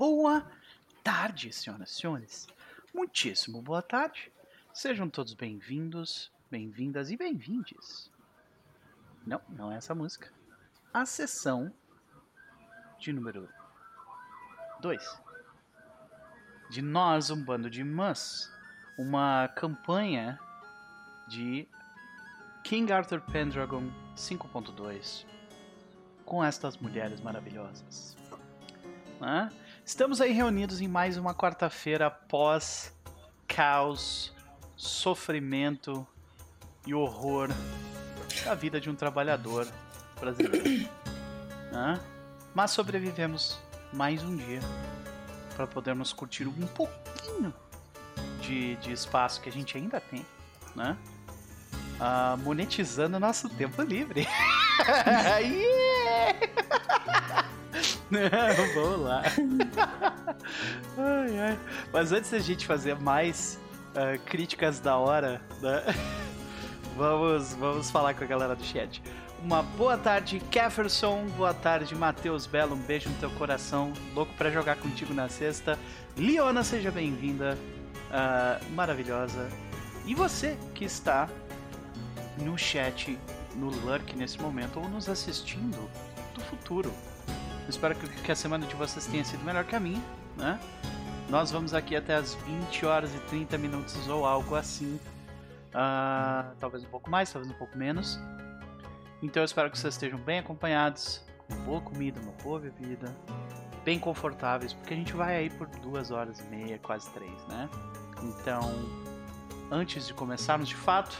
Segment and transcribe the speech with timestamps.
[0.00, 0.50] boa
[1.04, 2.48] tarde, senhoras e senhores.
[2.94, 4.32] Muitíssimo boa tarde.
[4.72, 8.10] Sejam todos bem-vindos, bem-vindas e bem-vindes.
[9.26, 10.32] Não, não é essa música.
[10.90, 11.70] A sessão
[12.98, 13.46] de número
[14.80, 15.20] 2.
[16.70, 18.50] De nós, um bando de mãs.
[18.96, 20.40] Uma campanha
[21.28, 21.68] de
[22.64, 25.26] King Arthur Pendragon 5.2
[26.24, 28.16] com estas mulheres maravilhosas.
[29.20, 29.50] Né?
[29.90, 32.94] Estamos aí reunidos em mais uma quarta-feira após
[33.48, 34.32] caos,
[34.76, 36.06] sofrimento
[36.86, 37.48] e horror
[38.44, 39.66] da vida de um trabalhador
[40.18, 40.88] brasileiro.
[41.72, 42.00] Né?
[42.54, 43.58] Mas sobrevivemos
[43.92, 44.60] mais um dia
[45.56, 47.52] para podermos curtir um pouquinho
[48.40, 50.24] de, de espaço que a gente ainda tem,
[50.74, 50.96] né?
[52.00, 54.26] Uh, monetizando nosso tempo livre.
[58.74, 59.22] Vamos lá.
[60.98, 61.58] ai, ai.
[61.92, 63.58] Mas antes da gente fazer mais
[63.90, 65.82] uh, críticas da hora, né?
[66.96, 69.02] vamos, vamos falar com a galera do chat.
[69.42, 71.24] Uma boa tarde, Kefferson.
[71.36, 72.74] Boa tarde, Matheus Belo.
[72.74, 73.92] Um beijo no teu coração.
[74.14, 75.78] Louco para jogar contigo na sexta.
[76.16, 77.56] Liona, seja bem-vinda.
[78.10, 79.48] Uh, maravilhosa.
[80.04, 81.28] E você que está
[82.38, 83.16] no chat,
[83.54, 85.88] no Lurk nesse momento, ou nos assistindo
[86.34, 86.92] do futuro.
[87.70, 90.02] Espero que a semana de vocês tenha sido melhor que a minha,
[90.36, 90.60] né?
[91.28, 94.98] Nós vamos aqui até as 20 horas e 30 minutos ou algo assim.
[95.68, 98.18] Uh, talvez um pouco mais, talvez um pouco menos.
[99.22, 103.14] Então eu espero que vocês estejam bem acompanhados, com boa comida, uma boa bebida,
[103.84, 107.68] bem confortáveis, porque a gente vai aí por duas horas e meia, quase três, né?
[108.22, 108.62] Então,
[109.70, 111.16] antes de começarmos de fato,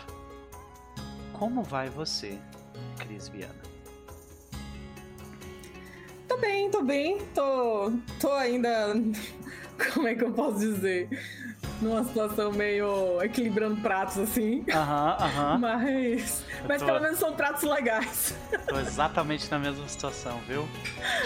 [1.32, 2.38] como vai você,
[2.98, 3.69] Cris Viana?
[6.30, 7.18] Tô bem, tô bem.
[7.34, 8.94] Tô, tô ainda.
[9.92, 11.08] Como é que eu posso dizer?
[11.82, 14.64] Numa situação meio equilibrando pratos assim.
[14.72, 15.58] Aham, aham.
[15.58, 16.44] Mas.
[16.68, 16.86] Mas tô...
[16.86, 18.32] pelo menos são pratos legais.
[18.68, 20.68] Tô exatamente na mesma situação, viu?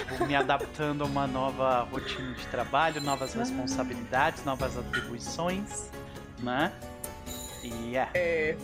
[0.08, 5.90] Tipo, me adaptando a uma nova rotina de trabalho, novas responsabilidades, novas atribuições,
[6.42, 6.72] né?
[7.62, 8.08] E é.
[8.14, 8.56] É.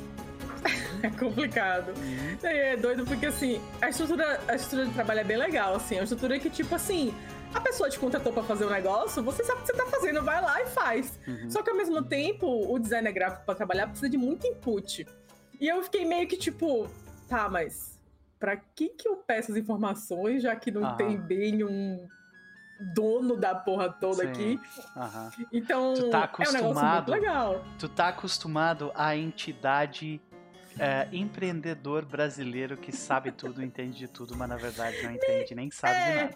[1.02, 1.88] é complicado.
[1.96, 2.38] Uhum.
[2.42, 5.96] É doido porque, assim, a estrutura, a estrutura de trabalho é bem legal, assim.
[5.96, 7.14] É uma estrutura que, tipo assim,
[7.54, 10.22] a pessoa te contratou para fazer um negócio, você sabe o que você tá fazendo,
[10.22, 11.18] vai lá e faz.
[11.26, 11.50] Uhum.
[11.50, 15.06] Só que ao mesmo tempo, o designer gráfico para trabalhar precisa de muito input.
[15.60, 16.88] E eu fiquei meio que tipo,
[17.28, 17.98] tá, mas
[18.38, 20.94] para que que eu peço as informações, já que não ah.
[20.94, 22.08] tem bem um
[22.94, 24.28] dono da porra toda Sim.
[24.28, 24.60] aqui.
[24.96, 25.46] Uhum.
[25.52, 27.64] Então, tu tá acostumado, é um negócio muito legal.
[27.78, 30.20] Tu tá acostumado à entidade
[30.78, 35.70] é, empreendedor brasileiro que sabe tudo, entende de tudo, mas na verdade não entende nem
[35.70, 36.10] sabe é...
[36.10, 36.34] de nada.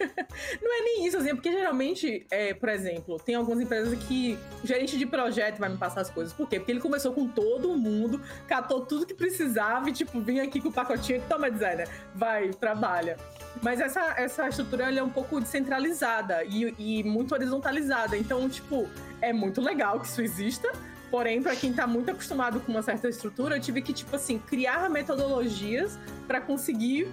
[0.60, 4.38] não é nem isso, assim, é porque geralmente, é, por exemplo, tem algumas empresas que
[4.64, 6.32] gerente de projeto vai me passar as coisas.
[6.32, 6.58] Por quê?
[6.58, 10.68] Porque ele conversou com todo mundo, catou tudo que precisava e, tipo, vinha aqui com
[10.68, 13.16] o pacotinho e toma, designer, vai, trabalha.
[13.62, 18.16] Mas essa, essa estrutura é um pouco descentralizada e, e muito horizontalizada.
[18.16, 18.88] Então, tipo,
[19.20, 20.72] é muito legal que isso exista,
[21.12, 24.38] Porém, para quem tá muito acostumado com uma certa estrutura, eu tive que, tipo assim,
[24.38, 27.06] criar metodologias para conseguir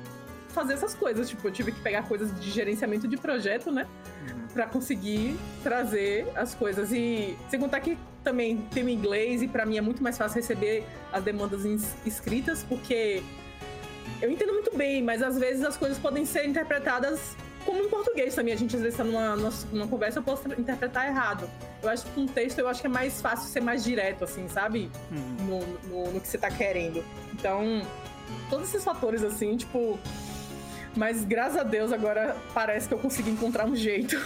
[0.48, 1.28] fazer essas coisas.
[1.28, 3.86] Tipo, eu tive que pegar coisas de gerenciamento de projeto, né?
[4.22, 4.48] Uhum.
[4.54, 6.94] Pra conseguir trazer as coisas.
[6.94, 10.38] E sem contar que também tem o inglês, e para mim é muito mais fácil
[10.38, 11.66] receber as demandas
[12.06, 13.22] escritas, porque
[14.22, 17.36] eu entendo muito bem, mas às vezes as coisas podem ser interpretadas
[17.69, 21.06] como em português também, a gente às vezes tá numa, numa conversa, eu posso interpretar
[21.06, 21.47] errado.
[21.84, 24.47] Eu acho que com texto eu acho que é mais fácil ser mais direto, assim,
[24.47, 24.90] sabe?
[25.12, 25.35] Uhum.
[25.46, 27.06] No, no, no, que você tá querendo.
[27.31, 27.84] Então,
[28.50, 30.00] todos esses fatores, assim, tipo.
[30.97, 34.18] Mas graças a Deus agora parece que eu consegui encontrar um jeito.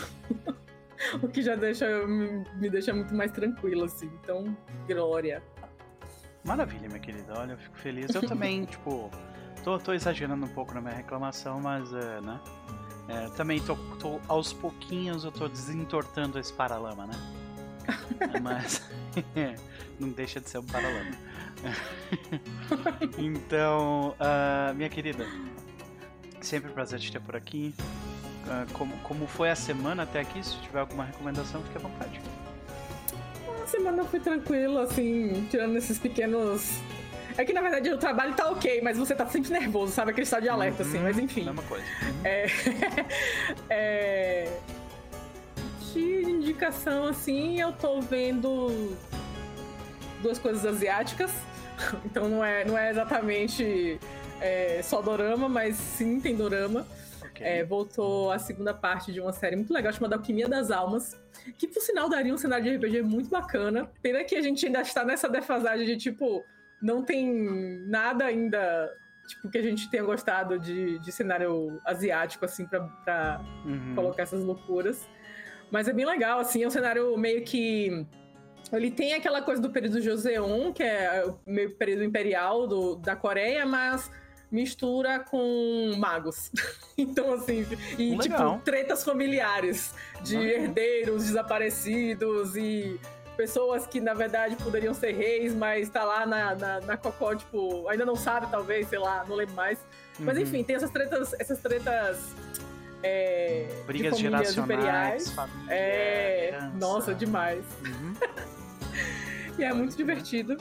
[1.22, 4.10] o que já deixa, me, me deixa muito mais tranquilo, assim.
[4.24, 4.56] Então,
[4.88, 5.44] glória.
[6.46, 7.34] Maravilha, minha querida.
[7.38, 8.16] Olha, eu fico feliz.
[8.16, 9.12] Eu também, tipo,
[9.66, 12.40] tô, tô exagerando um pouco na minha reclamação, mas, é, né?
[13.08, 17.16] É, também tô, tô, aos pouquinhos eu tô desentortando esse paralama, né?
[18.42, 18.82] Mas
[20.00, 21.12] não deixa de ser um paralama.
[23.18, 25.26] então, uh, minha querida,
[26.42, 27.74] sempre um prazer te ter por aqui.
[28.46, 30.44] Uh, como, como foi a semana até aqui?
[30.44, 32.22] Se tiver alguma recomendação, fique à vontade.
[33.62, 36.82] A semana foi tranquila, assim, tirando esses pequenos
[37.38, 40.12] é que na verdade o trabalho tá ok, mas você tá sempre nervoso, sabe?
[40.12, 41.44] Aquele estado de alerta, assim, uhum, assim, mas enfim.
[41.46, 41.86] Mesma coisa.
[41.86, 42.22] Uhum.
[42.24, 42.46] É...
[43.70, 44.60] é...
[45.94, 48.98] De indicação, assim, eu tô vendo
[50.22, 51.32] duas coisas asiáticas.
[52.06, 54.00] Então não é, não é exatamente
[54.40, 56.86] é, só dorama, mas sim tem dorama.
[57.22, 57.46] Ok.
[57.46, 61.20] É, voltou a segunda parte de uma série muito legal chamada Alquimia das Almas,
[61.58, 63.90] que por sinal daria um cenário de RPG muito bacana.
[64.02, 66.44] Pena que a gente ainda está nessa defasagem de tipo,
[66.84, 67.34] não tem
[67.88, 68.92] nada ainda
[69.28, 73.94] tipo que a gente tenha gostado de, de cenário asiático assim pra, pra Uhum.
[73.96, 75.08] colocar essas loucuras.
[75.72, 78.06] Mas é bem legal, assim, é um cenário meio que.
[78.72, 83.66] Ele tem aquela coisa do período Joseon, que é meio período imperial do, da Coreia,
[83.66, 84.12] mas
[84.52, 86.52] mistura com magos.
[86.98, 87.66] então, assim,
[87.98, 88.54] e Legal.
[88.54, 90.64] tipo, tretas familiares de Legal.
[90.64, 93.00] herdeiros desaparecidos e
[93.36, 97.88] pessoas que, na verdade, poderiam ser reis, mas tá lá na, na, na cocó, tipo,
[97.90, 99.80] ainda não sabe, talvez, sei lá, não lembro mais.
[100.20, 100.44] Mas Uhum.
[100.44, 102.20] enfim, tem essas tretas, essas tretas.
[103.06, 105.32] É, de Brigas famílias geracionais, imperiais.
[105.32, 106.72] família, É, herança.
[106.78, 107.64] nossa, demais.
[107.86, 108.14] Uhum.
[109.60, 110.58] E é muito divertido.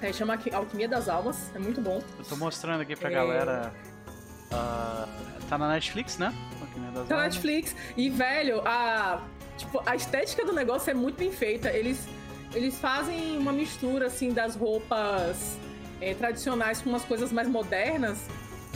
[0.00, 2.02] É, chama Alqui- Alquimia das Almas, é muito bom.
[2.18, 3.12] Eu tô mostrando aqui pra É.
[3.14, 3.72] galera.
[4.50, 5.06] ah,
[5.48, 6.34] tá na Netflix, né?
[6.60, 7.22] Alquimia das Tá na.
[7.22, 7.74] Netflix.
[7.96, 9.22] E, velho, a,
[9.56, 11.70] tipo, a estética do negócio é muito bem feita.
[11.70, 12.06] Eles,
[12.54, 15.56] eles fazem uma mistura, assim, das roupas
[16.00, 18.18] é, tradicionais com umas coisas mais modernas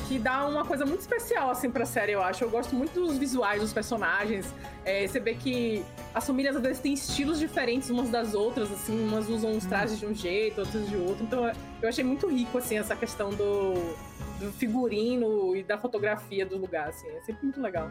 [0.06, 2.44] que dá uma coisa muito especial, assim, pra série, eu acho.
[2.44, 4.46] Eu gosto muito dos visuais dos personagens.
[4.84, 5.84] É, você vê que
[6.14, 9.08] as famílias, às vezes, têm estilos diferentes umas das outras, assim.
[9.08, 11.24] Umas usam os trajes de um jeito, outras de outro.
[11.24, 11.50] Então,
[11.82, 13.74] eu achei muito rico, assim, essa questão do,
[14.38, 17.08] do figurino e da fotografia do lugar, assim.
[17.08, 17.88] É sempre muito legal.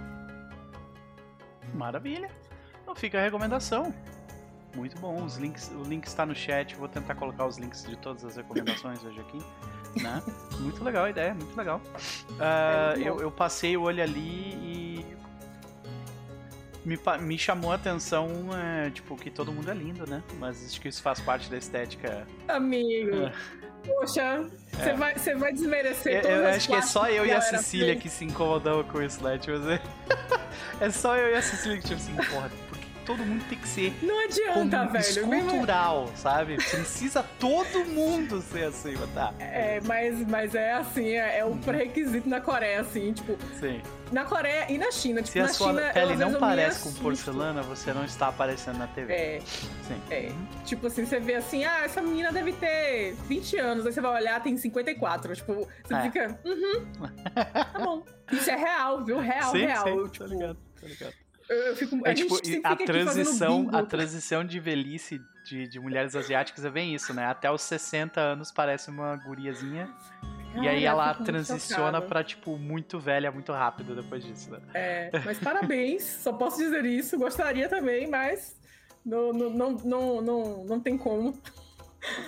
[1.73, 2.29] Maravilha.
[2.85, 3.91] Então fica a recomendação.
[4.75, 5.23] Muito bom.
[5.23, 6.75] Os links, o link está no chat.
[6.75, 9.39] Vou tentar colocar os links de todas as recomendações hoje aqui.
[10.03, 10.21] Né?
[10.59, 11.81] Muito legal a ideia, muito legal.
[12.39, 13.05] Ah, É bom.
[13.05, 15.15] eu, eu passei o olho ali e.
[16.85, 20.21] Me, me chamou a atenção, é, tipo, que todo mundo é lindo, né?
[20.38, 22.27] Mas acho que isso faz parte da estética.
[22.47, 23.33] Amigo, É.
[23.88, 27.25] poxa, você vai, você vai desmerecer Eu, todas eu as acho que é só eu
[27.25, 29.39] e a Cecília que se incomodam com isso, né?
[29.39, 29.79] Tipo assim,
[30.79, 32.51] é só eu e a Cecília que, tipo assim, porra,
[33.05, 35.27] todo mundo tem que ser Não adianta, velho.
[35.27, 36.55] Mesmo- escultural, sabe?
[36.57, 39.33] Precisa todo mundo ser assim, tá.
[39.39, 41.53] É, mas, mas é assim, é, é Uhum.
[41.53, 43.81] o pré-requisito na Coreia, assim, tipo, Sim.
[44.11, 45.21] na Coreia e na China.
[45.21, 47.01] Tipo, Se a na sua China, pele não parece com assusto.
[47.03, 49.13] porcelana, você não está aparecendo na TV.
[49.13, 50.01] É, Sim.
[50.09, 50.31] é.
[50.65, 54.21] Tipo assim, você vê assim, ah, essa menina deve ter 20 anos, aí você vai
[54.21, 55.35] olhar, tem 54.
[55.35, 56.01] Tipo, você É.
[56.01, 56.85] fica, uhum,
[57.53, 58.03] tá bom.
[58.31, 59.19] Isso é real, viu?
[59.19, 59.83] Real, sim, real.
[59.83, 61.13] sim, Eu, tá tipo, ligado, tá ligado.
[61.50, 61.95] Eu, fico.
[62.06, 66.95] É a tipo, a transição, a transição de velhice de, de mulheres asiáticas é bem
[66.95, 67.25] isso, né?
[67.25, 69.89] Até os 60 anos parece uma guriazinha.
[70.51, 74.59] e Cara, aí ela transiciona pra, tipo, muito velha, muito rápido depois disso, né?
[74.74, 77.18] É, mas parabéns, só posso dizer isso.
[77.18, 78.57] Gostaria também, mas
[79.06, 81.39] não, não, não, não, não, não tem como.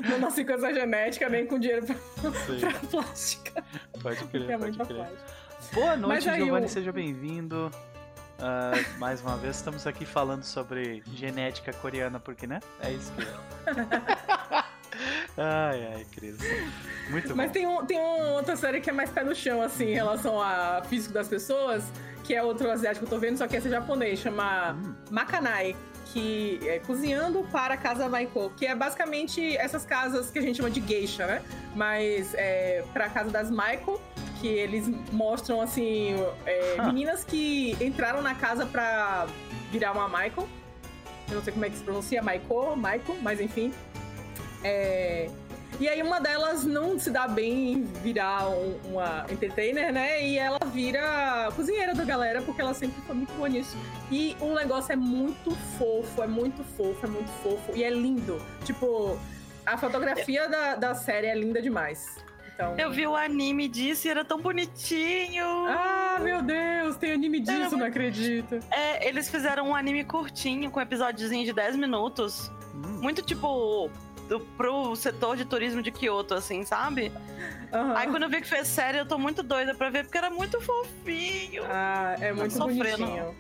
[0.10, 1.96] Não nasci com essa genética, nem com dinheiro pra,
[2.32, 3.64] pra plástica.
[4.02, 4.88] pode crer, é pode crer.
[4.88, 5.48] plástica.
[5.74, 7.72] Boa noite, aí Giovanni, seja bem-vindo.
[8.40, 12.60] Ah, mais uma vez, estamos aqui falando sobre genética coreana, porque, né?
[12.82, 13.28] É isso que é.
[15.38, 16.38] ai, ai, Cris.
[17.10, 17.54] Muito Mas bom.
[17.54, 20.42] tem, um, tem uma outra série que é mais pé no chão, assim, em relação
[20.42, 21.84] a físico das pessoas,
[22.24, 24.94] que é outro asiático que eu tô vendo, só que esse é japonês, chama Hum.
[25.10, 25.76] Makanai,
[26.14, 30.58] que é cozinhando para a casa Maiko, que é basicamente essas casas que a gente
[30.58, 31.42] chama de geisha, né?
[31.76, 34.02] Mas é para a casa das Maiko,
[34.40, 39.28] que eles mostram assim é, meninas que entraram na casa pra
[39.72, 40.48] virar uma Maiko.
[41.30, 43.74] Eu não sei como é que se pronuncia, Maiko, Maiko, mas enfim.
[44.64, 45.30] É,
[45.80, 50.26] E aí uma delas não se dá bem em virar um- uma entertainer, né?
[50.26, 53.78] E ela vira cozinheira da galera, porque ela sempre foi muito boa nisso.
[54.10, 57.72] E o negócio é muito fofo, é muito fofo, é muito fofo.
[57.76, 58.42] E é lindo.
[58.64, 59.20] Tipo,
[59.66, 62.18] a fotografia da, da série é linda demais.
[62.58, 62.74] Então...
[62.76, 65.46] Eu vi o anime disso e era tão bonitinho.
[65.68, 68.60] Ah, meu Deus, tem anime Era disso, não muito- acredito.
[68.72, 72.52] É, eles fizeram um anime curtinho, com um episódiozinho de 10 minutos.
[72.74, 73.92] Hum, Muito tipo.
[74.28, 77.14] Do, pro setor de turismo de Kyoto, assim, sabe?
[77.72, 77.94] Aham.
[77.96, 80.30] Aí quando eu vi que fez série, eu tô muito doida pra ver, porque era
[80.30, 81.64] muito fofinho.
[81.70, 83.06] Ah, é muito sofrendo.
[83.06, 83.36] bonitinho.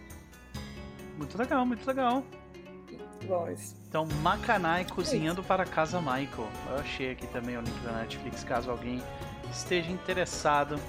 [1.17, 2.23] muito legal, muito legal.
[3.25, 3.75] Bom, isso.
[3.97, 6.47] Então, Makanai cozinhando para casa Michael.
[6.69, 9.01] Eu achei aqui também o link da Netflix, caso alguém
[9.49, 10.79] esteja interessado.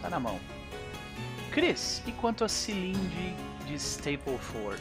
[0.00, 0.38] Tá na mão.
[1.50, 3.34] Chris, e quanto a Cilinde
[3.66, 4.80] de Stapleford?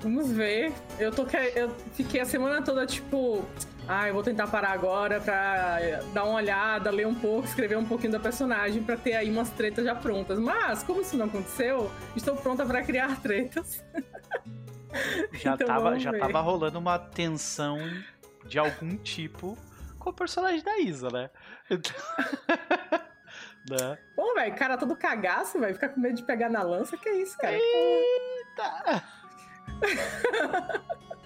[0.00, 0.72] Vamos ver.
[0.98, 1.24] Eu tô
[1.54, 3.44] eu fiquei a semana toda tipo,
[3.92, 5.78] ah, eu vou tentar parar agora pra
[6.12, 9.50] dar uma olhada, ler um pouco, escrever um pouquinho da personagem pra ter aí umas
[9.50, 10.38] tretas já prontas.
[10.38, 13.82] Mas como isso não aconteceu, estou pronta pra criar tretas.
[15.32, 17.78] Já, Então tava, já tava rolando uma tensão
[18.46, 19.56] de algum tipo
[19.98, 21.30] com o personagem da Isa, né?
[21.70, 21.92] Então-
[23.68, 23.98] Né?
[24.16, 25.74] Pô, velho, cara todo cagaço, velho.
[25.74, 27.52] Ficar com medo de pegar na lança, que isso, cara?
[27.54, 29.04] Eita!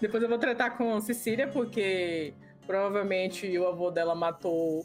[0.00, 2.34] Depois eu vou tratar com Cecília, porque
[2.66, 4.84] provavelmente o avô dela matou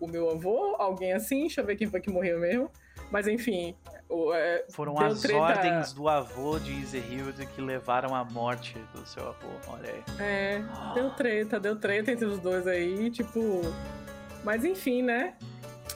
[0.00, 1.40] o meu avô, alguém assim.
[1.42, 2.70] Deixa eu ver quem foi que morreu mesmo.
[3.10, 3.74] Mas enfim.
[4.34, 9.28] é, Foram as treta- ordens do avô de Iserhild que levaram à morte do seu
[9.28, 9.48] avô.
[9.68, 10.02] Olha aí.
[10.18, 10.62] é,
[10.94, 13.60] deu treta, deu treta entre os dois aí, tipo.
[14.44, 15.34] Mas enfim, né?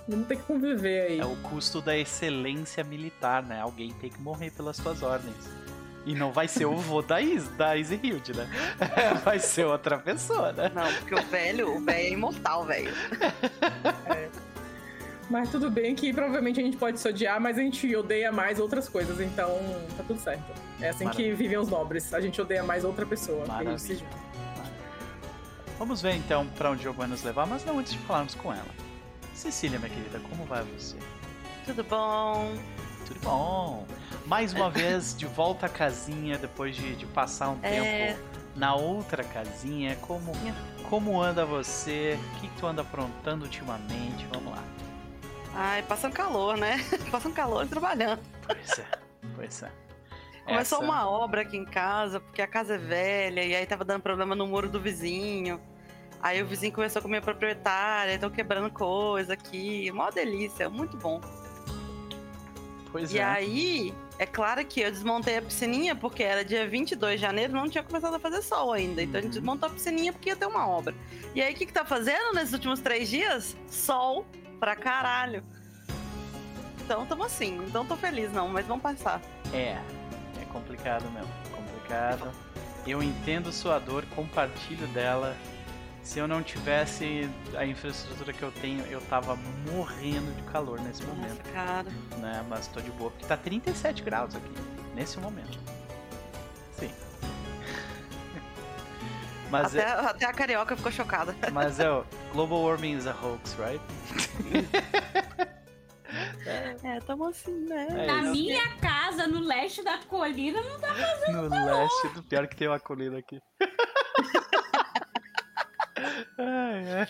[0.09, 1.21] Vamos ter que conviver aí.
[1.21, 3.61] É o custo da excelência militar, né?
[3.61, 5.35] Alguém tem que morrer pelas suas ordens.
[6.07, 8.49] E não vai ser o avô da, Is, da Iserhild, né?
[9.25, 10.71] Vai ser outra pessoa, né?
[10.73, 12.95] Não, porque o velho, o velho é imortal, velho.
[15.29, 18.61] Mas tudo bem que provavelmente a gente pode se odiar, mas a gente odeia mais
[18.61, 19.59] outras coisas, então
[19.97, 20.45] tá tudo certo.
[20.81, 21.31] É assim Maravilha.
[21.31, 22.15] que vivem os nobres.
[22.15, 23.45] A gente odeia mais outra pessoa.
[23.77, 24.01] se.
[25.77, 28.37] Vamos ver então pra onde o jogo vai nos levar, mas não antes de falarmos
[28.37, 28.69] com ela.
[29.35, 30.97] Cecília, minha querida, como vai você?
[31.67, 32.55] Tudo bom?
[33.07, 33.87] Tudo bom?
[34.27, 38.15] Mais uma vez de volta à casinha depois de, de passar um É.
[38.15, 38.21] tempo
[38.57, 39.97] na outra casinha.
[39.97, 40.33] Como,
[40.89, 42.19] como anda você?
[42.35, 44.27] O que, que tu anda aprontando ultimamente?
[44.33, 44.63] Vamos lá.
[45.55, 46.77] Ai, passando calor, né?
[47.11, 48.21] Passando calor e trabalhando.
[48.47, 48.87] Pois é,
[49.35, 49.71] pois é.
[50.45, 53.85] Começou Essa- uma obra aqui em casa, porque a casa é velha, e aí tava
[53.85, 55.61] dando problema no muro do vizinho.
[56.23, 59.91] Aí o vizinho começou com a minha proprietária, estão quebrando coisa aqui.
[59.93, 61.21] Mó delícia, muito bom.
[62.93, 63.25] Pois E é.
[63.25, 67.69] aí, é claro que eu desmontei a piscininha, porque era dia 22 de janeiro, não
[67.69, 69.03] tinha começado a fazer sol ainda.
[69.03, 69.41] Então a gente Uhum.
[69.41, 70.95] desmontou a piscininha porque ia ter uma obra.
[71.35, 73.57] E aí, o que que tá fazendo nesses últimos três dias?
[73.69, 74.27] Sol
[74.59, 75.45] pra caralho.
[76.85, 77.57] Então, tamo assim.
[77.67, 79.21] Então, tô feliz, não, mas vamos passar.
[79.53, 79.77] É,
[80.41, 81.31] é complicado mesmo.
[81.55, 82.31] Complicado.
[82.87, 85.37] Eu entendo sua dor, compartilho dela.
[86.07, 89.35] Se eu não tivesse a infraestrutura que eu tenho, eu tava
[89.73, 91.91] morrendo de calor nesse momento, Nossa, cara.
[92.19, 92.47] né?
[92.49, 94.49] Mas tô de boa, porque tá 37 graus aqui,
[94.95, 95.59] nesse momento.
[96.79, 96.93] Sim.
[99.51, 101.35] Mas Até, é, até a carioca ficou chocada.
[101.53, 103.81] mas é, o global warming is a hoax, right?
[106.85, 107.87] É, tamo assim, né?
[107.91, 108.31] É Na isso.
[108.31, 112.79] minha casa, no leste da colina, não tá No leste, do pior que tem uma
[112.79, 113.41] colina aqui.
[116.39, 117.09] Ai.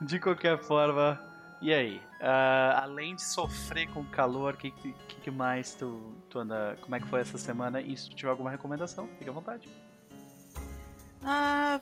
[0.00, 1.20] De qualquer forma,
[1.60, 2.02] e aí?
[2.20, 6.76] Ah, além de sofrer com calor, o que, que, que mais tu, tu anda.
[6.80, 7.80] Como é que foi essa semana?
[7.80, 9.68] E se tu tiver alguma recomendação, fica à vontade.
[11.24, 11.80] Ah.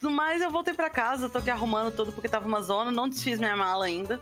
[0.00, 3.08] No mais, eu voltei pra casa, tô aqui arrumando tudo porque tava uma zona, não
[3.08, 4.20] desfiz minha mala ainda.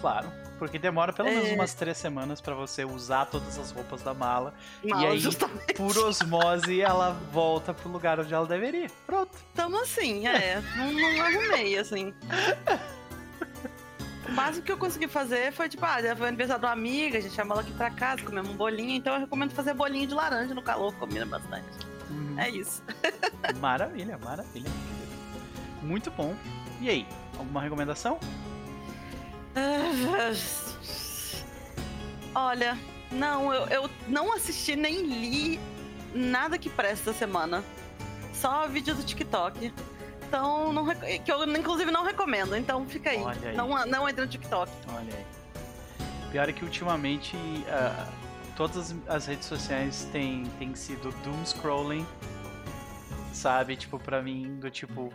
[0.00, 0.30] Claro,
[0.62, 1.54] porque demora pelo menos É.
[1.54, 4.54] umas três semanas pra você usar todas as roupas da mala.
[4.84, 5.74] Mala, aí, justamente.
[5.74, 8.88] Por osmose, ela volta pro lugar onde ela deveria.
[9.04, 9.36] Pronto.
[9.56, 10.62] Tamo assim, é.
[10.76, 12.14] Não, não arrumei, assim.
[14.28, 17.20] O máximo que eu consegui fazer foi, tipo, ah, foi aniversário de uma amiga, a
[17.20, 20.14] gente chamou ela aqui pra casa, comemos um bolinho, então eu recomendo fazer bolinho de
[20.14, 21.66] laranja no calor, combina bastante.
[22.08, 22.38] Uhum.
[22.38, 22.84] É isso.
[23.58, 24.70] Maravilha, maravilha.
[25.82, 26.36] Muito bom.
[26.80, 28.20] E aí, alguma recomendação?
[32.34, 32.78] Olha,
[33.10, 35.60] não, eu, eu não assisti nem li
[36.14, 37.62] nada que presta essa semana.
[38.32, 39.72] Só vídeo do TikTok.
[40.26, 42.56] Então, não, que eu inclusive não recomendo.
[42.56, 43.18] Então fica aí.
[43.18, 43.54] Aí.
[43.54, 44.72] Não, não entra no TikTok.
[44.88, 45.26] Olha aí.
[46.30, 47.36] Pior é que ultimamente
[47.68, 48.08] ah,
[48.56, 52.06] todas as, redes sociais têm, têm sido doom scrolling,
[53.32, 53.76] sabe?
[53.76, 55.12] Tipo, pra mim, do tipo,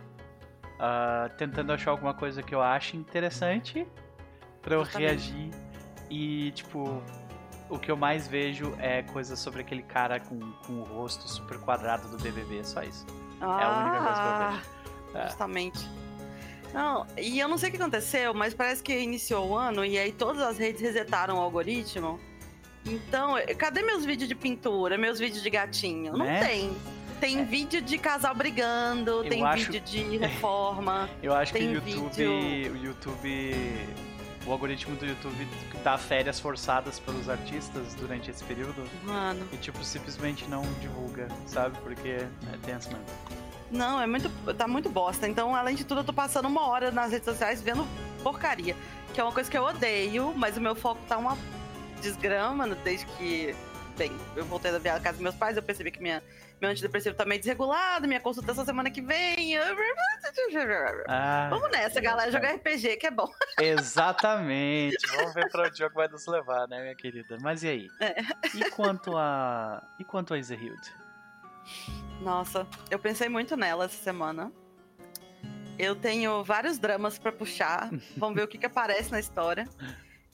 [0.78, 3.84] ah, tentando achar alguma coisa que eu ache interessante
[4.62, 5.50] pra eu reagir.
[6.10, 7.02] E, tipo,
[7.68, 11.58] o que eu mais vejo é coisa sobre aquele cara com, com o rosto super
[11.58, 13.04] quadrado do BBB, só isso.
[13.40, 15.18] a única coisa que eu vejo.
[15.18, 15.26] É.
[15.28, 15.88] Justamente.
[16.72, 19.98] Não, e eu não sei o que aconteceu, mas parece que iniciou o ano e
[19.98, 22.20] aí todas as redes resetaram o algoritmo.
[22.84, 26.12] Então, eh, cadê meus vídeos de pintura, meus vídeos de gatinho?
[26.16, 26.40] Não Né?
[26.44, 26.76] tem.
[27.20, 27.44] Tem É.
[27.44, 31.08] vídeo de casal brigando, Eu tem acho- vídeo de reforma.
[31.22, 33.54] Eu acho que o YouTube, vídeo- o YouTube,
[34.48, 35.46] o algoritmo do YouTube
[35.84, 41.78] dá férias forçadas pelos artistas durante esse período Mano, e tipo simplesmente não divulga, sabe?
[41.82, 43.04] Porque é tenso mesmo.
[43.70, 44.30] não, é muito.
[44.54, 45.28] Tá muito bosta.
[45.28, 47.86] Então, além de tudo, eu tô passando uma hora nas redes sociais vendo
[48.22, 48.74] porcaria.
[49.12, 51.36] Que é uma coisa que eu odeio, mas o meu foco tá uma
[52.00, 53.54] desgrama desde que.
[53.98, 56.22] Bem, eu voltei da viagem casa dos meus pais, eu percebi que minha,
[56.60, 59.58] meu antidepressivo tá meio desregulado, minha consultação semana que vem.
[61.50, 63.30] Vamos nessa, galera, jogar RPG, que é bom.
[63.60, 64.96] exatamente.
[65.16, 67.36] Vamos ver pra onde o jogo vai nos levar, né, minha querida?
[67.40, 67.88] Mas e aí?
[68.00, 68.20] É.
[68.54, 70.94] E quanto a e quanto a Iserhild?
[72.20, 74.52] Nossa, eu pensei muito nela essa semana.
[75.78, 77.88] Eu tenho vários dramas pra puxar.
[78.16, 79.68] Vamos ver o que, que aparece na história.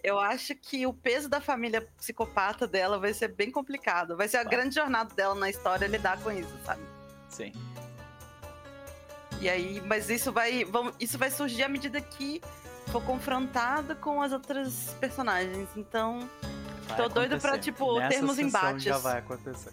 [0.02, 4.16] Eu acho que o peso da família psicopata dela vai ser bem complicado.
[4.16, 6.83] Vai ser a grande jornada dela na história lidar com isso, sabe?
[7.28, 7.52] Sim.
[9.44, 10.64] E aí, mas isso vai,
[10.98, 12.40] isso vai surgir à medida que
[12.86, 15.68] for confrontada com as outras personagens.
[15.76, 16.26] Então,
[16.88, 18.84] Vai Tô doido pra, tipo, Nessa termos embates.
[18.84, 19.70] Já vai acontecer.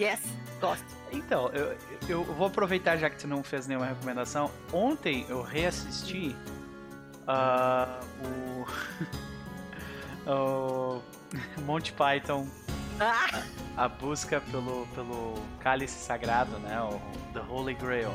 [0.00, 0.20] yes,
[0.58, 0.86] gosto.
[1.12, 1.76] Então, eu,
[2.08, 4.50] eu vou aproveitar já que você não fez nenhuma recomendação.
[4.72, 6.34] Ontem eu reassisti
[7.26, 8.00] ah,
[10.26, 10.30] o,
[11.60, 12.48] o Monty Python,
[13.00, 13.42] Ah,
[13.76, 16.80] a busca pelo, pelo cálice sagrado, né?
[16.80, 17.00] O
[17.32, 18.14] The Holy Grail.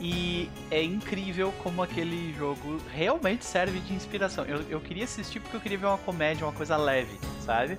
[0.00, 4.44] E é incrível como aquele jogo realmente serve de inspiração.
[4.44, 7.78] Eu, eu queria assistir porque eu queria ver uma comédia, uma coisa leve, sabe?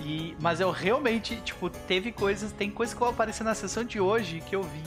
[0.00, 4.00] E, mas eu realmente, tipo, teve coisas, tem coisas que vão aparecer na sessão de
[4.00, 4.82] hoje que eu vi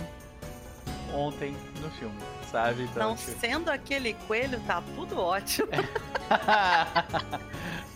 [1.13, 2.15] ontem no filme,
[2.51, 2.83] sabe?
[2.83, 3.39] Então, não tipo...
[3.39, 5.69] sendo aquele coelho, tá tudo ótimo.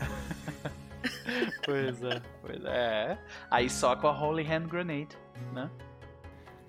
[1.65, 3.17] pois é, pois é.
[3.50, 5.17] Aí só com a Holy Hand Grenade,
[5.53, 5.69] né?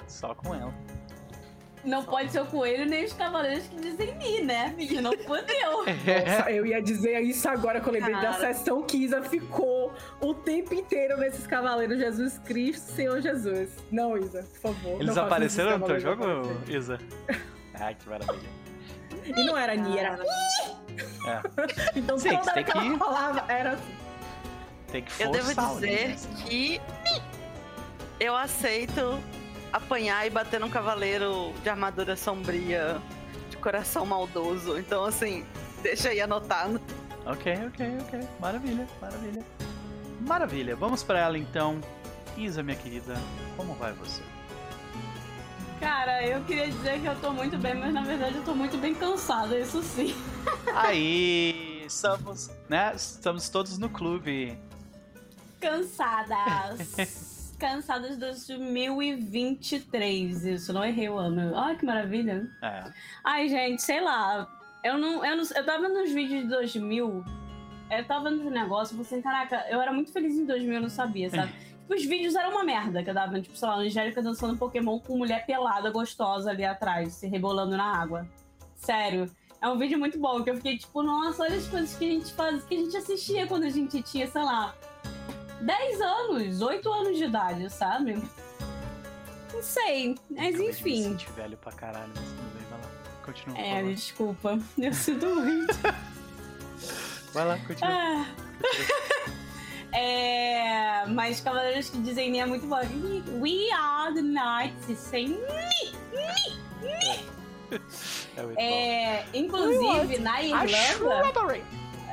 [0.06, 0.72] Só com ela.
[1.84, 4.72] Não pode ser o coelho nem os cavaleiros que dizem mi, né?
[4.76, 5.78] Porque não fodeu.
[5.84, 10.32] Nossa, eu ia dizer isso agora que eu lembrei da sessão que Isa ficou o
[10.32, 13.70] tempo inteiro nesses cavaleiros Jesus Cristo, Senhor Jesus.
[13.90, 15.00] Não, Isa, por favor.
[15.00, 16.22] Eles apareceram no teu jogo.
[16.68, 16.98] Isa?
[17.74, 18.48] Ai, que maravilha.
[19.24, 20.18] E não era Ni, era.
[21.26, 23.94] É, Então Sim, toda hora que ela que- falava era assim.
[24.92, 26.80] Tem que Eu devo forçar dizer né, que
[28.20, 29.18] eu aceito
[29.72, 33.00] apanhar e bater num cavaleiro de armadura sombria,
[33.50, 34.78] de coração maldoso.
[34.78, 35.44] Então, assim,
[35.82, 36.80] deixa aí anotado.
[37.24, 38.20] Ok, ok, ok.
[38.38, 39.44] Maravilha, maravilha.
[40.20, 40.76] Maravilha.
[40.76, 41.80] Vamos pra ela então.
[42.36, 43.14] Isa, minha querida,
[43.56, 44.22] como vai você?
[45.80, 48.78] Cara, eu queria dizer que eu tô muito bem, mas na verdade eu tô muito
[48.78, 50.14] bem cansada, isso sim.
[50.74, 52.92] Aí, estamos, né?
[52.94, 54.56] Estamos todos no clube.
[55.62, 57.54] Cansadas.
[57.58, 60.44] Cansadas de 2023.
[60.44, 61.56] Isso, não errei o ano.
[61.56, 62.50] Ai, que maravilha.
[62.60, 62.90] É.
[63.22, 64.48] Ai, gente, sei lá.
[64.82, 65.44] Eu não, eu não.
[65.44, 67.24] Eu tava vendo os vídeos de 2000.
[67.90, 68.98] Eu tava vendo os negócios.
[68.98, 71.52] Eu falei assim, caraca, eu era muito feliz em 2000, eu não sabia, sabe?
[71.82, 73.44] Tipo, os vídeos eram uma merda que eu tava vendo.
[73.44, 77.96] Tipo, sei lá, Angélica dançando Pokémon com mulher pelada, gostosa ali atrás, se rebolando na
[77.96, 78.26] água.
[78.76, 79.30] Sério.
[79.60, 82.08] É um vídeo muito bom, que eu fiquei tipo, nossa, olha as coisas que a
[82.08, 84.74] gente faz, que a gente assistia quando a gente tinha, sei lá,
[85.62, 88.22] 10 anos, 8 anos de idade, sabe?
[89.52, 91.02] Não sei, mas Acabei de Me enfim.
[91.04, 92.90] sentir velho pra caralho, mas tudo bem, vai lá.
[93.24, 93.58] Continua.
[93.58, 93.94] É, favor.
[93.94, 94.58] desculpa.
[94.78, 95.74] Eu sinto muito.
[97.32, 97.90] Vai lá, continua.
[97.90, 98.26] Ah.
[99.94, 102.76] É, mas Cavaleiros que dizem é muito bom.
[103.42, 104.98] We are the knights.
[104.98, 105.38] Sem...
[108.34, 111.62] É, muito É, inclusive, na Irlanda.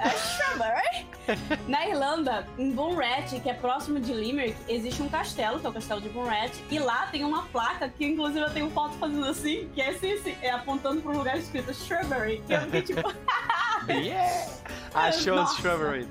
[0.10, 1.08] Shrubbery.
[1.68, 5.74] Na Irlanda, em Bunrat, que é próximo de Limerick, existe um castelo, que é o
[5.74, 9.70] castelo de Bunrat, e lá tem uma placa que, inclusive, eu tenho foto fazendo assim,
[9.74, 12.42] que é, assim, assim, é apontando para um lugar escrito Shrubbery.
[12.48, 13.14] Que eu fiquei tipo,
[13.88, 14.48] Yeah!
[14.94, 15.62] Achou os Nossa.
[15.62, 16.08] shrubberies.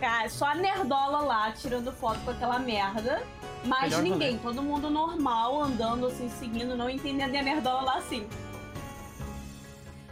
[0.00, 3.22] cara, só a nerdola lá tirando foto com aquela merda.
[3.64, 7.96] Mas Melhor ninguém, todo mundo normal, andando assim, seguindo, não entendendo e a nerdola lá
[7.96, 8.26] assim.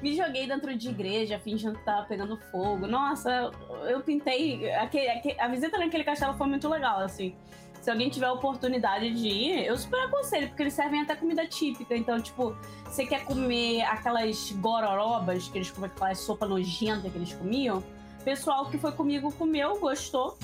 [0.02, 2.86] Me joguei dentro de igreja, fingindo que tava pegando fogo.
[2.88, 3.50] Nossa,
[3.88, 4.68] eu- pintei.
[4.72, 7.34] Aquele, aque- a visita naquele castelo foi muito legal, assim.
[7.80, 11.46] Se alguém tiver a oportunidade de ir, eu super aconselho, porque eles servem até comida
[11.46, 11.96] típica.
[11.96, 17.32] Então, tipo, você quer comer aquelas gororobas que eles comem, aquela sopa nojenta que eles
[17.32, 17.78] comiam?
[18.20, 20.36] O pessoal que foi comigo comeu, gostou.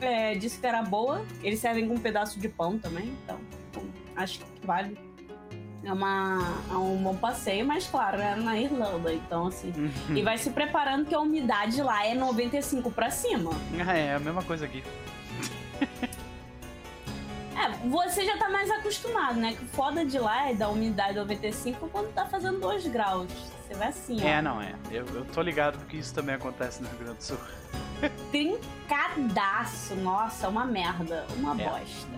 [0.00, 1.24] É, disse que era boa.
[1.42, 3.38] Eles servem com um pedaço de pão também, então
[4.16, 4.96] acho que vale.
[5.82, 6.38] É, uma,
[6.70, 9.72] é um bom passeio, mas claro, é na Irlanda, então assim.
[10.14, 13.50] E vai se preparando que a umidade lá é 95 pra cima.
[13.86, 14.82] Ah, é a mesma coisa aqui.
[17.56, 19.52] É, você já tá mais acostumado, né?
[19.54, 23.30] Que foda de lá é da umidade 95 quando tá fazendo 2 graus.
[23.66, 24.26] Você vai assim, ó.
[24.26, 24.74] É, não é.
[24.90, 27.38] Eu, eu tô ligado porque isso também acontece no Rio Grande do Sul.
[28.30, 29.94] Trincadaço.
[29.96, 31.26] Nossa, uma merda.
[31.36, 31.68] Uma É.
[31.68, 32.08] bosta.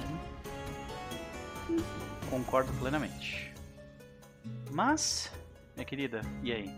[2.30, 3.51] Concordo plenamente.
[4.72, 5.30] Mas,
[5.76, 6.70] minha querida, e aí?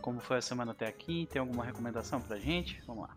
[0.00, 1.28] Como foi a semana até aqui?
[1.30, 2.82] Tem alguma recomendação pra gente?
[2.86, 3.16] Vamos lá.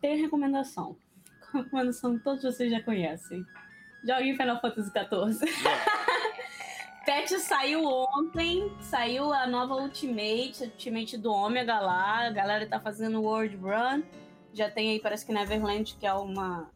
[0.00, 0.96] Tem recomendação.
[1.52, 3.44] Recomendação que todos vocês já conhecem.
[4.04, 5.52] Jogue Final Fantasy XIV.
[7.06, 12.26] Patch saiu ontem, saiu a nova Ultimate, Ultimate do Ômega lá.
[12.26, 14.02] A galera tá fazendo World Run.
[14.52, 16.70] Já tem aí, parece que Neverland, que é uma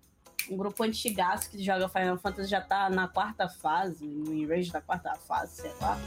[0.51, 4.81] um grupo antigaço que joga Final Fantasy, já tá na quarta fase, no Enrage da
[4.81, 5.99] quarta fase, sei lá.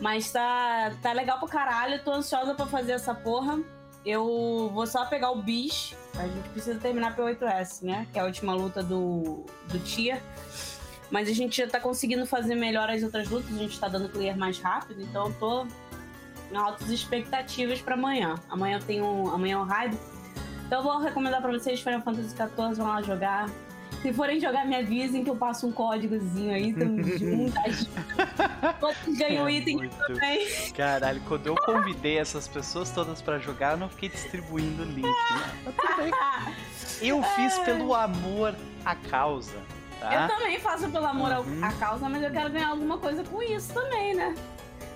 [0.00, 3.58] Mas tá, tá legal pra caralho, tô ansiosa pra fazer essa porra.
[4.04, 8.06] Eu vou só pegar o Bish, a gente precisa terminar P8S, né?
[8.12, 10.22] Que é a última luta do, do Tia.
[11.10, 14.08] Mas a gente já tá conseguindo fazer melhor as outras lutas, a gente tá dando
[14.08, 15.66] clear mais rápido, então eu tô
[16.52, 18.34] em altas expectativas pra amanhã.
[18.48, 19.28] Amanhã eu tenho.
[19.30, 19.98] Amanhã é o raid.
[20.66, 23.48] Então eu vou recomendar pra vocês Final Fantasy XIV, vão lá jogar.
[24.02, 27.54] Se forem jogar, me avisem que eu passo um códigozinho aí, tamo junto.
[28.78, 29.96] Quantos ganham item Muito.
[30.06, 30.46] também.
[30.72, 35.02] Caralho, quando eu convidei essas pessoas todas pra jogar, eu não fiquei distribuindo link.
[35.02, 36.12] Né?
[37.00, 38.54] Eu fiz pelo amor
[38.84, 39.56] à causa,
[40.02, 40.28] Eu tá?
[40.28, 41.64] também faço pelo amor Uhum.
[41.64, 44.34] à causa, mas eu quero ganhar alguma coisa com isso também, né?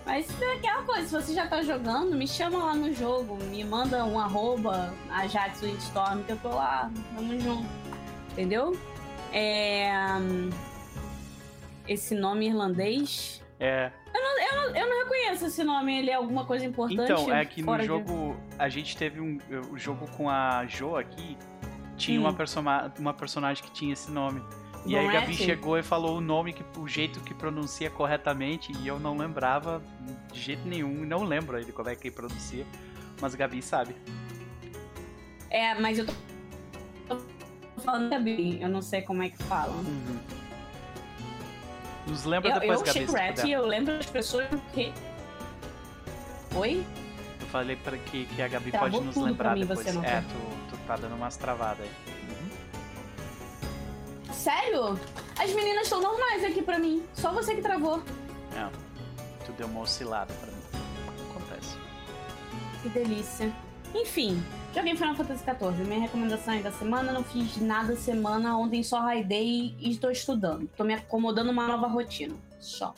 [0.06, 3.62] Mas é aquela coisa, se você já tá jogando, me chama lá no jogo, me
[3.64, 7.68] manda um arroba, a Jatsu Storm, que eu tô lá, tamo junto.
[8.32, 8.76] Entendeu?
[9.32, 9.90] É,
[10.20, 10.50] hum,
[11.88, 13.42] Esse nome irlandês.
[13.58, 13.90] É.
[14.74, 17.02] Eu não reconheço esse nome, ele é alguma coisa importante.
[17.12, 19.38] Então, é que no fora de- jogo, a gente teve um.
[19.70, 21.36] O jogo com a Jo aqui
[21.96, 22.24] tinha Hum.
[22.24, 24.42] uma, persona, uma personagem que tinha esse nome.
[24.86, 25.44] E aí a Gabi Gonete?
[25.44, 29.82] chegou e falou o nome, que, o jeito que pronuncia corretamente, e eu não lembrava
[30.32, 32.64] de jeito nenhum, não lembro ele como é que pronuncia,
[33.20, 33.94] mas a Gabi sabe.
[35.50, 37.16] É, mas eu tô
[37.80, 39.74] falando Gabi, eu não sei como é que fala.
[42.06, 44.92] Nos lembra Eu, depois, eu Gabi, Rat, eu lembro das pessoas que.
[46.54, 46.84] Oi?
[47.40, 49.86] Eu falei pra que, que a Gabi Travou pode nos lembrar mim, depois.
[49.86, 51.90] é, tu, tu tá dando umas travadas aí.
[54.28, 54.34] Uhum.
[54.34, 54.98] Sério?
[55.38, 57.02] As meninas estão normais aqui pra mim.
[57.14, 58.02] Só você que travou.
[58.56, 58.68] É,
[59.44, 60.62] tu deu uma oscilada pra mim.
[61.30, 61.76] Acontece.
[62.82, 63.52] Que delícia.
[63.94, 64.42] Enfim,
[64.74, 65.84] joguei Final Fantasy XIV.
[65.84, 68.56] Minha recomendação aí da semana, não fiz nada semana.
[68.56, 70.68] Ontem só raidei e estou estudando.
[70.76, 72.34] Tô me acomodando uma nova rotina.
[72.60, 72.94] Só.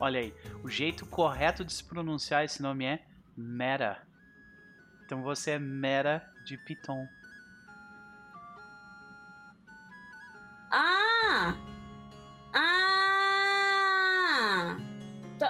[0.00, 3.00] Olha aí, o jeito correto de se pronunciar esse nome é
[3.36, 4.02] Mera.
[5.04, 7.04] Então você é Mera de Piton.
[10.70, 11.56] Ah!
[12.54, 14.76] Ah!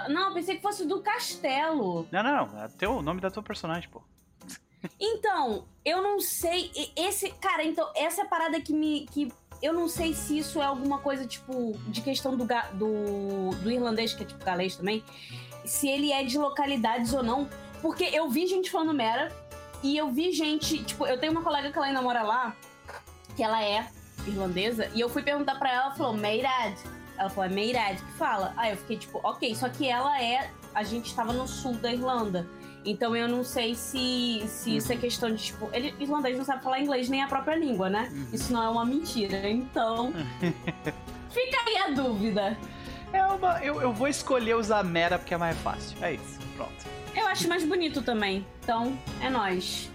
[0.09, 2.07] Não, pensei que fosse do castelo.
[2.11, 2.69] Não, não, não.
[2.79, 4.01] É o nome da tua personagem, pô.
[4.99, 6.71] Então, eu não sei.
[6.95, 7.31] Esse.
[7.31, 9.07] Cara, então, essa é parada que me.
[9.07, 13.71] Que eu não sei se isso é alguma coisa, tipo, de questão do, do, do
[13.71, 15.03] irlandês, que é tipo galês também.
[15.65, 17.49] Se ele é de localidades ou não.
[17.81, 19.31] Porque eu vi gente falando Mera.
[19.81, 20.83] E eu vi gente.
[20.83, 22.55] Tipo, eu tenho uma colega que ela ainda mora lá.
[23.35, 23.87] Que ela é
[24.27, 24.89] irlandesa.
[24.93, 26.75] E eu fui perguntar pra ela, ela falou, Meirad.
[27.17, 28.53] Ela falou, é Meirad que fala.
[28.57, 29.55] Aí eu fiquei tipo, ok.
[29.55, 30.51] Só que ela é.
[30.73, 32.47] A gente estava no sul da Irlanda.
[32.85, 36.63] Então eu não sei se, se isso é questão de, tipo, ele, irlandês não sabe
[36.63, 38.09] falar inglês nem a própria língua, né?
[38.11, 38.27] Uhum.
[38.31, 39.49] Isso não é uma mentira.
[39.49, 40.13] Então.
[41.29, 42.57] fica aí a dúvida.
[43.11, 43.63] É uma.
[43.63, 45.97] Eu, eu vou escolher usar Mera porque é mais fácil.
[46.01, 46.39] É isso.
[46.55, 46.85] Pronto.
[47.15, 48.45] Eu acho mais bonito também.
[48.63, 49.89] Então, é nóis.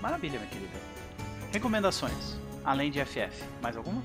[0.00, 0.72] Maravilha, minha querida.
[1.52, 2.36] Recomendações.
[2.64, 3.44] Além de FF.
[3.60, 4.02] Mais alguma?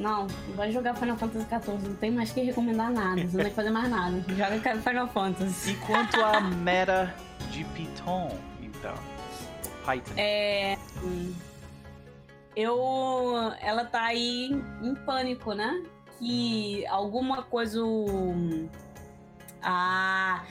[0.00, 1.88] Não, vai jogar Final Fantasy XIV.
[1.88, 3.20] Não tem mais que recomendar nada.
[3.20, 4.24] Você não tem que fazer mais nada.
[4.34, 5.72] Joga Final Fantasy.
[5.72, 7.14] Enquanto a Mera
[7.50, 8.94] de Piton, então.
[9.84, 10.14] Python.
[10.16, 10.78] É.
[12.56, 13.52] Eu.
[13.60, 14.50] Ela tá aí
[14.82, 15.82] em, pânico, né?
[16.18, 17.80] Que alguma coisa.
[19.62, 20.42] Ah.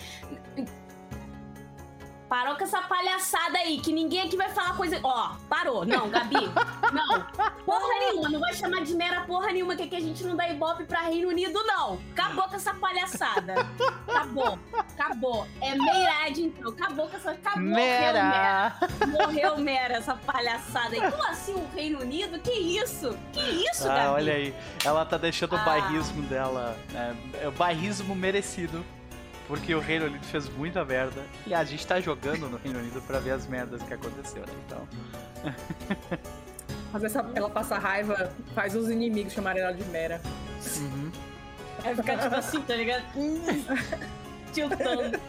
[2.29, 4.99] Parou com essa palhaçada aí, que ninguém aqui vai falar coisa.
[5.03, 5.83] Ó, parou.
[5.83, 6.35] Não, Gabi.
[6.93, 7.21] Não.
[7.65, 8.29] Porra nenhuma.
[8.29, 11.01] Não vai chamar de mera porra nenhuma, que aqui a gente não dá ibope pra
[11.01, 11.99] Reino Unido, não.
[12.11, 13.53] Acabou com essa palhaçada.
[14.07, 14.59] Acabou.
[14.73, 15.47] Acabou.
[15.61, 16.71] É Meirade, então.
[16.71, 17.31] Acabou com essa.
[17.31, 17.61] Acabou.
[17.63, 18.23] morreu, Mera.
[18.23, 18.73] Mera!
[19.07, 21.11] Morreu Mera, essa palhaçada aí.
[21.11, 22.39] Como assim o Reino Unido?
[22.39, 23.17] Que isso?
[23.33, 23.99] Que isso, Gabi?
[23.99, 24.55] Ah, olha aí.
[24.83, 25.63] Ela tá deixando o Ah.
[25.63, 26.77] bairrismo dela.
[26.91, 27.15] né?
[27.41, 28.83] É o bairrismo merecido.
[29.49, 31.25] Porque o Reino Unido fez muita merda.
[31.47, 34.53] E a gente tá jogando no Reino Unido pra ver as merdas que aconteceram.
[34.67, 34.88] Então.
[36.93, 40.21] Mas essa, ela passa raiva, faz os inimigos chamarem ela de Mera.
[40.77, 41.12] Uhum.
[41.81, 43.03] Vai ficar tipo assim, tá ligado?
[43.15, 43.41] Hum,
[44.53, 45.15] Tiltando.
[45.15, 45.21] Eu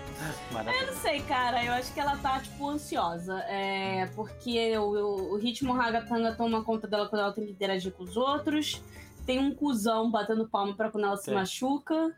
[0.52, 0.86] Maravilha.
[0.86, 1.64] não sei, cara.
[1.64, 3.38] Eu acho que ela tá, tipo, ansiosa.
[3.48, 8.02] É, porque o, o, ritmo ragatanga toma conta dela quando ela tem que interagir com
[8.02, 8.82] os outros.
[9.24, 11.34] Tem um cuzão batendo palma pra quando ela se Tem.
[11.34, 12.14] machuca.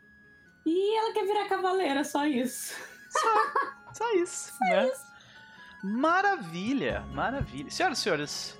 [0.65, 2.73] E ela quer virar cavaleira, só isso.
[3.93, 4.91] Só isso, né?
[5.83, 7.69] Maravilha, maravilha.
[7.69, 8.59] Senhoras e senhores,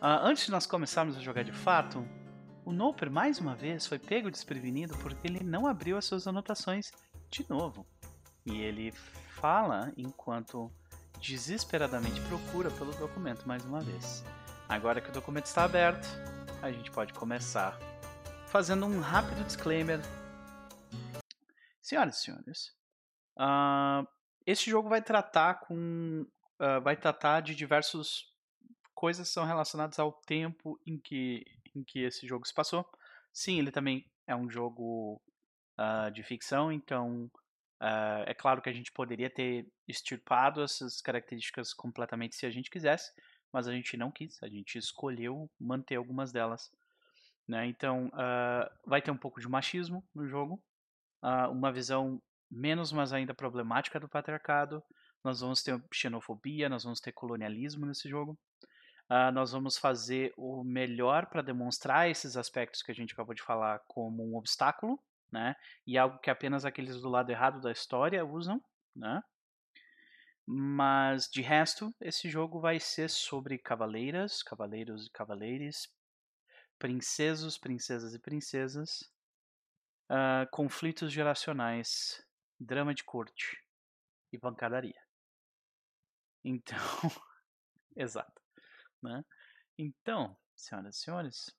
[0.00, 2.06] ah, antes de nós começarmos a jogar de fato,
[2.64, 6.90] o Noper mais uma vez foi pego desprevenido porque ele não abriu as suas anotações
[7.30, 7.86] de novo.
[8.44, 10.70] E ele fala enquanto
[11.20, 14.24] desesperadamente procura pelo documento mais uma vez.
[14.68, 16.06] Agora que o documento está aberto,
[16.60, 17.78] a gente pode começar
[18.46, 20.00] fazendo um rápido disclaimer.
[21.84, 22.74] Senhoras e senhores,
[23.38, 24.08] uh,
[24.56, 26.26] jogo vai tratar com
[26.58, 28.24] uh, vai tratar de diversas
[28.94, 31.44] coisas que são relacionadas ao tempo em que
[31.76, 32.88] em que esse jogo se passou.
[33.30, 35.20] Sim, ele também é um jogo
[35.78, 37.30] uh, de ficção, então
[38.26, 43.12] é claro que a gente poderia ter extirpado essas características completamente se a gente quisesse,
[43.52, 46.72] mas a gente não quis, a gente escolheu manter algumas delas.
[47.46, 47.66] Né?
[47.66, 48.10] Então,
[48.86, 50.62] vai ter um pouco de machismo no jogo,
[51.24, 54.82] uh, uma visão menos, mas ainda problemática do patriarcado.
[55.24, 58.38] Nós vamos ter xenofobia, nós vamos ter colonialismo nesse jogo.
[59.10, 63.42] Uh, nós vamos fazer o melhor para demonstrar esses aspectos que a gente acabou de
[63.42, 64.98] falar como um obstáculo,
[65.32, 65.54] né?
[65.86, 68.62] E algo que apenas aqueles do lado errado da história usam,
[68.94, 69.22] né?
[70.46, 75.88] Mas de resto, esse jogo vai ser sobre cavaleiras, cavaleiros e cavaleires,
[76.78, 79.00] princesos, princesas e princesas,
[80.10, 82.24] uh, conflitos geracionais,
[82.58, 83.62] drama de corte
[84.32, 85.00] e pancadaria.
[86.42, 86.76] Então,
[87.96, 88.42] exato,
[89.02, 89.24] né?
[89.78, 91.56] Então, senhoras e senhores,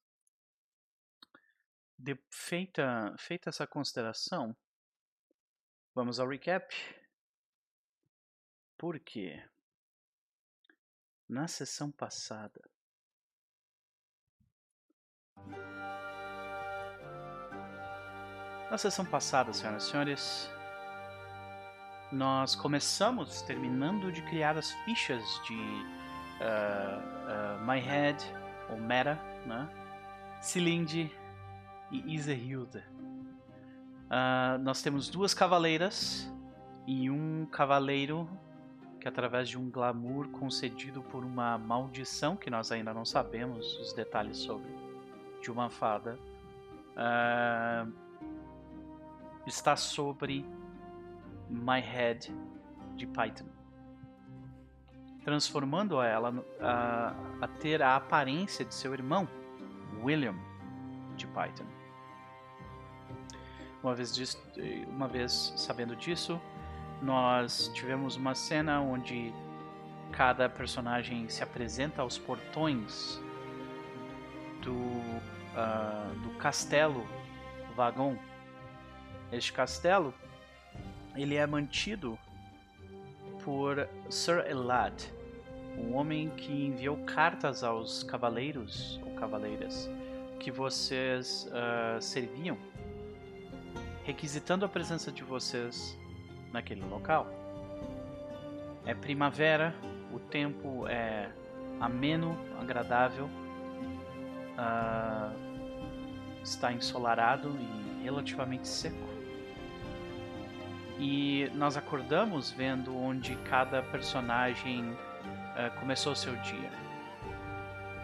[1.97, 4.55] de, feita, feita essa consideração,
[5.93, 6.73] vamos ao recap.
[8.77, 9.41] Porque
[11.27, 12.61] na sessão passada
[18.69, 20.49] Na sessão passada, senhoras e senhores,
[22.11, 28.17] nós começamos terminando de criar as fichas de uh, uh, My Head,
[28.71, 29.69] ou Meta, né?
[30.41, 31.11] Cilinde
[31.91, 32.83] e Isehilda.
[34.05, 36.27] Uh, nós temos duas cavaleiras
[36.87, 38.27] e um cavaleiro
[38.99, 43.93] que através de um glamour concedido por uma maldição que nós ainda não sabemos os
[43.93, 44.69] detalhes sobre,
[45.41, 46.17] de uma fada,
[46.97, 48.04] uh,
[49.45, 50.45] está sobre
[51.49, 52.33] My Head
[52.95, 53.45] de Python,
[55.23, 59.27] transformando ela a, a ter a aparência de seu irmão
[60.03, 60.35] William
[61.15, 61.65] de Python.
[63.83, 64.41] Uma vez, disso,
[64.87, 66.41] uma vez sabendo disso,
[67.01, 69.31] nós tivemos uma cena onde
[70.11, 73.21] cada personagem se apresenta aos portões
[74.61, 77.05] do, uh, do castelo
[77.75, 78.17] Vagon.
[79.35, 80.13] Este castelo
[81.13, 82.17] ele é mantido
[83.43, 84.93] por Sir Elad,
[85.77, 89.89] um homem que enviou cartas aos cavaleiros ou cavaleiras
[90.39, 92.57] que vocês uh, serviam,
[94.05, 95.99] requisitando a presença de vocês
[96.53, 97.27] naquele local.
[98.85, 99.75] É primavera,
[100.13, 101.29] o tempo é
[101.81, 103.25] ameno, agradável,
[104.55, 105.35] uh,
[106.41, 109.14] está ensolarado e relativamente seco.
[110.97, 116.71] E nós acordamos vendo onde cada personagem uh, começou seu dia.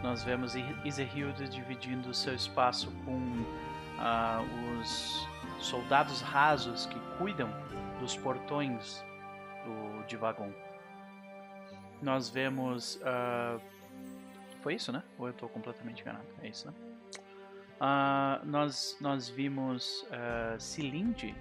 [0.04, 5.28] Nós vemos Iserhilde dividindo seu espaço com uh, os
[5.60, 7.50] soldados rasos que cuidam
[8.00, 9.04] dos portões
[9.64, 10.52] do Divagon.
[12.02, 12.96] Nós vemos.
[12.96, 13.62] Uh,
[14.62, 15.04] foi isso, né?
[15.18, 16.26] Ou eu estou completamente enganado?
[16.42, 16.74] É isso, né?
[17.80, 21.36] Uh, nós, nós vimos uh, Cilinde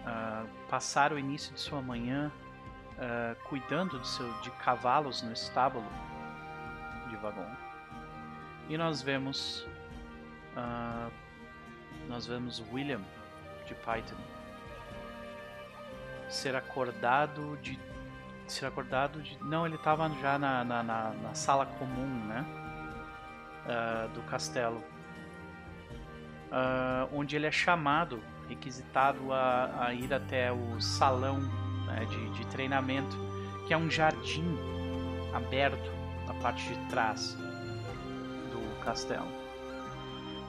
[0.00, 2.30] uh, passar o início de sua manhã
[2.92, 5.86] uh, cuidando de, seu, de cavalos no estábulo
[7.08, 7.50] de Vagon.
[8.68, 9.66] E nós vemos.
[12.08, 13.00] nós vemos William
[13.66, 14.16] de Python
[16.32, 17.78] ser acordado de
[18.46, 22.44] ser acordado de não ele estava já na, na, na, na, sala comum né
[23.66, 24.82] uh, do castelo
[26.50, 28.22] uh, onde ele é chamado
[28.54, 31.40] requisitado a, a ir até o salão
[31.86, 33.16] né, de, de treinamento
[33.66, 34.44] que é um jardim
[35.34, 35.90] aberto
[36.26, 37.34] na parte de trás
[38.50, 39.28] do castelo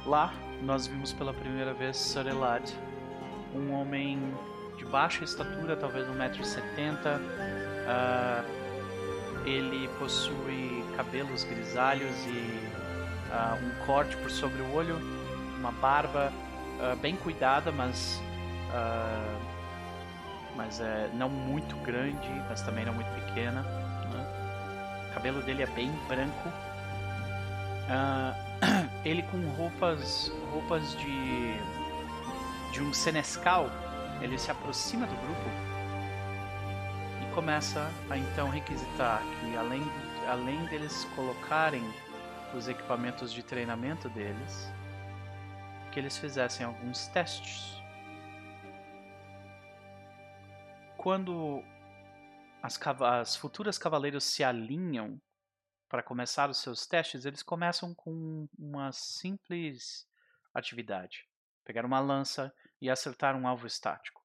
[0.06, 2.63] lá nós vimos pela primeira vez Sir Elad,
[3.54, 4.18] um homem
[4.78, 7.20] de baixa estatura, talvez 1,70m.
[7.86, 8.63] Uh,
[9.46, 12.70] ele possui cabelos grisalhos e
[13.30, 14.98] uh, um corte por sobre o olho,
[15.58, 16.32] uma barba
[16.91, 18.22] uh, bem cuidada, mas,
[20.56, 23.62] mas é não muito grande, mas também não muito pequena.
[23.62, 25.08] Né?
[25.10, 26.50] O cabelo dele é bem branco.
[29.04, 31.58] ele com roupas roupas de
[32.72, 33.69] de um senescal
[34.22, 35.50] ele se aproxima do grupo
[37.22, 39.84] e começa a então requisitar que além,
[40.28, 41.84] além deles colocarem
[42.56, 44.72] os equipamentos de treinamento deles
[45.93, 47.79] que eles fizessem alguns testes.
[50.97, 51.63] Quando
[52.63, 55.21] as, as futuras cavaleiros se alinham
[55.88, 60.08] para começar os seus testes, eles começam com uma simples
[60.51, 61.29] atividade:
[61.63, 62.51] pegar uma lança
[62.82, 64.23] e acertar um alvo estático.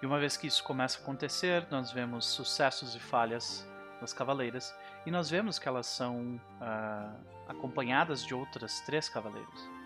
[0.00, 3.68] E uma vez que isso começa a acontecer, nós vemos sucessos e falhas
[4.00, 4.74] das cavaleiras
[5.04, 7.14] e nós vemos que elas são ah,
[7.46, 9.81] acompanhadas de outras três cavaleiras.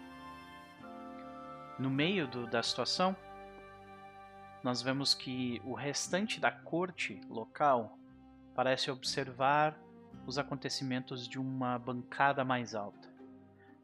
[1.78, 3.14] No meio do- da situação,
[4.62, 7.98] nós vemos que o restante da corte local
[8.54, 9.78] parece observar
[10.26, 13.08] os acontecimentos de uma bancada mais alta,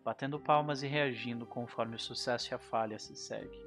[0.04, 3.62] batendo palmas e reagindo conforme o sucesso e a falha se segue.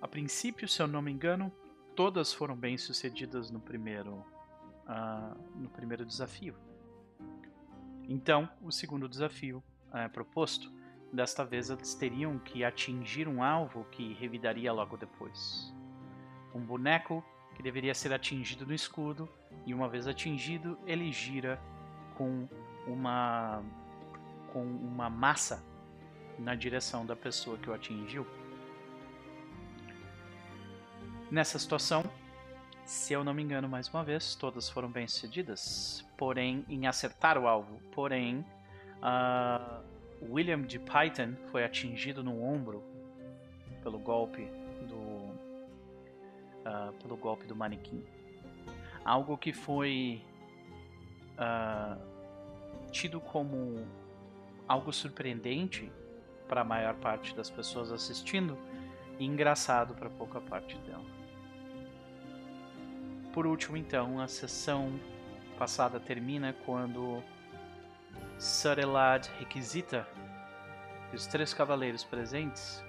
[0.00, 1.52] A princípio, se eu não me engano,
[1.94, 4.24] todas foram bem sucedidas no primeiro,
[4.86, 6.54] ah, no primeiro desafio.
[8.08, 10.72] Então, o segundo desafio é proposto.
[11.16, 15.74] Desta vez, eles teriam que atingir um alvo que revidaria logo depois.
[16.54, 17.24] Um boneco
[17.54, 19.26] que deveria ser atingido no escudo,
[19.64, 21.58] e uma vez atingido, ele gira
[22.16, 22.46] com
[22.86, 23.62] uma
[24.52, 25.64] com uma massa
[26.38, 28.26] na direção da pessoa que o atingiu.
[31.30, 32.04] Nessa situação,
[32.84, 37.38] se eu não me engano mais uma vez, todas foram bem sucedidas, porém em acertar
[37.38, 37.80] o alvo.
[37.92, 38.44] Porém,
[39.00, 39.80] ah,
[40.30, 42.82] William de Python foi atingido no ombro
[43.82, 44.44] pelo golpe
[44.88, 45.34] do
[46.64, 48.04] ah, pelo golpe do manequim.
[49.04, 50.22] Algo que foi
[51.38, 51.96] ah,
[52.90, 53.86] tido como
[54.66, 55.90] algo surpreendente
[56.48, 58.58] para a maior parte das pessoas assistindo
[59.18, 61.04] e engraçado para pouca parte dela.
[63.32, 64.98] Por último, então, a sessão
[65.58, 67.22] passada termina quando
[68.38, 70.06] Sarelad requisita
[71.08, 72.84] que os três cavaleiros presentes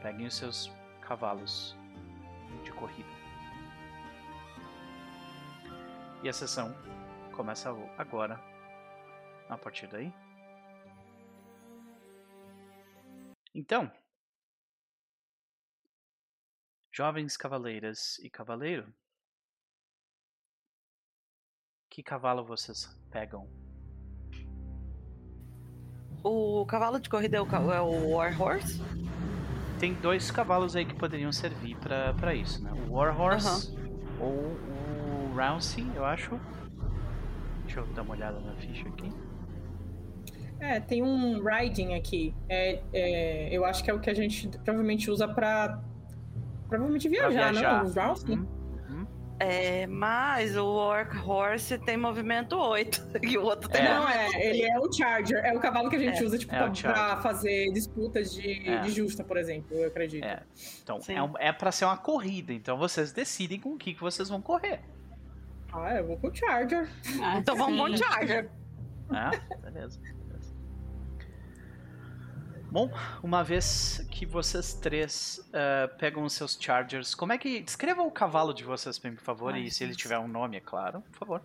[0.00, 1.76] peguem os seus cavalos
[2.62, 3.08] de corrida.
[6.22, 6.72] E a sessão
[7.32, 8.40] começa agora,
[9.48, 10.12] a partir daí.
[13.52, 13.92] Então,
[16.92, 18.94] jovens cavaleiras e cavaleiro,
[21.90, 23.63] que cavalo vocês pegam?
[26.24, 28.80] O cavalo de corrida é o, é o War Horse?
[29.78, 32.72] Tem dois cavalos aí que poderiam servir pra pra isso, né?
[32.88, 33.76] O Warhorse
[34.18, 36.40] ou o Rousey, eu acho.
[37.64, 39.12] Deixa eu dar uma olhada na ficha aqui.
[40.60, 42.34] É, tem um riding aqui.
[42.48, 45.78] É, é, eu acho que é o que a gente provavelmente usa pra.
[46.68, 47.84] Provavelmente Pra viajar, viajar.
[47.84, 47.90] não?
[47.90, 48.30] O Rouse?
[48.30, 48.46] Uhum, uhum.
[49.40, 53.80] É, mas o War Horse tem movimento 8 e o outro tem.
[53.82, 53.88] É.
[53.94, 55.44] Não, é, ele é o Charger.
[55.44, 58.68] É o cavalo que a gente É, usa, tipo, é pra, pra fazer disputas de,
[58.68, 58.80] É.
[58.80, 60.24] de justa, por exemplo, eu acredito.
[60.24, 60.42] É.
[60.82, 61.14] Então, Sim.
[61.14, 64.28] é, um, é pra ser uma corrida, então vocês decidem com o que, que vocês
[64.28, 64.80] vão correr.
[65.72, 66.88] Ah, eu vou com o Charger.
[67.20, 68.04] Ah, Então vamos com o sim.
[68.04, 68.48] Charger.
[69.10, 70.00] Ah, beleza.
[72.74, 72.90] Bom,
[73.22, 77.60] uma vez que vocês três eh, pegam os seus Chargers, como é que.
[77.60, 80.60] Descreva o cavalo de vocês, por favor, Ai, e se ele tiver um nome, é
[80.60, 81.42] claro, por favor.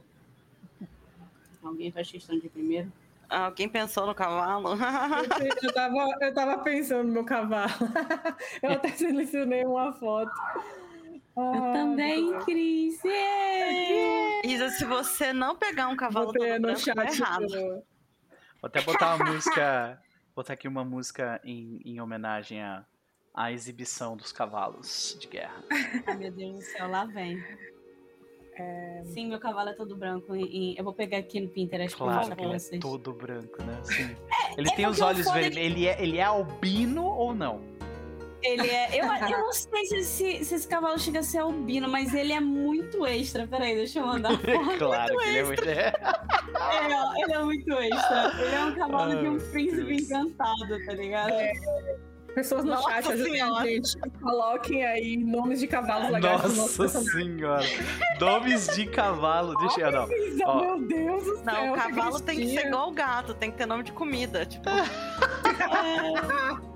[1.64, 2.92] Alguém faz questão de primeiro?
[3.30, 4.70] Alguém pensou no cavalo?
[4.74, 4.78] Eu,
[5.70, 7.70] eu tava, eu tava pensando no meu cavalo.
[8.64, 10.32] Eu até selecionei uma foto.
[11.06, 13.04] Eu Ah, também, Cris.
[13.04, 14.48] Yeah!
[14.48, 17.20] Isa, se você não pegar um cavalo Botei no branco, tá chat.
[17.22, 17.46] errado.
[17.46, 17.84] do-
[18.62, 20.02] Vou até botar uma música.
[20.40, 22.86] Botar aqui uma música em, em homenagem à,
[23.34, 25.62] à exibição dos cavalos de guerra.
[26.08, 27.44] Ai, meu Deus do céu, lá vem.
[28.56, 30.34] É, Sim, meu cavalo é todo branco.
[30.34, 32.60] E, e eu vou pegar aqui no Pinterest pra Claro mostrar que pra ele é
[32.60, 32.82] vocês.
[32.82, 33.80] todo branco, né?
[33.82, 34.16] Assim,
[34.58, 35.58] ele é tem os o olhos é vermelhos.
[35.58, 37.60] Ele é, ele é albino ou não?
[38.42, 38.88] Ele é.
[38.94, 42.32] Eu, eu não sei se, esse- se esse cavalo chega a ser albino, mas ele
[42.32, 43.46] é muito extra.
[43.48, 44.78] Peraí, deixa eu mandar foto.
[44.78, 45.70] claro que ele é muito.
[45.70, 45.94] É.
[46.60, 48.32] É, ele é muito extra.
[48.42, 50.02] Ele é um cavalo de um Oh, príncipe Deus.
[50.04, 51.34] encantado, tá ligado?
[52.34, 53.98] Pessoas no Nossa chat ajudem gente.
[54.22, 57.66] Coloquem aí nomes de cavalos nosso Nossa senhora.
[58.22, 59.56] Nomes de cavalo.
[59.58, 59.92] Deixa eu.
[59.92, 60.08] Não.
[60.46, 60.62] Ó.
[60.62, 61.44] Meu Deus do céu.
[61.44, 64.46] Não, o cavalo tem que ser igual o gato, tem que ter nome de comida.
[64.46, 64.70] Tipo,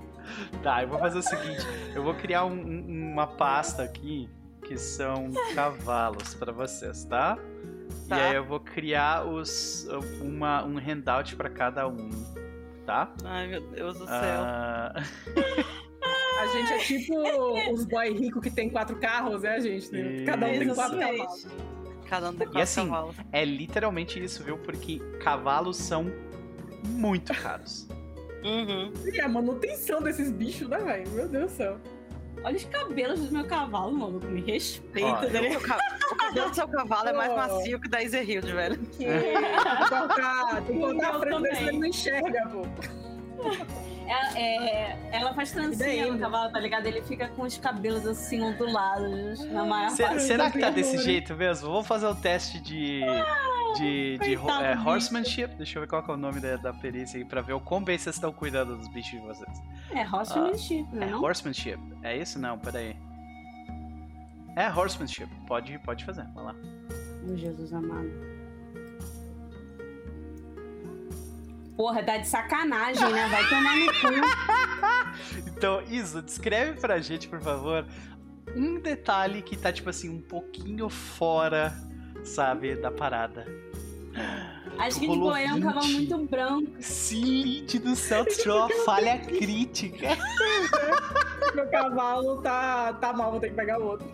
[0.62, 1.62] Tá, eu vou fazer o seguinte:
[1.94, 4.28] eu vou criar um- um- uma pasta aqui
[4.64, 7.36] que são cavalos pra vocês, tá?
[8.08, 8.18] Tá.
[8.18, 9.86] E aí eu vou criar os,
[10.22, 12.08] uma, um handout pra cada um,
[12.86, 13.12] tá?
[13.24, 14.14] ai meu Deus do céu.
[14.16, 14.94] Ah,
[16.40, 17.14] A gente é tipo
[17.72, 19.88] os boy ricos que tem quatro carros, né, gente?
[20.26, 21.46] Cada um tem quatro cavalos.
[22.08, 23.14] cada um decora E assim, cavalo.
[23.32, 24.58] É literalmente isso, viu?
[24.58, 26.06] Porque cavalos são
[26.84, 27.88] muito caros.
[28.44, 28.92] Uhum.
[29.12, 31.10] E a manutenção desses bichos, né, velho?
[31.10, 31.76] Meu Deus do céu.
[32.42, 34.26] Olha os cabelos do meu cavalo, maluco.
[34.26, 35.56] Me respeita, né?
[35.56, 35.78] O, ca-
[36.12, 37.36] o cabelo do seu cavalo é mais Oh.
[37.36, 38.76] macio que o da Ezerhild, velho.
[38.78, 39.04] Que...
[39.06, 42.62] Tem que cortar, tem que cortar a frente desse não enxerga, pô.
[44.06, 46.18] Ela, é, ela faz trancinha no né?
[46.20, 46.86] cavalo, tá ligado?
[46.86, 50.22] Ele fica com os cabelos assim ondulados na maior Se- parte.
[50.22, 51.04] será que tá desse amor.
[51.04, 51.70] jeito mesmo?
[51.70, 53.00] Vamos fazer o teste de.
[53.76, 55.54] De, de é, horsemanship.
[55.56, 57.60] Deixa eu ver qual que é o nome da, da perícia aí pra ver o
[57.60, 59.58] quão bem vocês estão cuidando dos bichos de vocês.
[59.90, 61.10] É, horsemanship, né?
[61.10, 61.80] É horsemanship.
[62.02, 62.38] É isso?
[62.38, 62.96] Não, peraí.
[64.56, 65.28] É horsemanship.
[65.46, 66.54] Pode, pode fazer, vai lá.
[67.28, 68.10] Oh, Jesus amado.
[71.76, 73.28] Porra, tá de sacanagem, né?
[73.28, 74.64] Vai tomar no cu.
[75.46, 77.86] Então, Isa, descreve pra gente, por favor,
[78.54, 81.72] um detalhe que tá, tipo assim, um pouquinho fora,
[82.24, 83.46] sabe, da parada.
[84.78, 85.96] Acho que, Rolou tipo, ele é um cavalo 20.
[85.96, 86.72] muito branco.
[86.80, 90.08] Silide do céu, tu tirou uma falha crítica.
[91.54, 94.06] Meu cavalo tá, tá mal, vou ter que pegar o outro.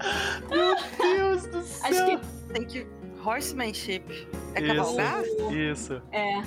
[0.51, 1.91] Meu Deus do céu.
[1.91, 2.87] Acho que Tem que.
[3.25, 4.29] Horsemanship.
[4.55, 4.75] É Isso.
[4.75, 5.23] cavalgar?
[5.53, 6.03] Isso.
[6.13, 6.43] é.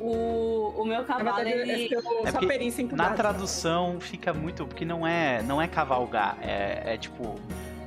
[0.00, 1.94] O, o meu Na cavalo, verdade, ele.
[1.94, 4.66] é É porque Na tradução fica muito.
[4.66, 6.36] Porque não é, não é cavalgar.
[6.42, 7.40] É, é tipo.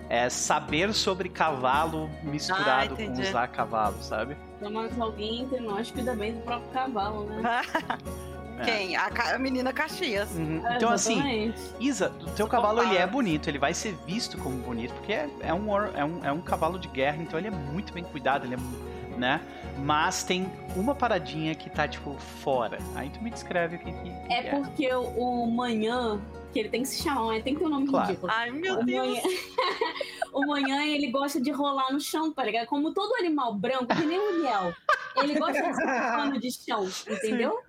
[0.09, 4.37] É saber sobre cavalo misturado Ah, com usar cavalo, sabe?
[4.59, 7.41] Tomara que alguém entre nós cuida bem do próprio cavalo, né?
[8.59, 8.65] É.
[8.65, 8.95] Quem?
[8.95, 10.31] A, a menina Caxias.
[10.31, 10.65] Uhum.
[10.65, 11.53] É, Então, assim.
[11.79, 15.29] Isa, o teu cavalo ele é bonito, ele vai ser visto como bonito, porque é,
[15.41, 18.45] é um, é, um, é um cavalo de guerra, então ele é muito bem cuidado,
[18.45, 19.41] ele é, né?
[19.77, 22.79] Mas tem uma paradinha que tá, tipo, fora.
[22.95, 25.03] Aí tu me descreve o que, que, que É porque o,
[25.43, 26.19] o manhã,
[26.53, 28.07] que ele tem que se chamar, tem que ter um nome Claro.
[28.07, 28.31] ridículo.
[28.33, 29.07] Ai, meu O Deus.
[29.07, 29.21] manhã,
[30.33, 32.67] o manhã ele gosta de rolar no chão, tá ligado?
[32.67, 34.73] Como todo animal branco, que nem o Liel.
[35.17, 35.83] Ele gosta de
[36.15, 37.59] pano de chão, entendeu?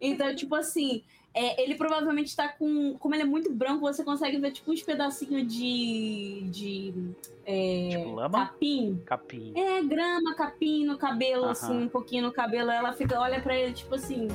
[0.00, 1.02] Então, tipo assim,
[1.34, 2.96] é, ele provavelmente tá com.
[2.98, 6.42] Como ele é muito branco, você consegue ver tipo uns pedacinhos de.
[6.50, 6.94] de.
[7.44, 8.38] é, Tipo lama?
[8.46, 9.02] capim.
[9.04, 9.52] Capim.
[9.56, 11.50] É, grama, capim no cabelo, Aham.
[11.52, 12.70] assim, um pouquinho no cabelo.
[12.70, 14.28] Ela fica, olha pra ele, tipo assim.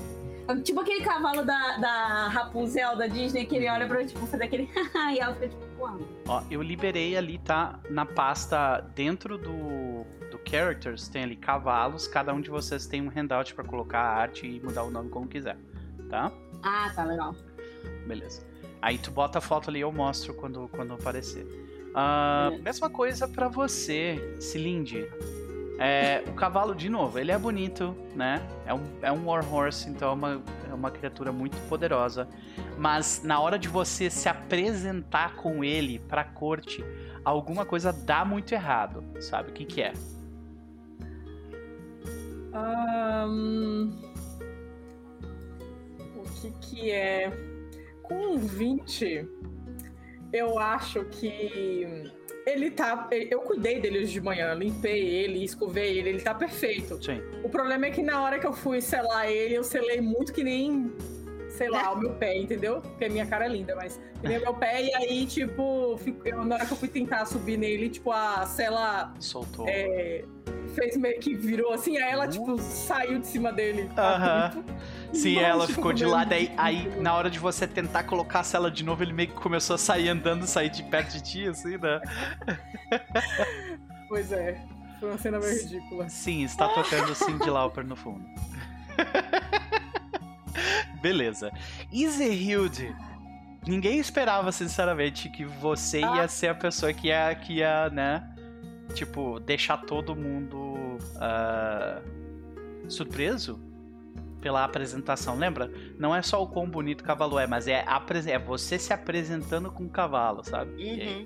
[0.63, 4.69] Tipo aquele cavalo da, da Rapunzel da Disney, que ele olha pra tipo, fazer aquele.
[5.13, 5.99] e ela fica tipo, uau.
[6.27, 7.79] Ó, eu liberei ali, tá?
[7.89, 12.07] Na pasta dentro do, do Characters, tem ali cavalos.
[12.07, 15.09] Cada um de vocês tem um handout pra colocar a arte e mudar o nome
[15.09, 15.57] como quiser,
[16.09, 16.31] tá?
[16.61, 17.35] Ah, tá legal.
[18.05, 18.45] Beleza.
[18.81, 21.45] Aí tu bota a foto ali e eu mostro quando, quando aparecer.
[21.45, 22.63] Beleza.
[22.63, 25.07] mesma coisa pra você, Cilinde.
[25.85, 28.41] É, o cavalo, de novo, ele é bonito, né?
[28.65, 32.25] É um, é um war horse, então é uma, é uma criatura muito poderosa.
[32.77, 36.81] Mas na hora de você se apresentar com ele pra corte,
[37.25, 39.49] alguma coisa dá muito errado, sabe?
[39.49, 39.91] O que que é?
[42.53, 43.91] Ahn,
[46.15, 47.29] O que que é?
[48.03, 49.27] Com 20,
[50.31, 52.09] eu acho que
[52.45, 53.07] ele tá.
[53.11, 57.03] Eu cuidei dele hoje de manhã, limpei ele, escovei ele, ele tá perfeito.
[57.03, 57.21] Sim.
[57.43, 60.43] O problema é que na hora que eu fui selar ele, eu selei muito que
[60.43, 60.91] nem,
[61.49, 62.81] sei lá, o meu pé, entendeu?
[62.81, 65.99] Porque a minha cara é linda, mas que nem o meu pé, e aí, tipo,
[66.25, 69.65] eu- na hora que eu fui tentar subir nele, tipo, a cela Soltou.
[69.67, 70.23] é,
[70.73, 73.89] fez meio que virou assim, aí ela, tipo, saiu de cima dele.
[73.97, 74.63] Aham.
[75.13, 78.71] Sim, ela ficou de lado, aí, aí na hora de você tentar colocar a cela
[78.71, 81.77] de novo, ele meio que começou a sair andando, sair de perto de ti, assim,
[81.77, 82.01] né?
[84.09, 84.63] Pois é,
[84.99, 86.07] foi uma cena meio ridícula.
[86.07, 88.23] Sim, está tocando Cindy Lauper no fundo.
[91.01, 91.51] Beleza.
[91.91, 92.95] Izehilde.
[93.65, 98.23] Ninguém esperava, sinceramente, que você ia ser a pessoa que ia, que ia né?
[98.93, 101.99] Tipo, deixar todo mundo ah,
[102.87, 103.72] surpreso
[104.43, 105.37] pela apresentação.
[105.37, 105.71] Lembra?
[105.97, 107.85] Não é só o quão bonito o cavalo é, mas é,
[108.27, 110.71] é você se apresentando com o cavalo, sabe?
[110.83, 111.23] Uhum.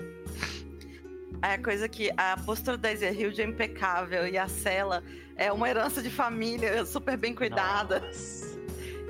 [1.41, 5.03] É coisa que a postura da Ezerhild é impecável e a cela
[5.36, 7.99] é uma herança de família super bem cuidada.
[7.99, 8.57] Nossa.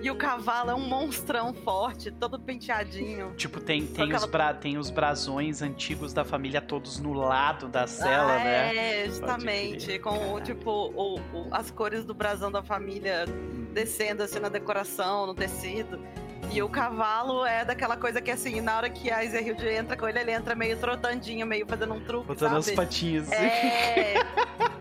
[0.07, 3.33] E o cavalo é um monstrão forte, todo penteadinho.
[3.35, 4.53] Tipo, tem, tem, os bra...
[4.53, 9.01] tem os brasões antigos da família todos no lado da cela, ah, né?
[9.03, 9.99] É, justamente.
[9.99, 13.25] Com o tipo o- o- as cores do brasão da família
[13.73, 15.99] descendo assim na decoração, no tecido.
[16.53, 20.07] E o cavalo é daquela coisa que assim, na hora que a Ezerhild entra com
[20.07, 22.77] ele, ele entra meio trotandinho, meio fazendo um truque, Botando as sabe?
[22.77, 23.27] patinhas.
[23.29, 23.43] assim.
[23.43, 24.13] É,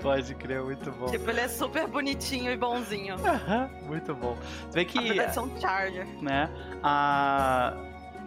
[0.00, 1.06] Pode crer, muito bom.
[1.06, 3.16] tipo, ele é super bonitinho e bonzinho.
[3.86, 4.36] Muito bom.
[4.72, 4.98] Vê que,
[5.32, 6.06] ser um Charger.
[6.22, 6.48] né,
[6.82, 7.74] a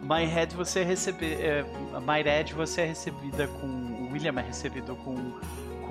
[0.04, 1.64] My Head você recebe, é,
[1.94, 5.40] a My Red você é recebida com, o William é recebido com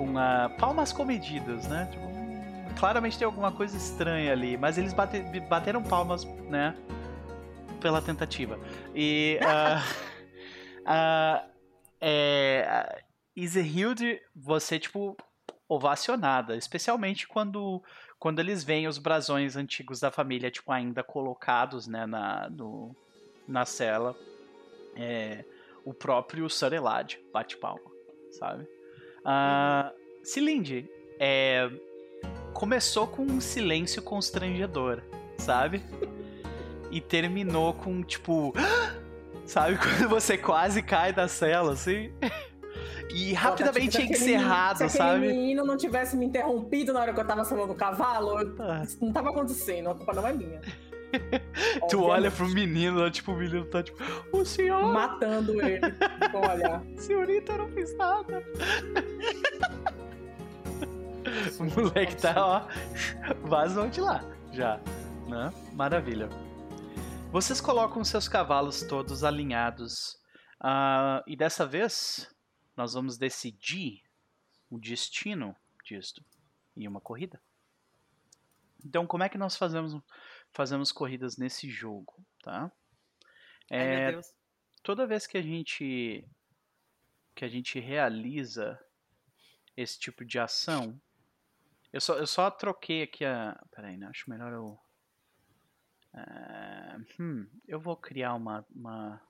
[0.01, 1.87] com a palmas comedidas, né?
[1.91, 6.75] Tipo, claramente tem alguma coisa estranha ali, mas eles bate, bateram palmas, né?
[7.79, 8.59] Pela tentativa.
[8.95, 9.39] E.
[9.41, 9.79] Uh,
[10.81, 11.51] uh,
[12.01, 13.03] é,
[14.35, 15.15] você, tipo,
[15.73, 17.81] ovacionada, especialmente quando
[18.19, 22.95] quando eles veem os brasões antigos da família, tipo, ainda colocados, né, na, no,
[23.47, 24.15] na cela.
[24.95, 25.43] É,
[25.83, 27.89] o próprio Sarelad bate palma,
[28.29, 28.63] sabe?
[29.21, 29.91] Uh,
[31.19, 31.67] é,
[32.53, 35.01] começou com um silêncio constrangedor,
[35.39, 35.83] sabe?
[36.91, 38.53] E terminou com, tipo...
[39.47, 42.13] Sabe quando você quase cai da cela, assim?
[43.13, 45.27] E rapidamente tipo, encerrado, menino, se sabe?
[45.27, 48.83] Se menino não tivesse me interrompido na hora que eu tava salvando o cavalo, ah.
[48.83, 50.61] isso não tava acontecendo, a culpa não é minha.
[51.89, 53.97] tu olha pro menino, tipo, o menino tá tipo,
[54.31, 54.93] o senhor.
[54.93, 55.81] Matando ele
[56.31, 56.81] com olhar.
[56.97, 58.43] Senhorita, eu não fiz nada.
[61.59, 62.67] o moleque tá, ó,
[63.43, 64.79] vazou de lá, já,
[65.27, 65.51] né?
[65.73, 66.29] Maravilha.
[67.31, 70.19] Vocês colocam seus cavalos todos alinhados.
[70.61, 72.27] Uh, e dessa vez,
[72.75, 74.03] nós vamos decidir
[74.69, 76.23] o destino disto
[76.75, 77.41] em uma corrida.
[78.83, 79.95] Então, como é que nós fazemos,
[80.51, 82.71] fazemos corridas nesse jogo, tá?
[83.69, 84.21] É, Ai,
[84.81, 86.27] toda vez que a gente
[87.33, 88.77] que a gente realiza
[89.77, 90.99] esse tipo de ação,
[91.93, 93.61] eu só, eu só troquei aqui a.
[93.71, 94.07] Peraí, né?
[94.07, 94.79] acho melhor eu.
[96.13, 99.21] Uh, hum, eu vou criar uma, uma,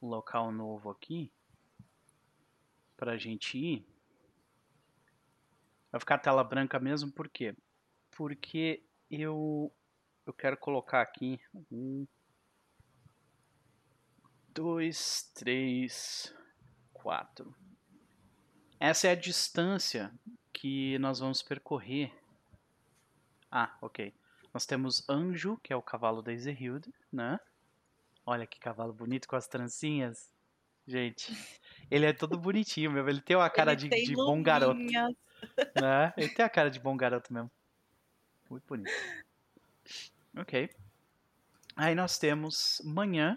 [0.00, 1.32] um local novo aqui
[3.02, 3.84] para a gente ir.
[5.90, 7.52] Vai ficar tela branca mesmo, por quê?
[8.12, 8.80] Porque
[9.10, 9.74] eu,
[10.24, 11.40] eu quero colocar aqui
[11.72, 12.06] um,
[14.54, 16.32] dois, três,
[16.92, 17.52] quatro.
[18.78, 20.14] Essa é a distância
[20.52, 22.16] que nós vamos percorrer.
[23.50, 24.14] Ah, ok.
[24.54, 27.40] Nós temos Anjo, que é o cavalo da Ezehilde, né?
[28.24, 30.32] Olha que cavalo bonito com as trancinhas.
[30.86, 31.32] Gente,
[31.90, 33.08] ele é todo bonitinho mesmo.
[33.08, 34.80] Ele tem uma cara de, de bom garoto.
[35.74, 36.12] Né?
[36.16, 37.50] Ele tem a cara de bom garoto mesmo.
[38.48, 38.92] Muito bonito.
[40.38, 40.70] Ok.
[41.74, 43.36] Aí nós temos Manhã,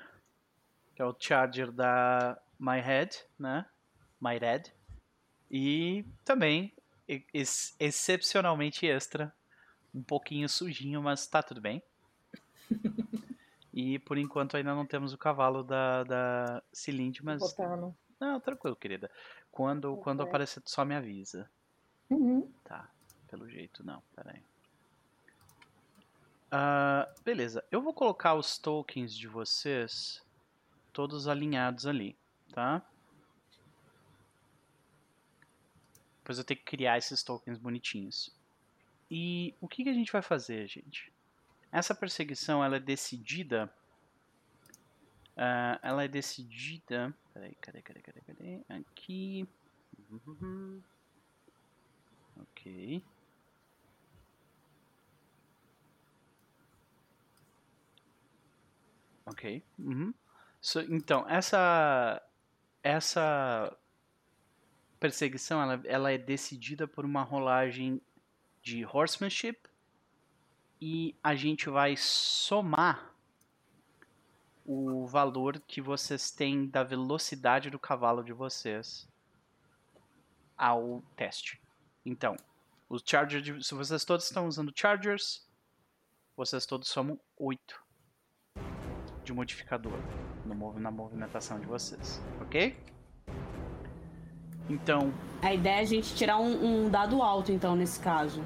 [0.95, 3.65] que é o Charger da My Head, né?
[4.21, 4.71] My Red.
[5.49, 6.71] E também,
[7.07, 9.33] ex excepcionalmente extra,
[9.93, 11.81] um pouquinho sujinho, mas tá tudo bem.
[13.77, 17.41] E por enquanto ainda não temos o cavalo da, da Cilinde, mas.
[17.41, 17.93] Botando.
[18.19, 19.11] Não, tranquilo, querida.
[19.51, 20.03] Quando, okay.
[20.03, 21.49] quando aparecer, tu só me avisa.
[22.09, 22.51] Uhum.
[22.63, 22.89] Tá,
[23.27, 24.41] pelo jeito não, peraí.
[26.47, 30.23] Uh, beleza, eu vou colocar os tokens de vocês
[30.93, 32.17] todos alinhados ali,
[32.53, 32.81] tá?
[36.19, 38.33] Depois eu tenho que criar esses tokens bonitinhos.
[39.11, 41.11] E o que, que a gente vai fazer, gente?
[41.71, 43.71] Essa perseguição ela é decidida.
[45.35, 47.13] Uh, ela é decidida.
[47.35, 48.61] Peraí, cadê, cadê, cadê, cadê?
[48.69, 49.45] Aqui.
[50.09, 50.81] Uhum.
[52.39, 53.03] Ok.
[59.25, 59.61] Ok.
[59.77, 60.13] Uhum.
[60.61, 62.21] So, então, essa
[62.81, 63.77] essa
[64.97, 68.01] perseguição ela, ela é decidida por uma rolagem
[68.61, 69.59] de horsemanship
[70.79, 73.14] e a gente vai somar
[74.65, 79.07] o valor que vocês têm da velocidade do cavalo de vocês
[80.57, 81.61] ao teste.
[82.03, 82.35] Então,
[82.89, 85.47] os Chargers, se vocês todos estão usando Chargers,
[86.35, 87.83] vocês todos somam 8
[89.23, 89.99] de modificador
[90.45, 92.75] no, na movimentação de vocês, ok?
[94.69, 95.13] Então.
[95.41, 98.43] A ideia é a gente tirar um, um dado alto, então, nesse caso.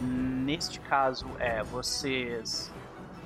[0.00, 2.72] Neste caso, é, vocês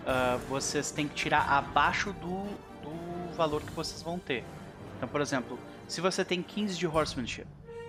[0.06, 2.44] uh, vocês têm que tirar abaixo do,
[2.82, 4.44] do valor que vocês vão ter.
[4.96, 7.46] Então, por exemplo, se você tem 15 de horsemanship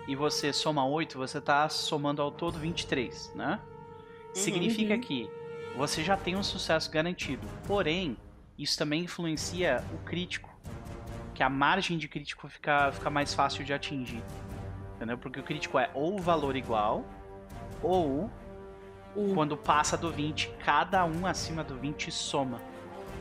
[0.07, 3.59] e você soma 8, você está somando ao todo 23, né?
[3.59, 5.01] Uhum, Significa uhum.
[5.01, 5.29] que
[5.75, 7.47] você já tem um sucesso garantido.
[7.65, 8.17] Porém,
[8.57, 10.49] isso também influencia o crítico.
[11.33, 14.23] Que a margem de crítico fica, fica mais fácil de atingir.
[14.95, 15.17] Entendeu?
[15.17, 17.05] Porque o crítico é ou o valor igual,
[17.83, 18.31] ou
[19.17, 19.33] um.
[19.33, 22.61] Quando passa do 20, cada um acima do 20 soma.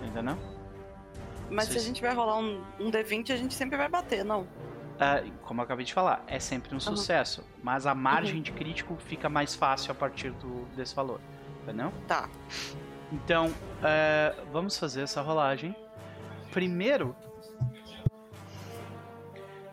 [0.03, 0.37] Entendeu?
[1.51, 4.43] Mas se a gente vai rolar um, um D20, a gente sempre vai bater, não?
[4.43, 6.81] Uh, como eu acabei de falar, é sempre um uhum.
[6.81, 7.45] sucesso.
[7.63, 8.43] Mas a margem uhum.
[8.43, 11.21] de crítico fica mais fácil a partir do, desse valor.
[11.63, 11.93] Entendeu?
[12.07, 12.29] Tá.
[13.13, 15.75] Então, uh, vamos fazer essa rolagem.
[16.51, 17.15] Primeiro,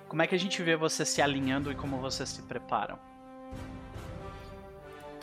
[0.08, 3.00] como é que a gente vê vocês se alinhando e como vocês se preparam?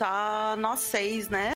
[0.01, 1.51] Tá nós seis, né?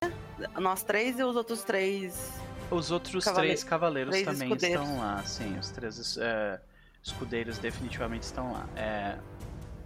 [0.59, 2.31] Nós três e os outros três.
[2.69, 4.85] Os outros Cavale- três cavaleiros três também escudeiros.
[4.87, 5.57] estão lá, sim.
[5.57, 6.61] Os três é,
[7.01, 8.67] escudeiros definitivamente estão lá.
[8.75, 9.17] É,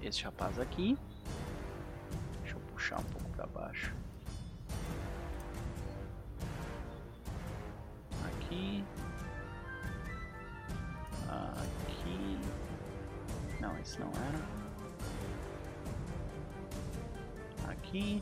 [0.01, 0.97] esse rapaz aqui.
[2.41, 3.93] Deixa eu puxar um pouco pra baixo.
[8.25, 8.83] Aqui.
[11.29, 12.39] Aqui.
[13.61, 14.59] Não, esse não era.
[17.71, 18.21] Aqui.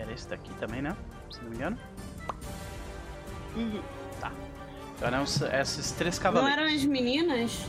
[0.00, 0.96] Era esse daqui também, né?
[1.30, 1.78] Se não me engano.
[3.56, 3.82] Uhum.
[4.96, 6.58] Então eram s- esses três Não cavaleiros.
[6.58, 7.66] eram as meninas?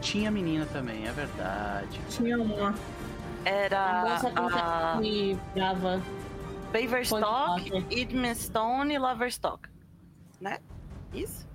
[0.00, 2.00] Tinha menina também, é verdade.
[2.10, 2.70] Tinha uma.
[2.70, 6.02] A Era moça com a que brava.
[6.72, 9.68] Baverstock, Idmestone e Loverstock.
[10.40, 10.58] Né?
[11.14, 11.46] Isso?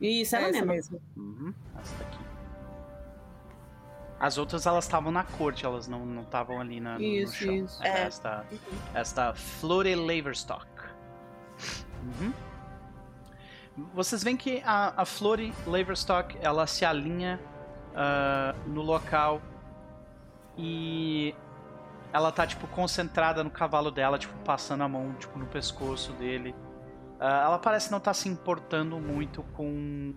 [0.00, 0.72] Isso, ela É essa mesma.
[0.72, 1.00] mesmo.
[1.16, 2.18] Uhum, essa daqui.
[4.20, 7.34] As outras elas estavam na corte, elas não não estavam ali na, no, no Isso,
[7.36, 7.54] chão.
[7.54, 7.82] isso.
[7.82, 8.02] Era É.
[8.02, 8.44] Esta,
[8.92, 10.68] esta Flore Laverstock.
[12.20, 12.32] Uhum.
[13.94, 17.40] Vocês veem que a, a Flore Laverstock ela se alinha
[17.94, 19.40] ah, no local
[20.56, 21.34] e
[22.12, 26.54] ela tá tipo concentrada no cavalo dela, tipo passando a mão tipo no pescoço dele.
[27.18, 30.14] Ah, ela parece não estar se importando muito com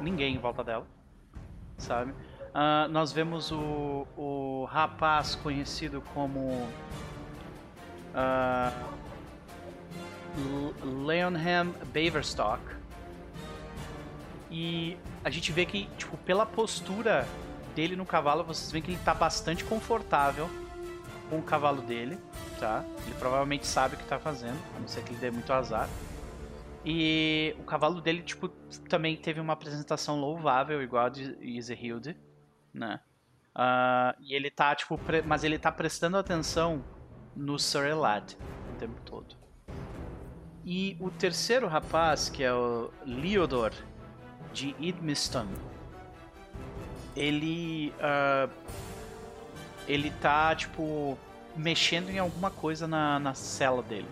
[0.00, 0.86] ninguém em volta dela,
[1.78, 2.12] sabe?
[2.60, 6.66] Ah, nós vemos o, o rapaz conhecido como
[10.36, 12.60] L- Leonham Baverstock
[14.50, 17.28] e a gente vê que tipo pela postura
[17.76, 20.50] dele no cavalo vocês veem que ele tá bastante confortável
[21.30, 22.18] com o cavalo dele,
[22.58, 22.84] tá?
[23.06, 25.88] Ele provavelmente sabe o que tá fazendo, a não ser que ele dê muito azar.
[26.84, 28.48] E o cavalo dele, tipo,
[28.88, 32.16] também teve uma apresentação louvável, igual a de Isehilde,
[32.72, 33.00] né?
[33.54, 36.84] Ah, e ele tá, tipo, pre- mas ele tá prestando atenção
[37.34, 38.34] no Sir Elad
[38.72, 39.34] o tempo todo.
[40.64, 43.72] E o terceiro rapaz, que é o Leodor,
[44.52, 45.46] de Idmiston,
[47.16, 47.92] ele.
[48.00, 48.48] ah,
[49.86, 51.18] ele tá, tipo,
[51.56, 54.06] mexendo em alguma coisa na, na cela dele.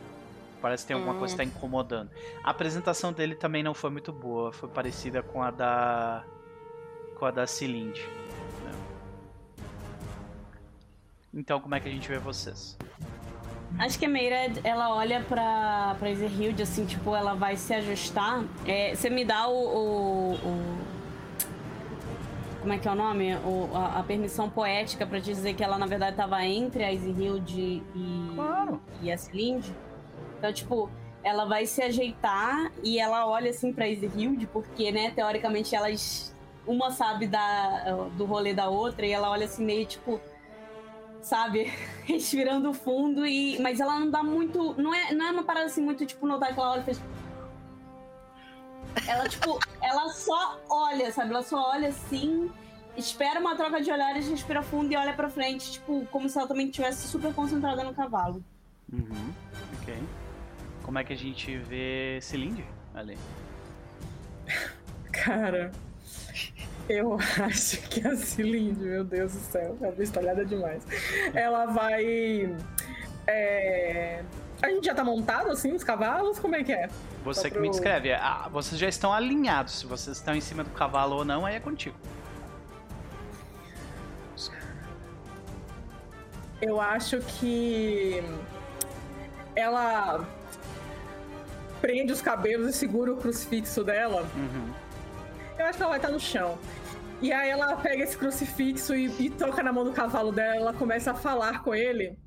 [0.62, 1.18] Parece que tem alguma Hum.
[1.18, 2.10] coisa que tá incomodando.
[2.42, 6.24] A apresentação dele também não foi muito boa, foi parecida com a da.
[7.18, 8.08] com a da Cilinde.
[11.36, 12.78] Então, como é que a gente vê vocês?
[13.78, 18.42] Acho que a Meira, ela olha pra, pra Ezerhilde, assim, tipo, ela vai se ajustar.
[18.66, 20.96] É, você me dá o, o- o-
[22.60, 23.34] Como é que é o nome?
[23.36, 27.82] O- a, a permissão poética pra dizer que ela, na verdade, tava entre a Ezerhilde
[27.94, 28.80] e, Claro.
[29.02, 29.70] e a Celinde.
[30.38, 30.88] Então, tipo,
[31.22, 36.34] ela vai se ajeitar e ela olha, assim, pra Ezerhilde, porque, né, teoricamente, elas...
[36.66, 40.18] Uma sabe da, do rolê da outra e ela olha assim, meio, tipo...
[41.26, 41.72] Sabe?
[42.06, 45.82] respirando fundo e mas ela não dá muito não é não é uma parada assim
[45.82, 47.00] muito tipo notar que ela olha e fez
[49.08, 52.48] ela tipo ela só olha sabe ela só olha assim
[52.96, 56.46] espera uma troca de olhares respira fundo e olha pra frente tipo como se ela
[56.46, 58.40] também estivesse super concentrada no cavalo
[58.92, 59.32] Uhum.
[59.82, 59.98] Ok.
[60.84, 62.64] Como é que a gente vê Cilinde
[62.94, 63.18] ali?
[65.10, 65.72] Cara,
[66.88, 70.82] eu acho que a Cilinde, meu Deus do céu, é bestalhada demais.
[71.34, 72.54] Ela vai.
[73.26, 74.22] é,
[74.62, 76.38] A gente já tá montado assim, os cavalos?
[76.38, 76.88] Como é que é?
[77.24, 78.12] Você Só que me pro- descreve.
[78.12, 79.80] Ah, vocês já estão alinhados.
[79.80, 81.96] Se vocês estão em cima do cavalo ou não, aí é contigo.
[86.60, 88.22] Eu acho que
[89.54, 90.24] ela
[91.82, 94.22] prende os cabelos e segura o crucifixo dela.
[94.34, 94.72] Uhum.
[95.58, 96.58] Eu acho que ela vai estar no chão.
[97.20, 100.72] E aí ela pega esse crucifixo e, e toca na mão do cavalo dela, ela
[100.72, 102.18] começa a falar com ele.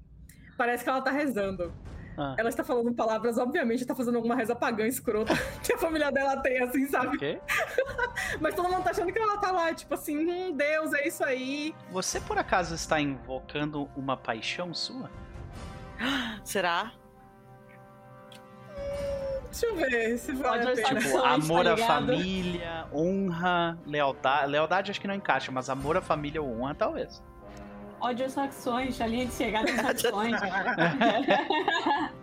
[0.57, 1.71] Parece que ela tá rezando.
[2.17, 6.11] Ah, Ela está falando palavras, obviamente, tá fazendo alguma reza pagã escrota que a família
[6.11, 7.15] dela tem, assim, sabe?
[7.15, 7.39] ok.
[8.41, 11.23] Mas todo mundo tá achando que ela tá lá, tipo assim, hum, Deus, é isso
[11.23, 11.73] aí.
[11.91, 15.09] Você por acaso está invocando uma paixão sua?
[16.43, 16.91] Será?
[19.51, 21.01] Deixa eu ver se vale a Pode pena.
[21.01, 21.07] ser.
[21.07, 24.51] Tipo, Tá amor à família, honra, lealdade.
[24.51, 27.21] Lealdade acho que não encaixa, mas amor à família ou honra talvez.
[27.99, 30.35] ódio saxões a linha de chegada dos saxões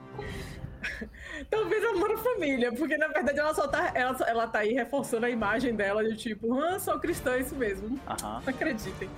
[1.51, 3.91] Talvez amor à família, porque na verdade ela só tá.
[3.95, 7.99] Ela, ela tá aí reforçando a imagem dela de tipo, ah, sou cristã, isso mesmo.
[8.09, 8.43] Aham.
[8.47, 9.09] Acreditem.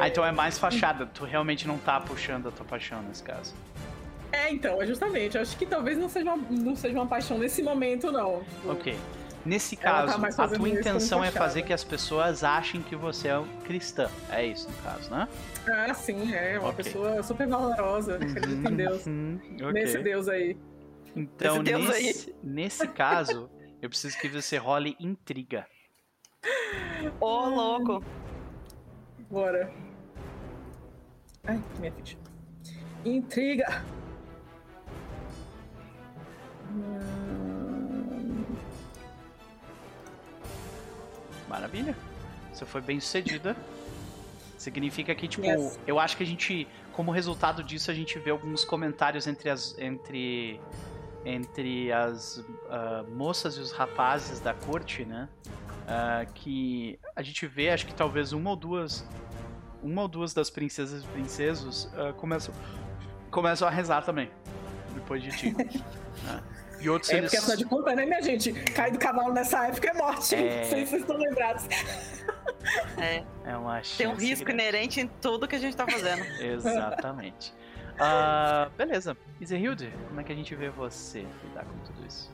[0.00, 1.06] Ah, então é mais fachada.
[1.06, 3.54] Tu realmente não tá puxando a tua paixão nesse caso.
[4.32, 5.38] É, então, é justamente.
[5.38, 8.42] Acho que talvez não seja uma, não seja uma paixão nesse momento, não.
[8.44, 8.96] Tipo, Ok.
[9.44, 13.28] Nesse tá caso, mais a tua intenção é fazer que as pessoas achem que você
[13.28, 14.10] é um cristã.
[14.28, 15.28] É isso, no caso, né?
[15.68, 16.58] Ah, sim, é.
[16.58, 16.84] Uma Ok.
[16.84, 18.16] pessoa super valorosa.
[18.16, 19.06] Acredita em Deus.
[19.06, 19.72] Uhum, ok.
[19.72, 20.56] Nesse Deus aí.
[21.14, 22.06] Então, Deus aí.
[22.06, 23.48] nesse, nesse caso,
[23.80, 25.64] eu preciso que você role intriga.
[27.20, 28.02] Ô, louco.
[29.30, 29.72] Bora.
[31.44, 32.18] Ai, minha ficha.
[33.04, 33.84] Intriga.
[36.70, 38.44] Hum,
[41.48, 41.96] Maravilha.
[42.52, 43.56] Você foi bem sucedida.
[44.58, 45.78] Significa que, tipo, Yes.
[45.86, 49.76] eu acho que a gente, como resultado disso, a gente vê alguns comentários entre as.
[49.78, 50.60] entre.
[51.24, 55.28] entre as ah, moças e os rapazes da corte, né?
[55.86, 59.06] Ah, que a gente vê, acho que talvez uma ou duas.
[59.82, 62.54] Uma ou duas das princesas e princesos ah, começam,
[63.30, 64.30] começam a rezar também.
[64.94, 65.52] Depois de ti.
[66.24, 66.42] né?
[66.80, 67.30] E outros É eles.
[67.30, 68.52] porque afinal de contas, né, minha gente?
[68.52, 70.34] Cair do cavalo nessa época é morte.
[70.34, 70.62] É.
[70.62, 71.64] Não sei se vocês estão lembrados.
[72.98, 74.62] É, É uma chance tem um risco grande.
[74.62, 76.22] inerente em tudo que a gente tá fazendo.
[76.42, 77.54] Exatamente.
[77.98, 79.16] Ah, beleza.
[79.40, 82.30] Iserhilde, como é que a gente vê você lidar com tudo isso?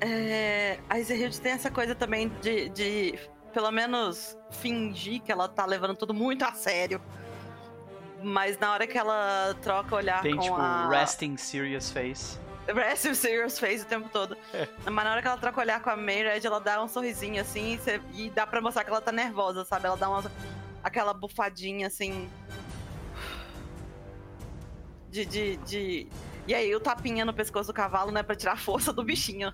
[0.00, 3.18] É, a Izerhild tem essa coisa também de, de,
[3.52, 7.00] pelo menos, fingir que ela tá levando tudo muito a sério.
[8.22, 10.88] Mas na hora que ela troca olhar Tem, com tipo, a...
[10.88, 12.38] resting serious face.
[12.66, 14.36] Rest in serious face o tempo todo.
[14.52, 14.66] É.
[14.84, 17.74] Mas na hora que ela troca olhar com a Mayred, ela dá um sorrisinho assim
[17.74, 19.86] e, cê- e dá pra mostrar que ela tá nervosa, sabe?
[19.86, 20.30] Ela dá uma,
[20.82, 22.28] aquela bufadinha assim.
[25.10, 26.08] De, de, de.
[26.46, 28.22] E aí o tapinha no pescoço do cavalo, né?
[28.22, 29.52] Pra tirar a força do bichinho.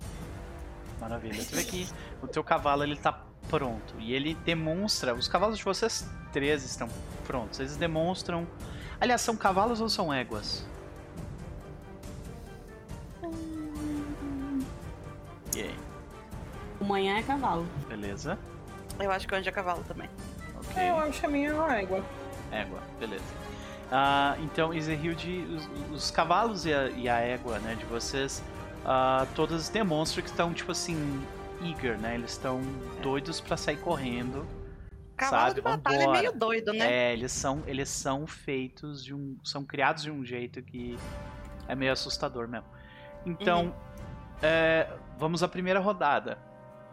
[1.00, 1.34] Maravilha.
[1.42, 1.88] Você vê que
[2.22, 3.12] o teu cavalo, ele tá
[3.48, 3.94] pronto.
[3.98, 5.14] E ele demonstra...
[5.14, 6.88] Os cavalos de vocês três estão
[7.26, 7.58] prontos.
[7.60, 8.46] Eles demonstram...
[9.00, 10.66] Aliás, são cavalos ou são éguas?
[15.60, 15.76] E aí?
[16.80, 17.66] Amanhã é cavalo.
[17.88, 18.38] Beleza.
[18.98, 20.08] Eu acho que o anjo é cavalo também.
[20.56, 20.90] Ok.
[20.90, 22.04] Eu acho a minha uma égua.
[22.50, 23.24] Égua, beleza.
[23.92, 25.46] Ah, então, Iserhilde,
[25.90, 28.42] os, os cavalos e a, e a égua, né, de vocês,
[28.84, 30.96] ah, todas demonstram que estão, tipo assim,
[31.62, 32.14] eager, né?
[32.14, 32.60] Eles estão
[33.02, 34.46] doidos pra sair correndo.
[35.16, 36.18] Cavalo Sabe, de batalha é vambora.
[36.20, 36.92] meio doido, né?
[36.92, 40.98] É, eles são, eles são feitos de um, são criados de um jeito que
[41.68, 42.66] é meio assustador mesmo.
[43.26, 43.74] Então,
[44.40, 44.88] é,
[45.20, 46.38] vamos à primeira rodada.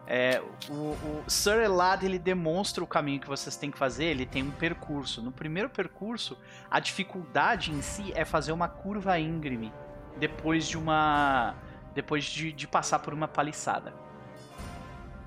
[0.05, 4.05] É, o, o Sir Elad ele demonstra o caminho que vocês têm que fazer.
[4.05, 5.21] Ele tem um percurso.
[5.21, 6.37] No primeiro percurso,
[6.69, 9.73] a dificuldade em si é fazer uma curva íngreme
[10.17, 11.55] depois de uma,
[11.95, 13.93] depois de, de passar por uma paliçada.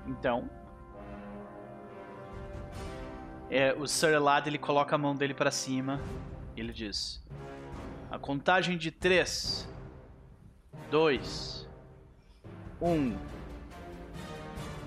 [0.07, 0.49] Então,
[3.49, 5.99] é, o Sir Elad ele coloca a mão dele pra cima
[6.55, 7.23] e ele diz:
[8.09, 9.69] A contagem de 3,
[10.89, 11.60] 2,
[12.81, 13.15] 1.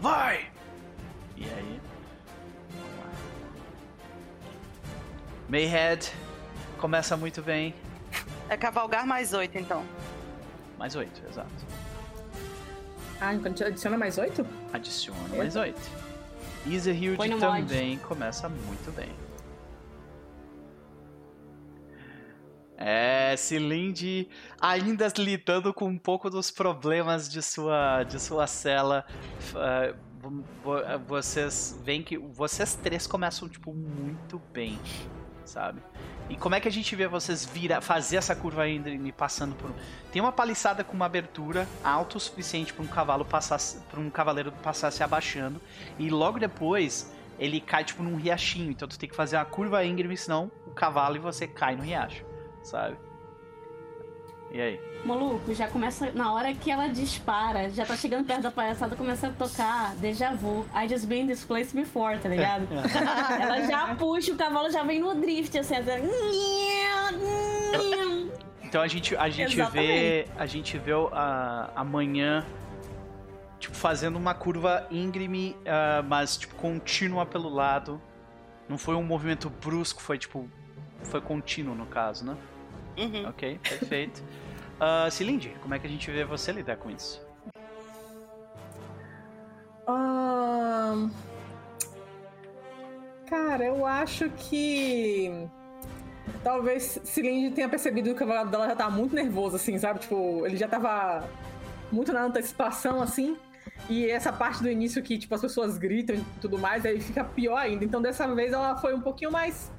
[0.01, 0.47] Vai!
[1.37, 1.81] E aí?
[2.71, 3.13] Vamos lá.
[5.49, 6.13] Mayhead
[6.79, 7.75] começa muito bem.
[8.49, 9.85] É cavalgar mais oito, então.
[10.79, 11.49] Mais 8, exato.
[13.21, 14.45] Ah, então adiciona mais oito?
[14.73, 15.81] Adiciona mais 8.
[16.67, 17.63] Iserhild Põe no mod.
[17.63, 19.09] também começa muito bem.
[22.77, 24.29] É, Cilinde
[24.61, 29.05] ainda lidando com um pouco dos problemas de sua, de sua cela.
[30.63, 34.79] vo- vocês veem que vocês três começam, tipo, muito bem,
[35.45, 35.81] sabe?
[36.29, 39.71] E como é que a gente vê vocês vira, fazer essa curva íngreme passando por...
[40.11, 43.61] Tem uma paliçada com uma abertura alta o suficiente para um cavalo passar,
[43.91, 45.61] para um cavaleiro passar se abaixando
[45.99, 49.85] e logo depois ele cai tipo num riachinho, então tu tem que fazer uma curva
[49.85, 52.25] íngreme, senão o cavalo e você cai no riacho,
[52.65, 52.97] sabe?
[54.51, 54.81] E aí?
[55.05, 56.11] Maluco, já começa.
[56.13, 60.31] Na hora que ela dispara, já tá chegando perto da palhaçada, começa a tocar Deja
[60.33, 60.65] Vu.
[60.75, 62.67] I just been this place before, tá ligado?
[63.41, 66.01] ela já puxa, o cavalo já vem no drift, assim, até.
[68.63, 72.45] Então a gente, a gente vê, a gente vê o- a, amanhã
[73.59, 78.01] tipo fazendo uma curva íngreme, ah, mas tipo contínua pelo lado.
[78.69, 80.49] Não foi um movimento brusco, foi tipo
[81.03, 82.37] foi contínuo no caso, né?
[82.99, 83.29] Uhum.
[83.29, 84.23] Ok, perfeito.
[84.77, 87.25] Uh, Cilinde, como é que a gente vê você lidar com isso?
[93.27, 95.49] Cara, eu acho que.
[96.43, 100.01] Talvez Cilinde tenha percebido que o cavalo dela já tá muito nervoso, assim, sabe?
[100.01, 101.29] Tipo, ele já tava
[101.91, 103.37] muito na antecipação, assim.
[103.89, 107.25] E essa parte do início que, tipo, as pessoas gritam e tudo mais, aí fica
[107.25, 107.85] pior ainda.
[107.85, 109.73] Então, dessa vez, ela foi um pouquinho mais.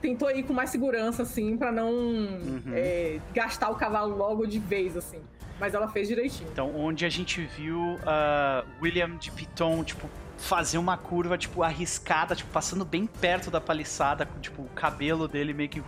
[0.00, 2.28] Tentou ir com mais segurança, assim, pra não
[2.72, 5.20] é, gastar o cavalo logo de vez, assim.
[5.58, 6.48] Mas ela fez direitinho.
[6.52, 12.36] Então, onde a gente viu uh, William de Piton, tipo, fazer uma curva, tipo, arriscada,
[12.36, 15.82] tipo, passando bem perto da paliçada, com, tipo, o cabelo dele meio que,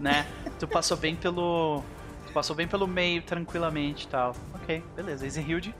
[0.00, 0.26] né?
[0.58, 1.84] Tu passou bem pelo...
[2.26, 4.34] Tu passou bem pelo meio, tranquilamente e tal.
[4.54, 5.24] Ok, beleza.
[5.24, 5.72] Easy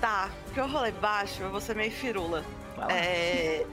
[0.00, 2.44] Tá, porque eu rolei baixo, eu vou ser meio firula.
[2.88, 3.66] É,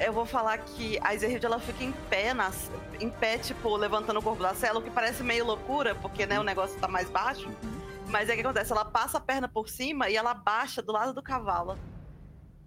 [0.00, 2.70] eu vou falar que a Izerhild ela fica em pé, nas,
[3.00, 6.38] em pé, tipo, levantando o corpo da cela, o que parece meio loucura, porque né,
[6.38, 7.48] o negócio tá mais baixo.
[8.08, 10.92] Mas é o que acontece, ela passa a perna por cima e ela baixa do
[10.92, 11.78] lado do cavalo.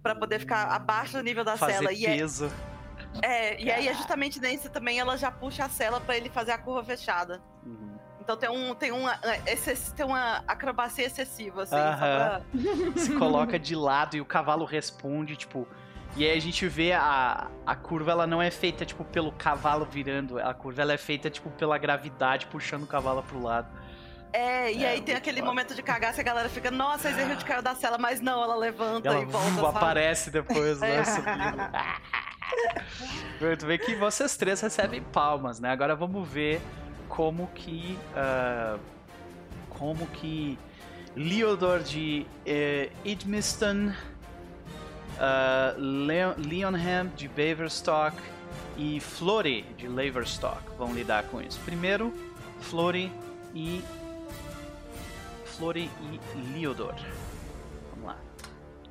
[0.02, 1.92] Pra poder ficar abaixo do nível da Fazer cela.
[1.92, 2.52] E é, peso.
[3.22, 6.52] é, e aí é justamente nesse também ela já puxa a cela pra ele fazer
[6.52, 7.42] a curva fechada.
[7.64, 7.93] Uhum.
[8.24, 11.98] Então tem um tem uma excess- tem uma acrobacia excessiva assim, só Aham.
[11.98, 12.40] pra-
[12.96, 15.68] se coloca de lado e o cavalo responde, tipo.
[16.16, 19.84] E aí a gente vê a, a curva, ela não é feita, tipo, pelo cavalo
[19.84, 20.38] virando.
[20.38, 23.66] A curva, ela é feita, tipo, pela gravidade puxando o cavalo pro lado.
[24.32, 25.50] É, e É, aí tem muito aquele foda.
[25.50, 28.42] momento de cagaço e a galera fica, nossa, a Ezerhild caiu da cela, mas não,
[28.42, 29.76] ela levanta Ela e volta, uh, sabe?
[29.76, 30.98] aparece depois, né?
[31.00, 31.04] É.
[31.04, 31.58] Subindo.
[33.58, 35.70] Tu vê que vocês três recebem palmas, né?
[35.70, 36.60] Agora vamos ver
[37.08, 37.98] como que.
[38.14, 38.78] ah,
[39.70, 40.58] como que.
[41.16, 43.92] Leodor de eh, Idmiston,
[45.20, 48.16] ah, Leo- Leonham de Baverstock
[48.76, 51.60] e Flory de Laverstock vão lidar com isso.
[51.64, 52.12] Primeiro,
[52.60, 53.12] Flory
[53.54, 53.80] e.
[55.44, 56.94] Flory e Leodor.
[57.90, 58.18] Vamos lá.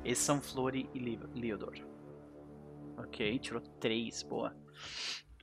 [0.02, 0.98] Esses são Flory e
[1.34, 1.74] Leodor.
[2.96, 4.56] Ok, tirou três, boa.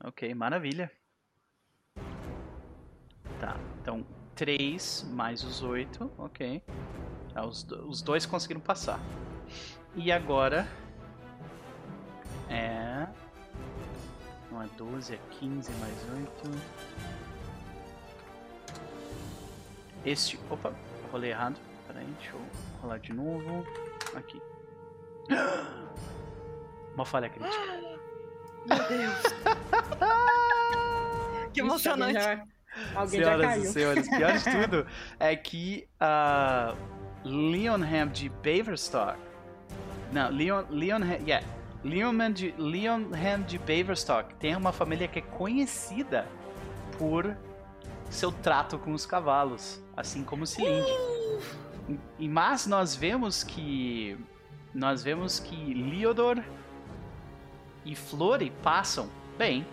[0.04, 0.90] Ok, maravilha.
[3.40, 4.06] Tá, então
[4.36, 6.62] três mais os oito, ok.
[7.34, 9.00] Ah, os, do- os dois conseguiram passar.
[9.96, 10.68] E agora
[12.50, 13.08] é.
[14.52, 15.96] Não é 12, é 15 mais
[16.44, 16.52] 8.
[20.06, 20.40] Este.
[20.50, 20.74] Opa,
[21.12, 21.60] rolei errado.
[21.88, 22.42] Peraí, deixa eu
[22.82, 23.66] rolar de novo.
[24.16, 24.42] Aqui.
[26.96, 27.64] Uma falha crítica.
[28.66, 29.22] Meu Deus.
[31.54, 32.18] que emocionante.
[32.96, 33.64] Alguém alguém já Senhoras caiu.
[33.64, 34.88] e senhores, pior de tudo
[35.20, 36.74] é que a
[37.24, 39.20] Leonham de Baverstock.
[40.12, 41.46] Não, Leon, Leonham, yeah,
[41.84, 46.28] Leonham de, Leonham de Baverstock tem uma família que é conhecida
[46.98, 47.36] por
[48.10, 50.92] seu trato com os cavalos, assim como Cilinde.
[52.20, 54.18] E mas nós vemos que
[54.74, 56.42] nós vemos que Leodor
[57.84, 59.66] e Flori passam bem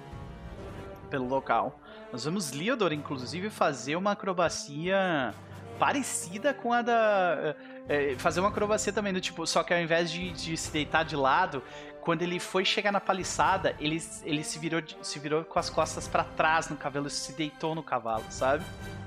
[1.11, 1.78] pelo local.
[2.13, 5.35] Nós vemos Leodor, inclusive, fazer uma acrobacia
[5.79, 7.55] parecida com a da.
[7.89, 11.05] é, fazer uma acrobacia também do tipo, só que ao invés de, de se deitar
[11.05, 11.63] de lado,
[12.01, 16.09] quando ele foi chegar na paliçada, ele, ele se, virou, se virou com as costas
[16.09, 18.65] pra trás no cavalo se deitou no cavalo, sabe?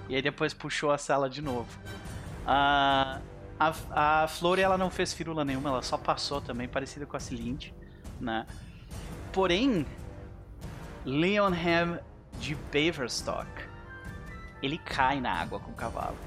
[0.08, 1.80] E aí depois puxou a sela de novo.
[2.46, 3.20] A,
[3.60, 7.20] a, a Flori, ela não fez firula nenhuma, ela só passou também, parecida com a
[7.20, 7.74] Cilinde,
[8.20, 8.46] né?
[9.34, 9.86] Porém,
[11.06, 12.00] Leonham
[12.42, 13.48] de Baverstock,
[14.62, 16.18] ele cai na água com o cavalo.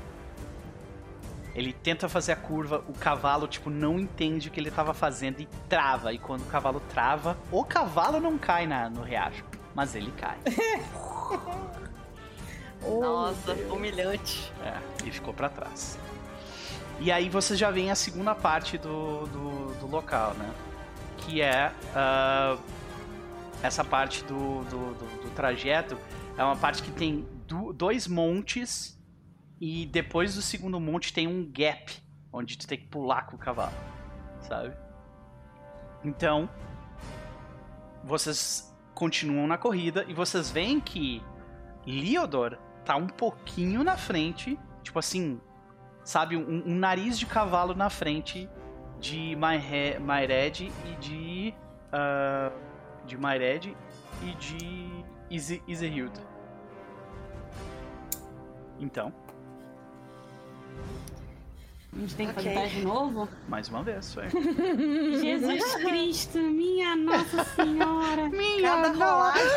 [1.55, 5.41] Ele tenta fazer a curva, o cavalo, tipo, não entende o que ele estava fazendo
[5.41, 6.13] e trava.
[6.13, 9.45] E quando o cavalo trava, o cavalo não cai na, no riacho,
[9.75, 10.39] mas ele cai.
[12.87, 13.73] Oh, Nossa, Deus.
[13.73, 14.53] humilhante.
[14.63, 15.99] É, e ficou pra trás.
[17.01, 20.51] E aí você já vem a segunda parte do, do, do local, né?
[21.17, 22.59] Que é ah,
[23.63, 25.99] essa parte do, do- do trajeto.
[26.39, 28.99] É uma parte que tem du- dois montes
[29.61, 31.93] e depois do segundo monte tem um gap
[32.33, 33.73] onde tu tem que pular com o cavalo,
[34.41, 34.75] sabe?
[36.05, 36.49] Então,
[38.03, 41.23] vocês continuam na corrida e vocês veem que
[41.87, 45.41] Leodor tá um pouquinho na frente, tipo assim,
[46.05, 48.49] sabe, um, um nariz de cavalo na frente
[49.01, 51.55] de Myre- Myred e de
[51.93, 52.51] ah,
[53.07, 53.77] de Myred
[54.23, 56.13] e de Isehild.
[58.81, 59.13] Então,
[61.93, 62.55] A gente tem que Ok.
[62.55, 63.29] fazer de novo?
[63.49, 64.29] mais uma vez, ué.
[65.23, 68.29] Jesus Cristo, minha Nossa Senhora.
[68.63, 69.45] Cada rolagem.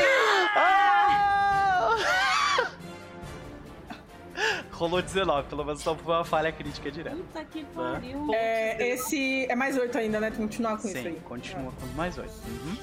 [4.72, 7.16] Rolou 19, pelo menos não foi uma falha crítica direta.
[7.16, 8.30] Puta que pariu.
[8.32, 10.30] É, esse é mais oito ainda, né?
[10.30, 11.20] Tem que continuar com isso Sim, aí.
[11.22, 12.32] continua com mais oito.
[12.48, 12.78] Uhum.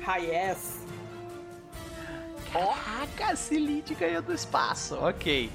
[0.00, 0.86] High yes.
[2.52, 4.96] Caraca, Cilinde ganhou do espaço.
[4.96, 5.50] Ok.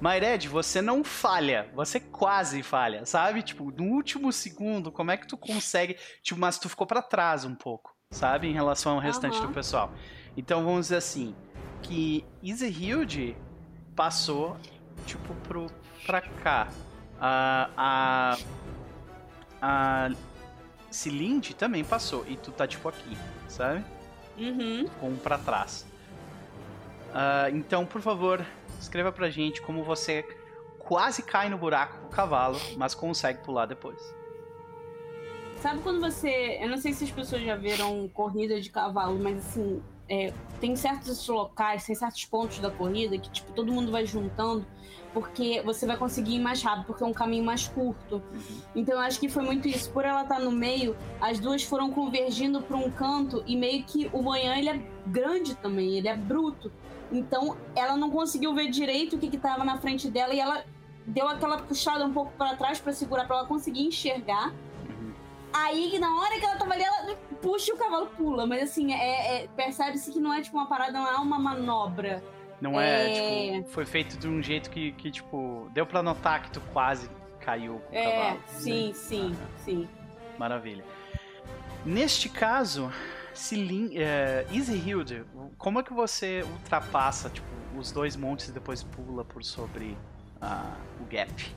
[0.00, 1.70] Myred, você não falha.
[1.74, 3.42] Você quase falha, sabe?
[3.42, 5.96] Tipo, no último segundo, como é que tu consegue.
[6.22, 8.48] Tipo, mas tu ficou pra trás um pouco, sabe?
[8.48, 9.92] Em relação ao restante do pessoal.
[10.36, 11.34] Então vamos dizer assim:
[11.82, 13.36] que Easyhild
[13.94, 14.56] passou
[15.06, 15.66] tipo, pro,
[16.06, 16.68] pra cá.
[17.20, 17.70] A.
[17.76, 18.38] A.
[19.60, 20.10] A.
[20.90, 22.24] Cilinde também passou.
[22.26, 23.16] E tu tá, tipo, aqui,
[23.48, 23.84] sabe?
[24.38, 24.86] Uhum.
[24.98, 25.86] Com um pra trás.
[27.12, 28.44] Ah, então, por favor,
[28.80, 30.24] escreva pra gente como você
[30.78, 34.14] quase cai no buraco com o cavalo, mas consegue pular depois.
[35.60, 36.58] Sabe quando você.
[36.60, 39.82] Eu não sei se as pessoas já viram corrida de cavalo, mas assim.
[40.08, 44.66] é, tem certos locais, tem certos pontos da corrida que, tipo, todo mundo vai juntando,
[45.14, 48.22] porque você vai conseguir ir mais rápido, porque é um caminho mais curto.
[48.74, 49.90] Então eu acho que foi muito isso.
[49.90, 54.10] Por ela estar no meio, as duas foram convergindo para um canto e meio que
[54.12, 56.72] o manhã ele é grande também, ele é bruto.
[57.12, 60.64] Então ela não conseguiu ver direito o que estava na frente dela e ela
[61.06, 64.52] deu aquela puxada um pouco para trás para segurar para ela conseguir enxergar.
[65.52, 68.46] Aí na hora que ela tava ali, ela puxa e o cavalo pula.
[68.46, 72.22] Mas assim, é, é- percebe-se que não é tipo uma parada, não é uma manobra.
[72.60, 73.52] Não é, É.
[73.62, 77.10] tipo, foi feito de um jeito que, que, tipo, deu pra notar que tu quase
[77.40, 78.40] caiu com o É, cavalo.
[78.46, 79.34] sim, sim,
[79.64, 79.88] sim.
[80.38, 80.84] Maravilha.
[81.84, 82.92] Neste caso,
[83.94, 85.24] É, Easyhild,
[85.56, 89.96] como é que você ultrapassa, tipo, os dois montes e depois pula por sobre
[90.40, 91.54] ah, o gap?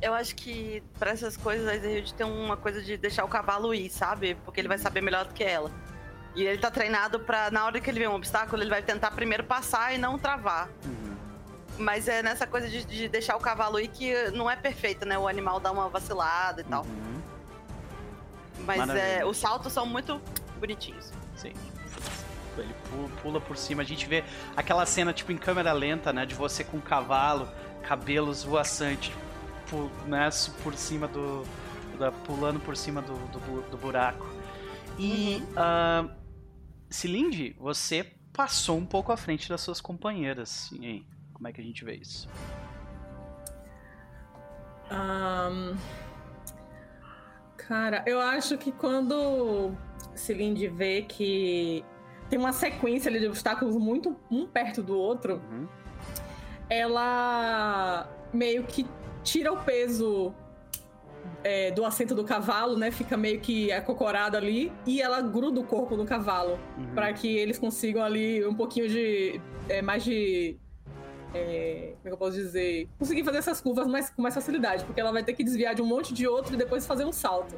[0.00, 3.72] Eu acho que pra essas coisas a Ezreal tem uma coisa de deixar o cavalo
[3.72, 4.34] ir, sabe?
[4.44, 5.70] Porque ele vai saber melhor do que ela.
[6.34, 9.12] E ele tá treinado pra, na hora que ele vê um obstáculo, ele vai tentar
[9.12, 10.68] primeiro passar e não travar.
[10.84, 11.16] Uhum.
[11.78, 15.16] Mas é nessa coisa de, de deixar o cavalo ir que não é perfeito, né?
[15.16, 16.82] O animal dá uma vacilada e tal.
[16.82, 17.22] Uhum.
[18.64, 20.20] Mas é, os saltos são muito
[20.62, 21.12] bonitinhos.
[21.36, 21.52] Sim.
[22.56, 23.82] Ele pu- pula por cima.
[23.82, 24.22] A gente vê
[24.56, 26.24] aquela cena, tipo, em câmera lenta, né?
[26.24, 27.48] De você com o cavalo,
[27.82, 29.12] cabelos voaçantes,
[29.68, 30.28] pu- né?
[30.62, 31.44] Por cima do.
[31.98, 34.26] da- pulando por cima do, do, do buraco.
[34.98, 35.42] E.
[35.56, 36.08] ah,
[36.90, 38.04] Cilinde, você
[38.34, 40.70] passou um pouco à frente das suas companheiras.
[40.72, 41.06] E aí?
[41.32, 42.28] Como é que a gente vê isso?
[44.90, 45.74] Ahn,
[47.56, 49.72] Cara, eu acho que quando
[50.14, 51.84] Cilinde vê que
[52.28, 55.66] tem uma sequência ali de obstáculos muito um perto do outro, Uhum.
[56.68, 58.86] ela meio que
[59.22, 60.32] tira o peso
[61.44, 62.90] é, do assento do cavalo, né?
[62.90, 66.94] Fica meio que acocorada ali e ela gruda o corpo do cavalo Uhum.
[66.94, 70.56] para que eles consigam ali um pouquinho de é, mais de
[71.34, 72.88] é, como é que eu posso dizer?
[72.98, 75.80] Conseguir fazer essas curvas mais, com mais facilidade, porque ela vai ter que desviar de
[75.80, 77.54] um monte de outro e depois fazer um salto.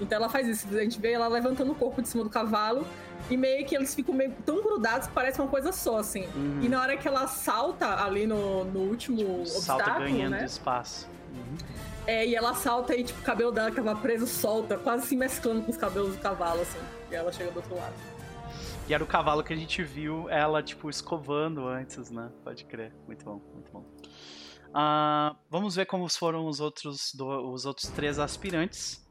[0.00, 2.86] Então ela faz isso, a gente vê ela levantando o corpo de cima do cavalo
[3.30, 6.26] e meio que eles ficam meio tão grudados que parece uma coisa só, assim.
[6.34, 6.60] Uhum.
[6.62, 10.44] E na hora que ela salta ali no, no último Salta obstáculo, ganhando né?
[10.44, 11.08] espaço.
[11.34, 11.56] Uhum.
[12.06, 15.16] É, e ela salta e tipo, o cabelo dela que tava preso solta, quase se
[15.16, 16.78] mesclando com os cabelos do cavalo, assim.
[17.10, 17.94] E ela chega do outro lado.
[18.88, 22.30] E era o cavalo que a gente viu ela, tipo, escovando antes, né?
[22.44, 22.92] Pode crer.
[23.06, 23.84] Muito bom, muito bom.
[24.72, 29.04] Ah, vamos ver como foram os outros, do- os outros três aspirantes.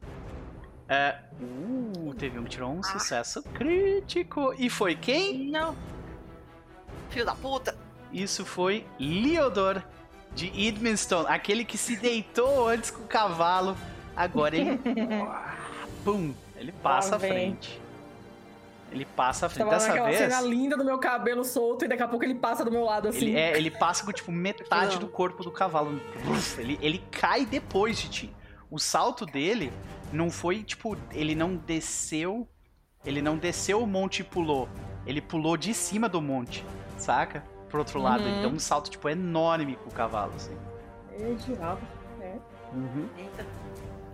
[0.88, 4.54] É, uh, teve um que tirou um sucesso crítico.
[4.56, 5.50] E foi quem?
[5.50, 5.76] Não.
[7.10, 7.76] Filho da puta.
[8.12, 9.82] Isso foi Leodor
[10.34, 13.76] de Edmonston, aquele que se deitou antes com o cavalo.
[14.14, 14.78] Agora ele.
[16.04, 16.32] Pum!
[16.56, 17.80] Ele passa Lá à frente.
[18.92, 19.68] Ele passa à frente.
[19.68, 20.18] Tava Dessa vez.
[20.18, 23.08] cena linda do meu cabelo solto e daqui a pouco ele passa do meu lado,
[23.08, 23.26] assim.
[23.26, 26.00] Ele, é, ele passa com, tipo, metade do corpo do cavalo.
[26.56, 28.36] Ele, ele cai depois de ti.
[28.70, 29.72] O salto dele
[30.12, 32.48] não foi, tipo, ele não desceu.
[33.04, 34.68] Ele não desceu o monte e pulou.
[35.06, 36.64] Ele pulou de cima do monte,
[36.98, 37.44] saca?
[37.68, 38.22] Pro outro lado.
[38.24, 38.28] Uhum.
[38.28, 40.56] Ele deu um salto, tipo, enorme com o cavalo, assim.
[41.12, 41.80] É diabo.
[42.20, 42.36] É.
[43.16, 43.46] Eita.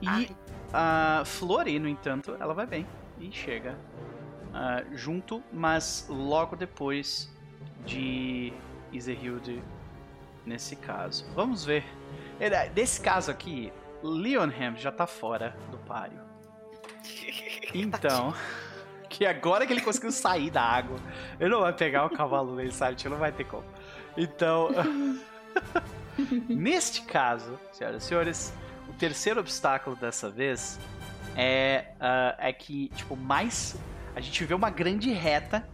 [0.03, 0.31] E
[0.73, 2.87] a Flori, no entanto, ela vai bem.
[3.19, 3.79] E chega
[4.53, 7.31] ah, junto, mas logo depois
[7.87, 8.53] de
[8.93, 9.63] Iserhilde
[10.45, 11.25] nesse caso.
[11.35, 11.85] Vamos ver.
[12.75, 13.73] Nesse caso aqui,
[14.03, 16.21] Leonham já tá fora do páreo.
[17.75, 18.35] Então,
[19.09, 20.99] que agora que ele conseguiu sair da água,
[21.41, 22.97] ele não vai pegar o cavalo dele, sabe?
[23.09, 23.65] Não vai ter como.
[24.15, 24.69] Então,
[26.49, 28.55] neste caso, senhoras e senhores,
[28.89, 30.79] o terceiro obstáculo dessa vez
[31.37, 33.77] é, ah, é que, tipo, mais.
[34.15, 35.67] A gente vê uma grande reta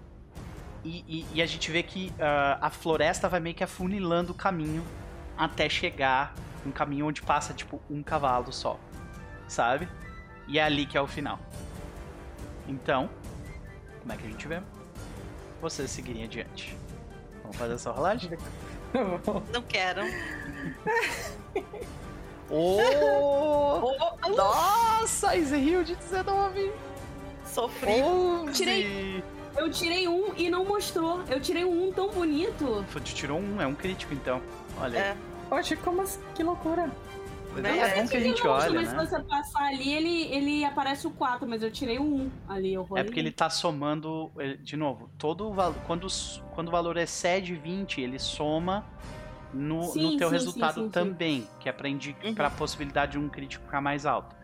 [0.85, 4.35] e, e- e a gente vê que ah, a floresta vai meio que afunilando o
[4.37, 4.85] caminho
[5.37, 6.33] até chegar
[6.67, 8.79] um caminho onde passa, tipo, um cavalo só.
[9.47, 9.89] Sabe?
[10.47, 11.39] E é ali que é o final.
[12.67, 13.09] Então,
[14.01, 14.61] como é que a gente vê?
[15.61, 16.77] Vocês seguirem adiante.
[17.43, 18.31] Vamos fazer essa rolagem?
[19.53, 20.03] Não quero.
[22.51, 22.79] Oh!
[23.83, 26.73] Oh, Nossa, Ezreal de 19!
[27.45, 28.01] sofri.
[28.03, 28.53] 11!
[28.55, 29.25] Tirei.
[29.57, 31.23] Eu tirei um e não mostrou.
[31.29, 32.85] Eu tirei um tão bonito.
[32.91, 34.41] Tu tirou um, é um crítico então.
[34.81, 35.17] Olha, É.
[35.51, 36.21] Oxe, como assim?
[36.35, 36.91] Que loucura.
[37.53, 39.01] Mas Bem, é, é bom que a gente Não, olha, mas né?
[39.01, 42.75] se você passar ali, ele, ele aparece o 4, mas eu tirei o 1 ali.
[42.75, 44.31] Eu É porque ele tá somando,
[44.63, 46.07] de novo, todo o valor, quando,
[46.55, 48.85] quando o valor excede 20, ele soma
[49.53, 50.91] no, Sim, no teu sim, resultado sim, sim, sim.
[50.91, 52.35] também, que é pra, Uhum.
[52.35, 54.37] pra possibilidade de um crítico ficar mais alto.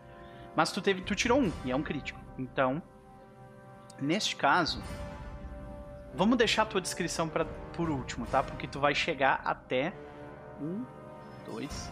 [0.55, 2.19] Mas tu teve, tu tirou um, e é um crítico.
[2.39, 2.81] Então,
[4.01, 4.81] neste caso,
[6.13, 8.41] vamos deixar a tua descrição pra, por último, tá?
[8.41, 9.93] Porque tu vai chegar até
[10.59, 10.83] um,
[11.45, 11.91] dois,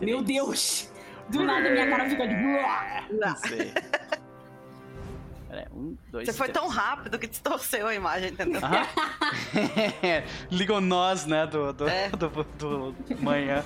[0.00, 0.22] Meu.
[0.22, 0.90] Deus!
[1.28, 2.34] Do nada minha cara fica de.
[2.34, 3.72] Não sei.
[5.48, 6.58] Pera aí, um, dois, Você foi três.
[6.60, 8.60] tão rápido que distorceu a imagem, entendeu?
[10.50, 12.08] Ligou nós, né, do, do, É.
[12.10, 12.28] do,
[12.58, 13.64] do manhã.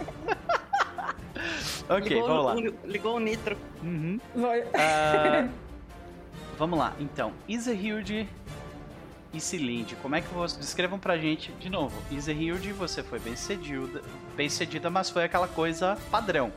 [1.88, 2.72] ok, ligou, vamos lá.
[2.84, 3.56] ligou o nitro.
[3.82, 4.20] Uhum.
[4.34, 4.62] Vai.
[4.74, 5.48] Ah,
[6.58, 7.32] vamos lá, então.
[7.48, 8.28] Isahilde
[9.32, 12.00] e Cilinde, como é que vocês descrevam pra gente de novo?
[12.10, 14.02] Isahilde, você foi bem cedida,
[14.40, 16.50] bem cedida, mas foi aquela coisa padrão.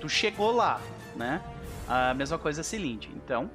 [0.00, 0.80] Tu chegou lá,
[1.14, 1.42] né?
[1.86, 3.10] A mesma coisa Cilinde.
[3.14, 3.50] Então,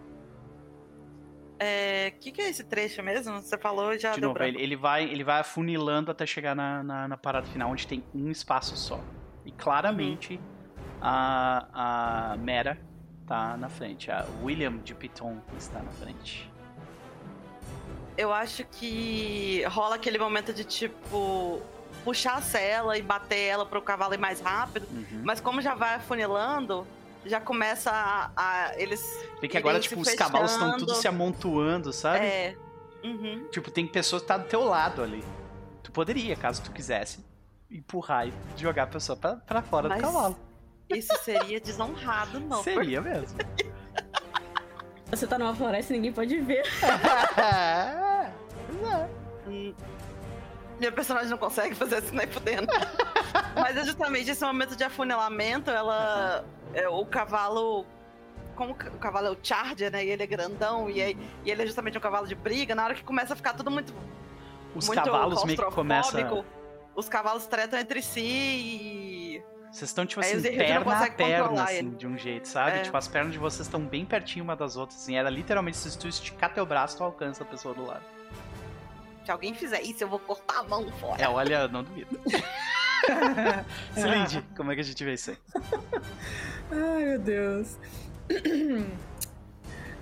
[1.57, 3.41] É, o que, que é esse trecho mesmo?
[3.41, 4.59] Você falou já de novo, branco.
[4.59, 8.29] ele, vai, ele vai afunilando até chegar na, na, na parada final, onde tem um
[8.29, 8.99] espaço só.
[9.43, 10.39] E claramente
[11.01, 12.77] a, a Mera
[13.25, 14.11] tá na frente.
[14.11, 16.51] A William de Piton está na frente.
[18.15, 21.59] Eu acho que rola aquele momento de tipo
[22.03, 24.87] puxar a cela e bater ela pro cavalo ir mais rápido.
[24.91, 25.21] Uhum.
[25.23, 26.85] Mas como já vai afunilando,
[27.25, 28.31] já começa a.
[28.35, 29.01] a- eles.
[29.39, 32.25] Tem que agora, tipo, os cavalos estão tudo se amontoando, sabe?
[32.25, 32.55] É.
[33.03, 33.47] Uhum.
[33.51, 35.23] Tipo, tem pessoas que tá do teu lado ali.
[35.81, 37.23] Tu poderia, caso tu quisesse,
[37.69, 40.37] empurrar e jogar a pessoa pra, pra fora Mas do cavalo.
[40.89, 42.63] Isso seria desonrado, não.
[42.63, 43.37] Seria mesmo.
[45.09, 46.63] Você tá numa floresta e ninguém pode ver.
[49.47, 49.73] Hum,
[50.83, 52.67] Minha personagem não consegue fazer assim nem fudendo.
[53.55, 56.43] Mas é justamente esse momento de afunilamento, ela.
[56.73, 57.85] é, o cavalo.
[58.53, 60.03] Como o cavalo é o Charger, né?
[60.03, 62.75] E ele é grandão, e, aí- e ele é justamente um cavalo de briga.
[62.75, 63.93] Na hora que começa a ficar tudo muito.
[64.75, 66.43] Os muito cavalos meio que começam.
[66.93, 69.43] Os cavalos tretam entre si e.
[69.71, 71.89] Vocês estão, tipo assim, perna a perna, assim, ele.
[71.91, 72.79] de um jeito, sabe?
[72.79, 72.81] É.
[72.81, 75.15] Tipo, as pernas de vocês estão bem pertinho uma das outras, assim.
[75.15, 78.03] Era literalmente, se tu esticar teu braço, tu alcança a pessoa do lado.
[79.25, 81.21] Se alguém fizer isso, eu vou cortar a mão fora.
[81.21, 82.19] É, olha, não duvido.
[83.93, 85.37] Cilinde, como é que a gente vê isso aí?
[86.71, 87.77] Ai, meu Deus.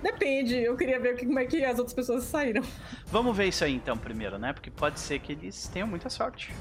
[0.02, 2.62] Depende, eu queria ver como é que as outras pessoas saíram.
[3.06, 4.52] Vamos ver isso aí então primeiro, né?
[4.52, 6.52] Porque pode ser que eles tenham muita sorte.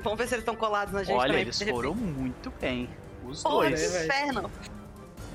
[0.00, 1.42] Vamos ver se eles estão colados na gente Olha, também.
[1.42, 2.88] eles foram muito bem.
[3.24, 3.82] Os Porra, dois.
[3.82, 4.04] que velho.
[4.06, 4.50] inferno.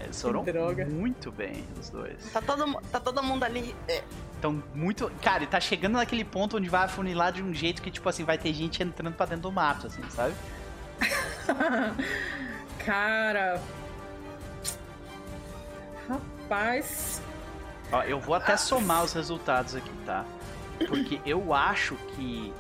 [0.01, 0.85] Eles foram droga.
[0.85, 2.31] muito bem, os dois.
[2.31, 3.75] Tá todo, tá todo mundo ali.
[3.87, 4.03] é,
[4.37, 5.11] Então, muito.
[5.21, 8.23] Cara, e tá chegando naquele ponto onde vai afunilar de um jeito que, tipo assim,
[8.23, 10.35] vai ter gente entrando pra dentro do mato, assim, sabe?
[12.85, 13.61] Cara.
[16.07, 17.21] Rapaz.
[17.91, 20.25] Ó, eu vou até somar os resultados aqui, tá?
[20.87, 22.53] Porque eu acho que.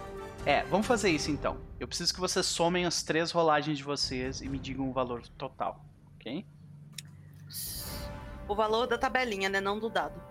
[0.45, 1.57] É, vamos fazer isso então.
[1.79, 5.21] Eu preciso que vocês somem as três rolagens de vocês e me digam o valor
[5.37, 6.45] total, ok?
[8.47, 9.59] O valor da tabelinha, né?
[9.59, 10.26] Não do dado.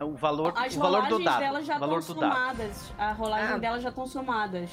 [0.00, 1.38] O valor, As o valor do rolagens dado.
[1.40, 2.92] dela já valor estão somadas.
[2.98, 3.58] A rolagem Ah.
[3.58, 4.70] dela já estão somadas.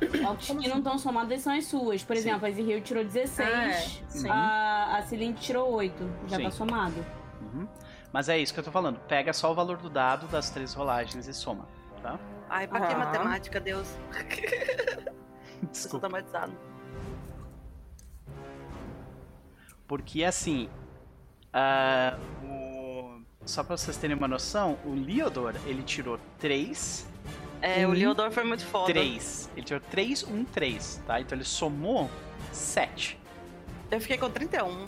[0.00, 2.04] As que não estão somadas são as suas.
[2.04, 2.20] Por Sim.
[2.20, 4.30] exemplo, a Ziril tirou 16, Ah, é.
[4.30, 5.02] A, a
[5.32, 6.08] tirou 8.
[6.28, 6.44] Já Sim.
[6.44, 7.04] tá somado.
[7.40, 7.66] Uhum.
[8.12, 8.98] Mas é isso que eu tô falando.
[9.08, 11.66] Pega só o valor do dado das três rolagens e soma,
[12.02, 12.18] tá?
[12.48, 12.98] Ai, pra que Ah.
[12.98, 13.88] matemática, Deus?
[15.72, 16.08] Desculpa.
[16.08, 16.52] traumatizado.
[19.88, 20.68] Porque assim.
[21.52, 22.65] ah, o-
[23.46, 27.06] Só pra vocês terem uma noção, o Leodor, ele tirou 3,
[27.62, 27.94] É, o Uhum.
[27.94, 28.92] Leodor foi muito foda.
[28.92, 29.48] 3.
[29.56, 31.20] Ele tirou 3, 1, 3, tá?
[31.20, 32.10] Então ele somou
[32.52, 33.18] 7.
[33.90, 34.86] Eu fiquei com 31,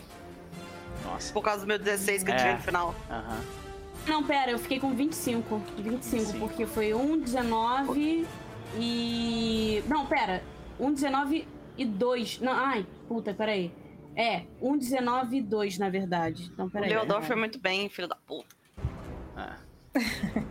[1.03, 1.33] Nossa.
[1.33, 2.37] por causa do meu 16 que eu É.
[2.37, 2.93] tirei no final.
[3.09, 3.41] Aham.
[4.07, 5.59] Não, pera, eu fiquei com 25.
[5.77, 6.39] 25, Sim.
[6.39, 8.27] porque foi 1, 19
[8.77, 9.83] e.
[9.87, 10.43] Não, pera.
[10.79, 12.39] 1, 19 e 2.
[12.39, 13.71] Não, ai, puta, peraí.
[14.15, 16.49] É, 1, 19 e 2, na verdade.
[16.53, 16.89] Então, O peraí.
[16.89, 18.55] Leodor foi muito bem, filho da puta.
[19.35, 19.57] Ah.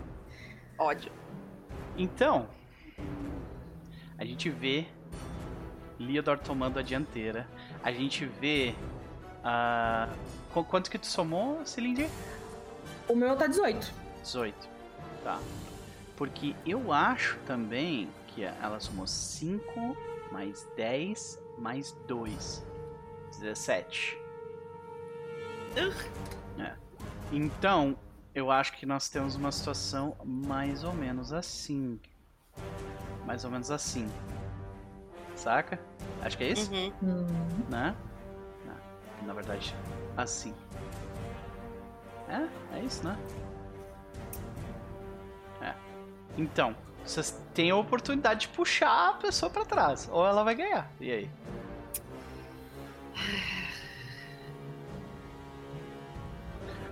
[0.79, 1.13] Ódio.
[1.97, 2.49] Então,
[4.17, 4.87] a gente vê
[5.99, 7.47] Leodor tomando a dianteira.
[7.83, 8.75] A gente vê.
[10.53, 12.09] qu- quanto que tu somou, Cilindre?
[13.09, 13.93] O meu tá 18.
[14.23, 14.69] 18.
[15.25, 15.41] Tá.
[16.17, 19.97] Porque eu acho também que ela somou 5
[20.33, 22.65] mais 10 mais 2.
[23.39, 24.19] 17.
[26.59, 26.75] É.
[27.33, 27.97] Então,
[28.35, 32.01] eu acho que nós temos uma situação mais ou menos assim.
[33.27, 34.09] mais ou menos assim.
[35.37, 35.79] Saca?
[36.23, 36.93] Acho que é isso, Uhum.
[37.03, 37.27] Hum.
[37.69, 37.95] né?
[38.67, 39.75] Não, na verdade,
[40.17, 40.53] assim.
[42.29, 43.17] É, é isso, né?
[45.61, 45.75] É.
[46.37, 46.75] Então,
[47.05, 50.91] vocês têm a oportunidade de puxar a pessoa pra trás, ou ela vai ganhar.
[51.01, 51.31] E aí?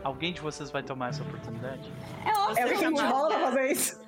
[0.05, 1.90] Alguém de vocês vai tomar essa oportunidade?
[2.24, 4.01] É óbvio É o que a gente chama- rola pra fazer isso.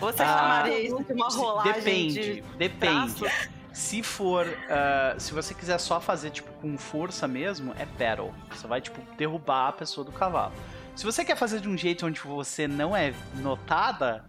[0.00, 3.24] Você Ah, chamaria isso de uma rolagem Depende, de depende.
[3.72, 8.34] Se for, ah, se você quiser só fazer tipo com força mesmo, é battle.
[8.50, 10.52] Você vai tipo derrubar a pessoa do cavalo.
[10.96, 14.24] Se você quer fazer de um jeito onde você não é notada,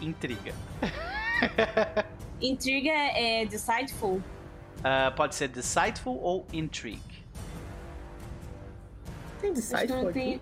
[0.00, 0.54] intriga.
[2.40, 4.20] Intriga é decideful.
[4.84, 7.22] Ah, pode ser decideful ou intrigue.
[9.40, 9.52] Tem
[10.04, 10.34] não tem.
[10.34, 10.40] aqui.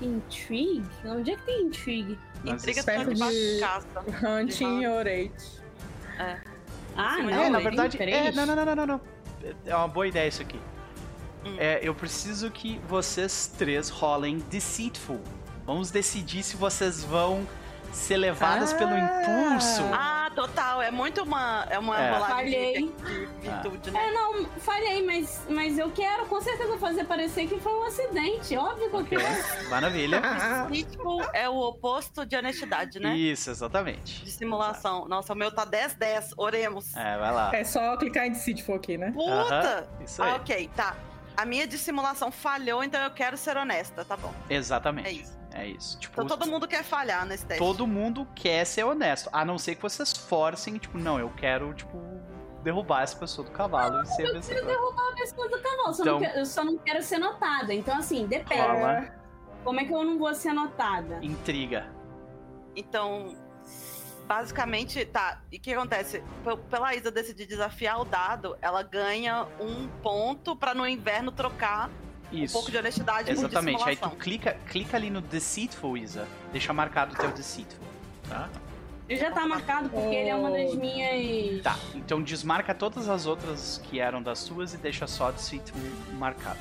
[0.00, 0.84] Intrigue?
[1.04, 2.18] Onde é que tem intrigue?
[2.44, 3.14] Mas Intriga tá de-
[3.54, 3.86] de caça.
[4.40, 5.62] Hunting Orate.
[6.96, 7.30] Ah, Sim, não.
[7.30, 9.00] É, na tem verdade, é, não, não, não, não, não, não.
[9.64, 10.60] É uma boa ideia isso aqui.
[11.44, 11.56] Hum.
[11.58, 15.20] É, eu preciso que vocês três rolem deceitful.
[15.64, 17.46] Vamos decidir se vocês vão
[17.92, 18.76] ser levadas Ah.
[18.76, 19.82] pelo impulso.
[19.92, 20.82] Ah, total.
[20.82, 22.10] É muito uma, é uma É.
[22.12, 22.92] rolagem de, Falhei.
[23.40, 24.08] de virtude, né?
[24.08, 28.56] É, não, falhei, mas, mas eu quero com certeza fazer parecer que foi um acidente.
[28.56, 29.70] Óbvio que eu Ok, quero.
[29.70, 30.22] maravilha.
[30.68, 33.14] Cínico é o oposto de honestidade, né?
[33.16, 34.24] Isso, exatamente.
[34.24, 35.06] De simulação.
[35.06, 36.32] Nossa, o meu tá 10-10.
[36.36, 36.96] Oremos.
[36.96, 37.50] É, vai lá.
[37.54, 38.32] É só clicar em
[38.62, 39.12] for aqui, né?
[39.12, 39.88] Puta!
[40.04, 40.32] Isso Ah, aí.
[40.34, 40.96] ok, tá.
[41.36, 44.32] A minha dissimulação falhou, então eu quero ser honesta, tá bom.
[44.50, 45.08] Exatamente.
[45.08, 45.41] É isso.
[45.54, 45.98] É isso.
[45.98, 47.62] Tipo, Então todo mundo quer falhar nesse teste.
[47.62, 49.28] todo mundo quer ser honesto.
[49.32, 51.98] A não ser que vocês forcem, tipo, não, eu quero, tipo,
[52.62, 54.64] derrubar essa pessoa do cavalo e ser vencedor.
[54.66, 55.92] derrubar a pessoa do cavalo.
[55.94, 57.74] Só Então- não quero- eu só não quero ser notada.
[57.74, 58.60] Então, assim, depende.
[58.62, 59.14] Rola.
[59.64, 61.18] Como é que eu não vou ser notada?
[61.22, 61.86] Intriga.
[62.74, 63.36] Então,
[64.26, 65.40] basicamente, tá.
[65.50, 66.22] E o que acontece?
[66.44, 71.90] P- Pela Isa decidir desafiar o dado, ela ganha um ponto pra no inverno trocar
[72.32, 72.52] um Isso.
[72.52, 73.82] pouco de honestidade Exatamente.
[73.84, 76.26] Aí tu clica, clica ali no Deceitful, Isa.
[76.50, 77.86] Deixa marcado o teu Deceitful.
[78.28, 78.48] Tá?
[79.08, 81.62] Ele já tá marcado porque ele é uma das minhas.
[81.62, 81.78] Tá.
[81.94, 85.80] Então desmarca todas as outras que eram das suas e deixa só Deceitful
[86.18, 86.58] marcado.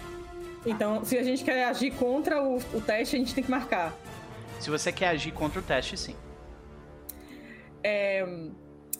[0.65, 3.93] Então, se a gente quer agir contra o, o teste, a gente tem que marcar.
[4.60, 6.15] Se você quer agir contra o teste, sim.
[7.84, 8.22] É,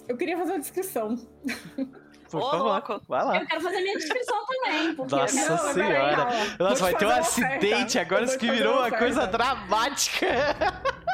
[0.08, 1.16] Eu queria fazer uma descrição.
[2.32, 3.02] Por Ô, favor, louco.
[3.10, 3.38] vai lá.
[3.40, 4.96] Eu quero fazer minha descrição também.
[4.96, 6.28] Porque Nossa Não, peraí, senhora.
[6.58, 10.28] Nossa, vai ter um acidente agora, isso que virou uma uma coisa dramática.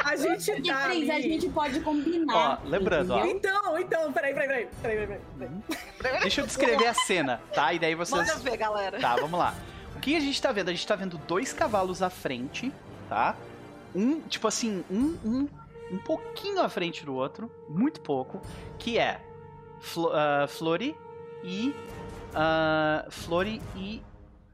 [0.06, 2.61] A gente tá Cris, a gente pode combinar.
[2.64, 3.26] Ó, lembrando, ó.
[3.26, 5.52] Então, então, peraí, peraí, peraí, peraí, peraí,
[5.98, 6.22] peraí.
[6.22, 7.73] Deixa eu descrever a cena, tá?
[7.73, 8.27] E daí vocês.
[8.27, 8.99] Manda ver, galera.
[8.99, 9.56] Tá, vamos lá.
[9.95, 10.69] O que a gente tá vendo?
[10.69, 12.72] A gente tá vendo dois cavalos à frente,
[13.10, 13.35] tá?
[13.95, 15.49] Um, tipo assim, um, um,
[15.91, 18.39] um pouquinho à frente do outro, muito pouco,
[18.77, 19.19] que é
[19.80, 20.95] Flo, ah, Flori
[21.47, 21.73] e.
[22.35, 24.03] ah, Flori e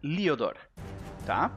[0.02, 0.56] Leodor,
[1.26, 1.52] tá?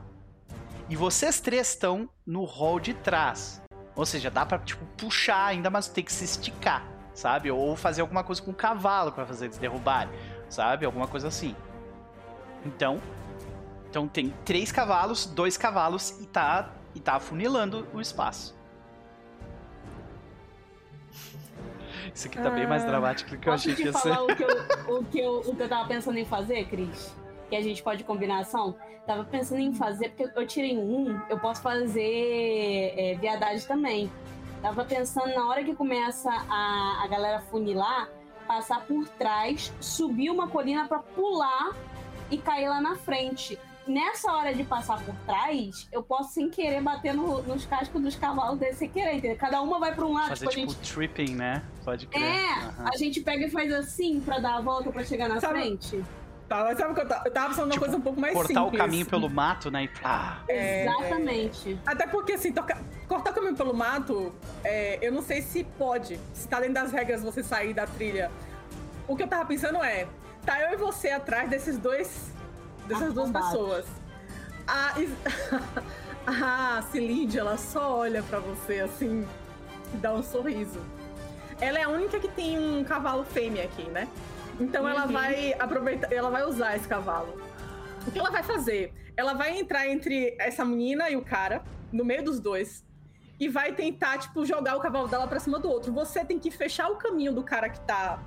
[0.89, 3.61] E vocês três estão no hall de trás.
[3.95, 7.51] Ou seja, dá pra, tipo, puxar ainda, mas tem que se esticar, sabe?
[7.51, 10.13] Ou fazer alguma coisa com o cavalo pra fazer eles derrubarem,
[10.49, 10.87] sabe?
[10.87, 11.55] Alguma coisa assim.
[12.65, 13.01] Então,
[13.91, 18.56] então tem três cavalos, dois cavalos e tá, e tá afunilando o espaço.
[22.17, 22.87] Isso aqui tá bem mais Ah.
[22.87, 23.99] dramático do que eu achei que ia ser.
[24.15, 24.49] falar o que, eu,
[24.97, 27.15] o, que eu, o que eu tava pensando em fazer, Cris?
[27.51, 28.75] Que a gente pode combinação?
[29.07, 34.11] Tava pensando em fazer, porque eu tirei um, eu posso fazer é, viadagem também.
[34.63, 38.09] Tava pensando na hora que começa a, a galera funilar,
[38.49, 41.77] passar por trás, subir uma colina pra pular
[42.31, 43.59] e cair lá na frente.
[43.87, 48.17] Nessa hora de passar por trás, eu posso sem querer bater no- nos cascos dos
[48.17, 49.37] cavalos desse sem querer, entendeu?
[49.37, 51.63] Cada uma vai pra um lado, Fazer tipo, a tipo gente tripping, né?
[51.85, 52.23] Pode crer.
[52.25, 52.91] é, Aham.
[52.93, 56.05] a gente pega e faz assim pra dar a volta pra chegar na Sabe- frente.
[56.49, 58.33] Tá, mas sabe o que eu tava, eu tava pensando Tipo, coisa um pouco mais
[58.33, 58.75] Cortar simples.
[58.75, 59.83] o caminho pelo mato, né?
[59.85, 60.43] E pá.
[60.49, 61.79] É, Exatamente.
[61.85, 64.33] Até porque, assim, toca- cortar o caminho pelo mato,
[64.63, 66.21] é, eu não sei se pode.
[66.35, 68.31] Se tá dentro das regras você sair da trilha.
[69.09, 70.07] O que eu tava pensando é,
[70.45, 72.33] tá eu e você atrás desses dois.
[72.87, 73.87] Dessas duas pessoas.
[74.67, 74.95] A,
[76.79, 79.27] a Cilinde, ela só olha pra você assim
[79.95, 80.81] e dá um sorriso.
[81.61, 84.09] Ela é a única que tem um cavalo fêmea aqui, né?
[84.61, 85.13] Então ela Uhum.
[85.13, 87.41] vai aproveitar, ela vai usar esse cavalo.
[88.07, 88.93] O que ela vai fazer?
[89.17, 92.85] Ela vai entrar entre essa menina e o cara, no meio dos dois,
[93.39, 95.93] e vai tentar, tipo, jogar o cavalo dela pra cima do outro.
[95.93, 98.19] Você tem que fechar o caminho do cara que tá,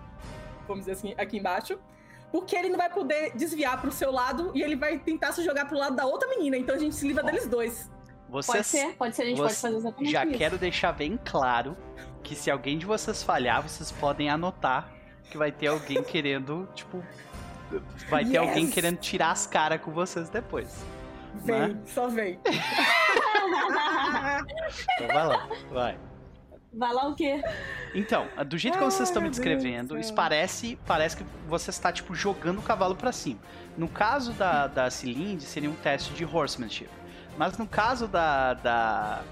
[0.68, 1.80] vamos dizer assim, aqui embaixo,
[2.32, 5.66] porque ele não vai poder desviar pro seu lado e ele vai tentar se jogar
[5.66, 6.58] pro lado da outra menina.
[6.58, 7.90] Então a gente se livra deles dois.
[8.30, 10.38] Pode Vocês ser, pode ser, a gente pode fazer exatamente já isso.
[10.38, 11.76] quero deixar bem claro
[12.22, 14.92] que se alguém de vocês falhar, vocês podem anotar
[15.32, 17.04] que vai ter alguém querendo, tipo.
[18.10, 18.48] Vai ter Yes!
[18.50, 20.84] alguém querendo tirar as caras com vocês depois.
[21.36, 22.40] Vem, só vem.
[24.96, 26.00] Então vai lá, vai.
[26.72, 27.44] Vai lá o quê?
[27.96, 31.91] Então, do jeito que vocês estão me Deus descrevendo, isso parece, parece que você está,
[31.91, 33.40] tipo, jogando o cavalo pra cima.
[33.76, 36.90] No caso da, da Cilinde, seria um teste de horsemanship.
[37.38, 39.24] Mas no caso da, da,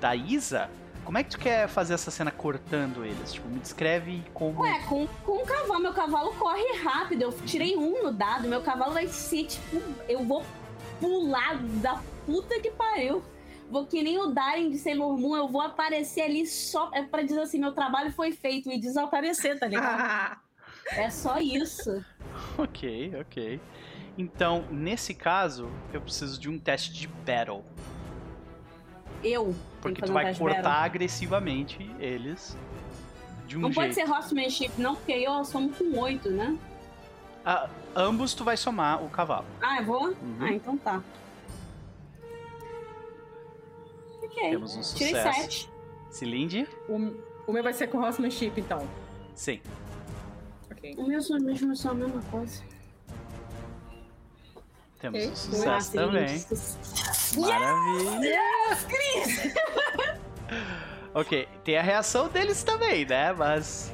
[0.00, 0.68] da Isa,
[1.04, 3.32] como é que tu quer fazer essa cena cortando eles?
[3.32, 4.60] Tipo, me descreve como...
[4.60, 7.22] Ué, com, com o cavalo, meu cavalo corre rápido.
[7.22, 9.82] Eu tirei um no dado, meu cavalo vai ser tipo.
[10.08, 10.44] Eu vou
[11.00, 13.22] pular da puta que pariu.
[13.72, 17.22] Vou que nem o Darren de Sailor Moon, eu vou aparecer ali só é pra
[17.22, 20.38] dizer assim: meu trabalho foi feito e desaparecer, tá ligado?
[20.92, 22.04] é só isso.
[22.58, 23.58] Ok, ok.
[24.18, 27.64] Então, nesse caso, eu preciso de um teste de battle.
[29.24, 29.44] Eu.
[29.44, 30.84] tenho Porque que tu um vai teste cortar battle.
[30.84, 32.58] agressivamente eles
[33.46, 34.06] de um Não pode jeito.
[34.06, 36.58] ser horsemanship, não, porque eu assumo com oito, né?
[37.42, 39.46] Ah, ambos tu vai somar o cavalo.
[39.62, 40.08] Ah, eu vou?
[40.08, 40.36] Uhum.
[40.40, 41.02] Ah, então tá.
[44.32, 44.50] Ok.
[44.50, 45.40] Temos um Tirei sucesso.
[45.40, 45.70] sete.
[46.10, 46.68] Cilinde?
[46.88, 46.96] O,
[47.46, 48.86] o meu vai ser com horsemanship, então.
[49.34, 49.60] Sim.
[50.70, 50.94] Ok.
[50.98, 52.62] O meu são mesmo são a mesma coisa.
[55.00, 56.28] Temos Ok, um sucesso Ah, também.
[56.38, 57.40] sim.
[57.40, 58.40] Maravilha.
[61.14, 63.32] ok, tem a reação deles também, né?
[63.32, 63.92] Mas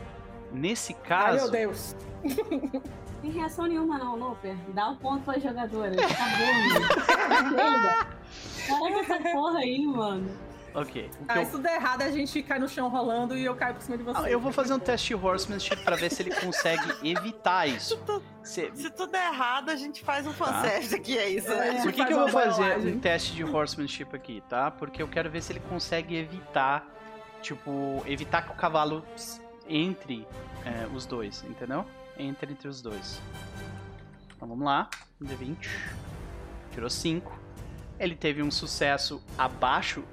[0.52, 1.42] nesse Ai, caso.
[1.42, 1.96] meu Deus.
[3.20, 4.56] Tem reação nenhuma não, Loper.
[4.68, 5.92] Dá o ponto pra jogadora.
[6.00, 8.18] Acabou, mano.
[8.68, 10.48] Para com essa porra aí, mano.
[10.74, 11.10] Ok.
[11.22, 13.56] o que Ah, se tudo der errado, a gente cai no chão rolando e eu
[13.56, 14.20] caio por cima de você.
[14.22, 17.74] Ah, eu vou fazer um teste de horsemanship pra ver se ele consegue evitar Se,
[17.76, 17.96] isso.
[18.06, 21.72] tu- Se- se tudo der errado, a gente faz um fanservice aqui, é isso, É.
[21.72, 21.82] né?
[21.82, 24.70] Por que, que eu vou fazer um teste de horsemanship aqui, tá?
[24.70, 26.86] Porque eu quero ver se ele consegue evitar,
[27.42, 29.02] tipo, evitar que o cavalo
[29.68, 30.26] entre
[30.64, 31.84] é, os dois, entendeu?
[32.18, 33.20] Entre entre os dois.
[34.36, 34.88] Então vamos lá,
[35.20, 35.68] um D20.
[36.72, 37.38] Tirou 5.
[37.98, 40.04] Ele teve um sucesso abaixo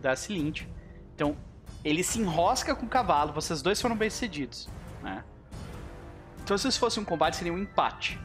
[0.00, 0.68] da Cilinte.
[1.14, 1.36] Então,
[1.84, 4.68] ele se enrosca com o cavalo, vocês dois foram bem sucedidos,
[5.02, 5.22] né?
[6.42, 8.18] Então, se isso fosse um combate, seria um empate.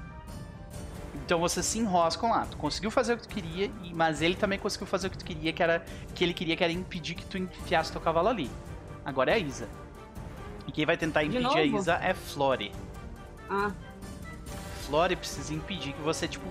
[1.26, 2.46] Então vocês se enroscam lá.
[2.46, 5.18] Tu conseguiu fazer o que tu queria, e- mas ele também conseguiu fazer o que
[5.18, 5.80] tu queria, que era
[6.14, 8.50] que ele queria que era impedir que tu enfiasse teu cavalo ali.
[9.06, 9.68] Agora é a Isa.
[10.68, 11.78] E quem vai tentar impedir a novo?
[11.78, 12.72] Isa é Flore.
[13.54, 13.70] Ah,
[14.86, 16.48] Flore precisa impedir que você, tipo,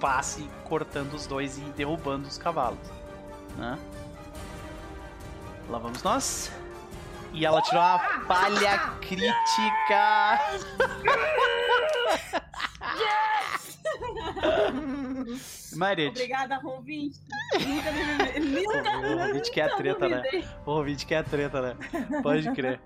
[0.00, 2.78] passe cortando os dois e derrubando os cavalos.
[3.56, 3.76] Né?
[5.68, 6.52] Lá vamos nós.
[7.32, 10.38] E ela tirou uma falha crítica.
[15.74, 17.14] Maret, obrigada, Ron20.
[17.66, 20.22] Nunca me Nunca o Rovit quer a treta, né?
[20.64, 21.76] O Rovit quer a treta, né?
[22.22, 22.80] Pode crer.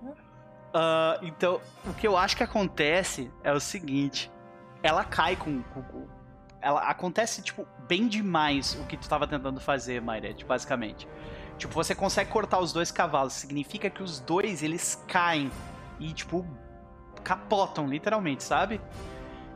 [0.73, 4.31] Ah, então, o que eu acho que acontece é o seguinte:
[4.83, 5.63] ela cai com.
[6.61, 11.07] ela acontece, tipo, bem demais o que tu tava tentando fazer, Mairet, basicamente.
[11.57, 15.51] Tipo, você consegue cortar os dois cavalos, significa que os dois eles caem
[15.99, 16.45] e, tipo,
[17.23, 18.79] capotam, literalmente, sabe?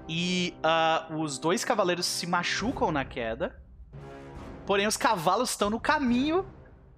[0.10, 3.56] E ah, os dois cavaleiros se machucam na queda.
[4.66, 6.46] Porém, os cavalos estão no caminho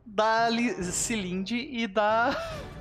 [0.06, 2.36] da Li- Cilinde e da.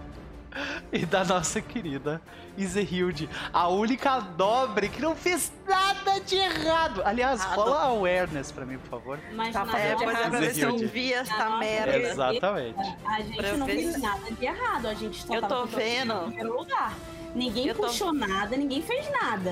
[0.92, 2.20] e da nossa querida
[2.56, 3.28] Izehilde.
[3.52, 7.02] A única nobre que não fez nada de errado.
[7.04, 7.56] Aliás, Errado.
[7.56, 9.18] rola awareness pra mim, por favor.
[9.34, 11.96] Mas Tá É, fazendo é, pra ver se eu vi essa merda.
[11.96, 12.78] Exatamente.
[13.06, 16.12] A gente Pra não fez nada de errado, a gente só Eu tava tô vendo.
[16.14, 16.92] em primeiro lugar.
[17.34, 19.50] Ninguém Eu tô- puxou nada, ninguém fez nada.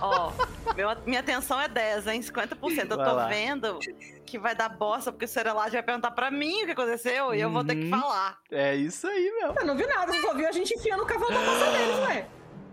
[0.00, 0.32] Ó,
[0.76, 2.20] meu- minha atenção é 10, hein?
[2.20, 2.90] 50%.
[2.90, 3.26] Eu Vai tô lá.
[3.26, 3.78] vendo
[4.26, 7.40] que vai dar bosta, porque o Serelade vai perguntar pra mim o que aconteceu e
[7.40, 8.00] eu vou ter que Uhum.
[8.00, 8.38] falar.
[8.50, 9.54] É isso aí, meu.
[9.58, 11.98] Eu não vi nada, você só viu a gente enfiando o cavalo na cabeça deles,
[12.08, 12.26] ué.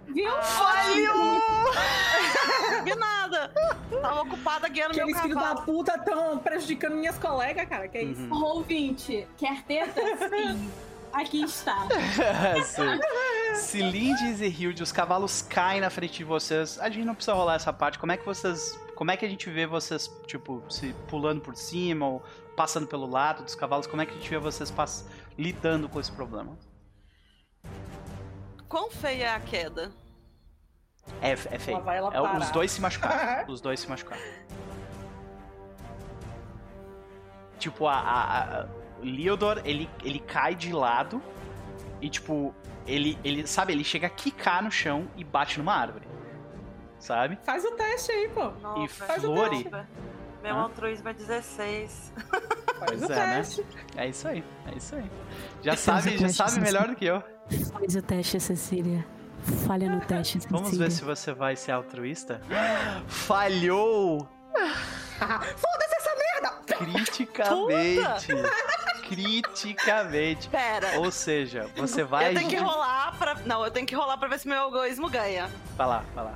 [0.08, 0.32] Viu?
[2.72, 3.52] Não vi nada.
[4.02, 5.66] Tava ocupada guiando meu Aqueles filhos da cavalo.
[5.66, 7.88] puta tão prejudicando minhas colegas, cara.
[7.88, 8.22] Que é isso?
[8.22, 8.30] Uhum.
[8.64, 10.02] Roll20, quer teta?
[10.30, 10.72] Sim.
[11.14, 11.88] Aqui está.
[12.64, 13.00] Sim.
[13.56, 16.80] Cilinde e Zehilde, os cavalos caem na frente de vocês.
[16.80, 17.98] A gente não precisa rolar essa parte.
[18.00, 18.80] Como é que vocês.
[18.96, 22.24] Como é que a gente vê vocês, tipo, se pulando por cima ou
[22.56, 23.88] passando pelo lado dos cavalos?
[23.88, 25.08] Como é que a gente vê vocês pass-
[25.38, 26.58] lidando com esse problema?
[28.68, 29.92] Quão feia é a queda?
[31.22, 31.82] É, é feio.
[31.82, 33.48] Vai ela É, os dois se machucaram.
[33.52, 34.22] os dois se machucaram.
[37.58, 38.68] Tipo, a, a, a
[39.02, 41.22] Leodor, ele, ele cai de lado
[42.02, 42.54] e, tipo,
[42.88, 46.08] ele, ele, sabe, ele chega a quicar no chão e bate numa árvore.
[47.00, 47.38] Sabe?
[47.44, 48.50] Faz o teste aí, pô.
[48.62, 49.70] Nossa, Flore?
[50.44, 50.62] Meu Hã?
[50.62, 52.14] altruísmo é 16.
[52.16, 52.44] Faz
[52.88, 53.36] Pois o é, né?
[53.38, 53.66] teste.
[53.96, 55.12] É isso aí, é isso aí.
[55.62, 57.24] Já Faz sabe, já teste, sabe melhor do que eu.
[57.72, 59.06] Faz o teste, Cecília.
[59.66, 60.58] Falha no teste, Cecília.
[60.60, 62.42] Vamos ver se você vai ser altruísta.
[63.08, 64.28] Falhou
[65.20, 66.60] Foda-se essa merda!
[66.66, 68.28] criticamente.
[69.10, 70.48] Criticamente.
[70.50, 71.00] Pera.
[71.00, 72.30] Ou seja, você vai.
[72.30, 73.36] Eu tenho que rolar pra.
[73.46, 75.50] Não, eu tenho que rolar pra ver se meu egoísmo ganha.
[75.76, 76.34] Vai lá, vai lá.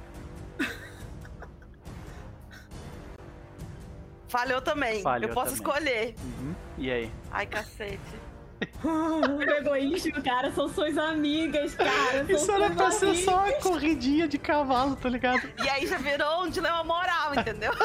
[4.28, 5.04] Falhou também.
[5.04, 5.74] Falhou eu posso também.
[5.74, 6.16] escolher.
[6.24, 6.56] Uhum.
[6.80, 7.12] E aí?
[7.32, 8.24] Ai, cacete.
[8.82, 12.26] O egoísta, cara, são suas amigas, cara.
[12.30, 15.42] Isso era pra ser só uma corridinha de cavalo, tá ligado?
[15.62, 17.74] E aí já virou um dilema moral, entendeu?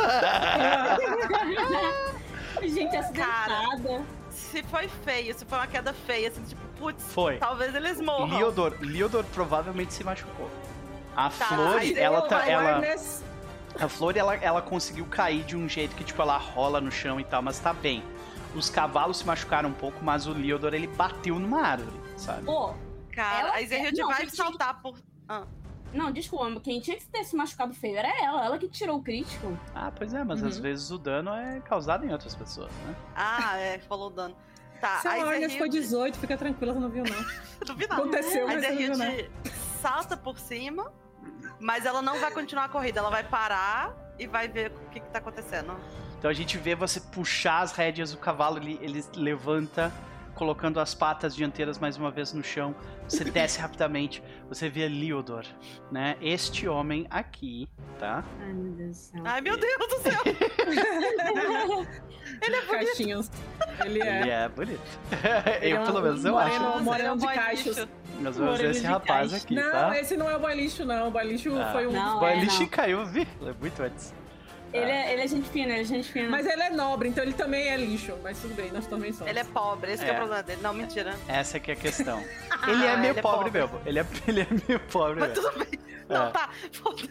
[2.62, 4.04] Gente Cara.
[4.58, 7.38] Se foi feio, se foi uma queda feia, assim, tipo, putz, Foi.
[7.38, 8.26] talvez eles morram.
[8.26, 10.50] Liodor, Liodor provavelmente se machucou.
[11.16, 12.46] A Tá, Flor, mas ela tá.
[12.48, 12.80] Ela,
[13.80, 17.20] a Flor, ela, ela conseguiu cair de um jeito que, tipo, ela rola no chão
[17.20, 18.02] e tal, mas tá bem.
[18.54, 22.44] Os cavalos se machucaram um pouco, mas o Liodor, ele bateu numa árvore, sabe?
[22.44, 22.74] Pô,
[23.12, 24.96] Cara, Ela- a não, vai gente- saltar por.
[25.28, 25.42] Ah,
[25.92, 29.02] não, desculpa, quem tinha que ter se machucado feio era ela, ela que tirou o
[29.02, 29.58] crítico.
[29.74, 30.46] Ah, pois é, mas Uhum.
[30.48, 32.94] às vezes o dano é causado em outras pessoas, né?
[33.16, 34.36] Ah, é, falou o dano.
[34.80, 35.70] Tá, Seu a foi Ezrehild...
[35.70, 37.26] 18, fica tranquila, você não viu, não.
[37.68, 38.02] Não vi nada.
[38.02, 39.04] Aconteceu, A mas não não.
[39.04, 39.30] Ezrehild
[39.82, 40.92] salta por cima,
[41.58, 43.00] mas ela não vai continuar a corrida.
[43.00, 45.78] Ela vai parar e vai ver o que, que tá acontecendo.
[46.18, 49.92] Então a gente vê você puxar as rédeas do cavalo, ele, ele levanta,
[50.38, 52.74] colocando as patas dianteiras mais uma vez no chão.
[53.08, 55.44] Você desce rapidamente, você vê Liodor,
[55.90, 56.16] né?
[56.22, 58.24] Este homem aqui, tá?
[58.40, 59.22] Ai, meu Deus do céu.
[59.24, 60.22] Ai, meu Deus do céu!
[63.84, 64.20] Ele é.
[64.20, 64.80] Ele é bonito.
[65.60, 66.68] Ele é eu, um pelo menos, eu moreno.
[66.68, 66.84] acho.
[66.84, 67.88] Moreno é de boy lixo.
[68.20, 69.44] Nós vamos ver esse de rapaz caixa.
[69.44, 69.98] aqui, Não, tá?
[70.00, 71.08] esse não é o boy lixo, não.
[71.08, 71.70] O boy lixo Ah.
[71.72, 71.92] foi um.
[71.92, 72.66] Não, O é, Elish não.
[72.68, 73.26] caiu, vi?
[73.42, 74.14] É muito antes.
[74.72, 76.28] Ele é, ele é gente fina, ele é gente fina.
[76.28, 78.14] Mas ele é nobre, então ele também é lixo.
[78.22, 79.28] Mas tudo bem, nós também somos.
[79.30, 80.16] Ele é pobre, esse que é É.
[80.16, 80.60] o problema dele.
[80.62, 81.16] Não, mentira.
[81.26, 82.18] Essa aqui é a questão.
[82.68, 83.60] Ele é Ah, meio ele é pobre, pobre.
[83.60, 83.80] mesmo.
[83.86, 85.50] Ele é, ele é meio pobre Mas mesmo.
[85.50, 85.78] tudo bem.
[86.08, 86.30] Não, É.
[86.30, 86.50] tá.
[86.72, 87.08] Foda-se.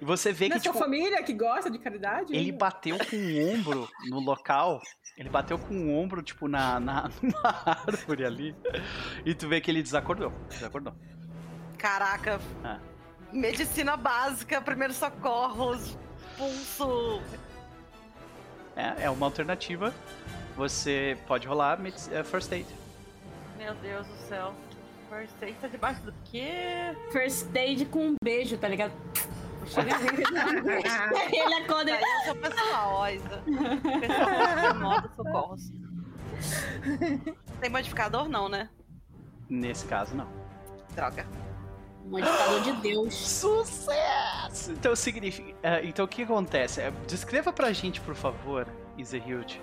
[0.00, 2.32] E você vê Não que, é sua tipo, família que gosta de caridade?
[2.36, 4.80] ele bateu com o ombro no local.
[5.16, 8.54] Ele bateu com o ombro, tipo, na, na, numa árvore ali.
[9.26, 10.32] E tu vê que ele desacordou.
[10.48, 10.94] Desacordou.
[11.76, 12.40] Caraca.
[12.62, 12.78] Ah.
[13.32, 15.98] Medicina básica, primeiros socorros,
[16.38, 17.20] pulso.
[18.76, 19.92] É, é uma alternativa.
[20.56, 22.66] Você pode rolar eh, First Aid.
[23.58, 24.54] Meu Deus do céu.
[25.10, 26.94] First aid tá debaixo do quê?
[27.10, 28.92] First aid com um beijo, tá ligado?
[29.66, 29.90] Chega
[31.32, 33.42] Ele acorda eu sou pessoal, ó, Isa.
[34.00, 35.72] Pessoal de modo socorros.
[37.60, 38.68] Tem modificador não, né?
[39.48, 40.28] Nesse caso, não.
[40.94, 41.26] Droga.
[42.08, 43.14] Modificador de Deus.
[43.14, 44.72] Sucesso!
[44.72, 45.54] Então significa.
[45.62, 46.80] eh, então o que acontece?
[46.80, 48.66] Eh, Descreva pra gente, por favor,
[48.96, 49.60] Iserhild.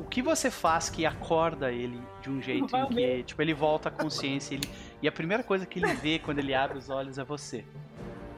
[0.00, 3.88] O que você faz que acorda ele de um jeito em que, tipo, ele volta
[3.88, 4.68] à consciência ele,
[5.02, 7.64] e a primeira coisa que ele vê quando ele abre os olhos é você.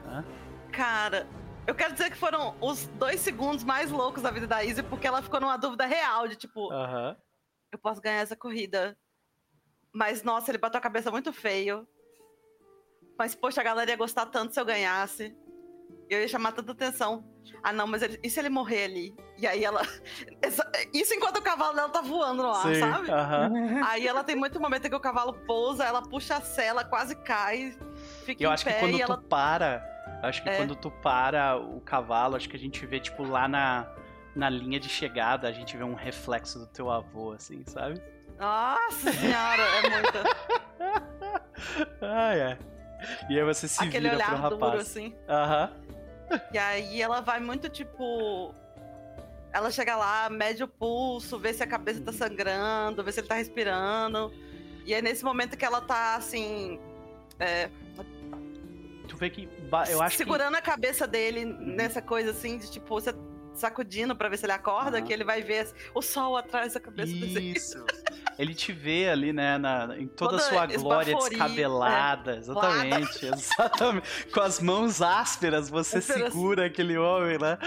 [0.07, 0.23] Hã?
[0.71, 1.27] Cara,
[1.67, 5.05] eu quero dizer que foram os dois segundos mais loucos da vida da Izzy, porque
[5.05, 7.15] ela ficou numa dúvida real de tipo, Aham.
[7.71, 8.97] eu posso ganhar essa corrida.
[9.93, 11.87] Mas, nossa, ele bateu a cabeça muito feio.
[13.19, 15.35] Mas, poxa, a galera ia gostar tanto se eu ganhasse.
[16.09, 17.23] Eu ia chamar tanta atenção.
[17.61, 19.15] Ah, não, mas ele- e se ele morrer ali?
[19.37, 19.81] E aí ela.
[20.41, 23.11] essa- Isso enquanto o cavalo dela tá voando no ar, Sim, sabe?
[23.11, 23.51] aham.
[23.85, 27.13] Aí ela tem muito momento em que o cavalo pousa, ela puxa a sela, quase
[27.15, 27.77] cai,
[28.25, 29.21] fica E eu em acho que pé quando e tu ela.
[29.21, 30.55] para, acho que É.
[30.57, 33.85] quando tu para o cavalo, acho que a gente vê, tipo, lá na,
[34.35, 38.01] na linha de chegada, a gente vê um reflexo do teu avô, assim, sabe?
[38.39, 40.23] Nossa senhora, é muita.
[42.01, 42.57] Ah, é.
[43.29, 44.81] E aí você se Aquele vira pro olhar duro, rapaz.
[44.81, 45.15] assim.
[45.27, 45.71] Aham.
[46.53, 48.53] E aí ela vai muito tipo.
[49.51, 53.27] Ela chega lá, mede o pulso, vê se a cabeça tá sangrando, vê se ele
[53.27, 54.31] tá respirando.
[54.85, 56.79] E é nesse momento que ela tá assim.
[57.39, 57.69] é,
[59.07, 59.49] Tu vê que.
[59.89, 60.17] Eu acho que.
[60.17, 63.11] segurando a cabeça dele nessa coisa assim, de tipo, você
[63.55, 67.11] sacudindo pra ver se ele acorda, que ele vai ver o sol atrás da cabeça
[67.11, 67.53] dele.
[68.39, 68.49] Isso.
[68.49, 72.37] Ele te vê ali, né, na, em toda a sua glória descabelada.
[72.37, 74.07] Exatamente, exatamente.
[74.33, 77.57] Com as mãos ásperas, você segura aquele homem, né?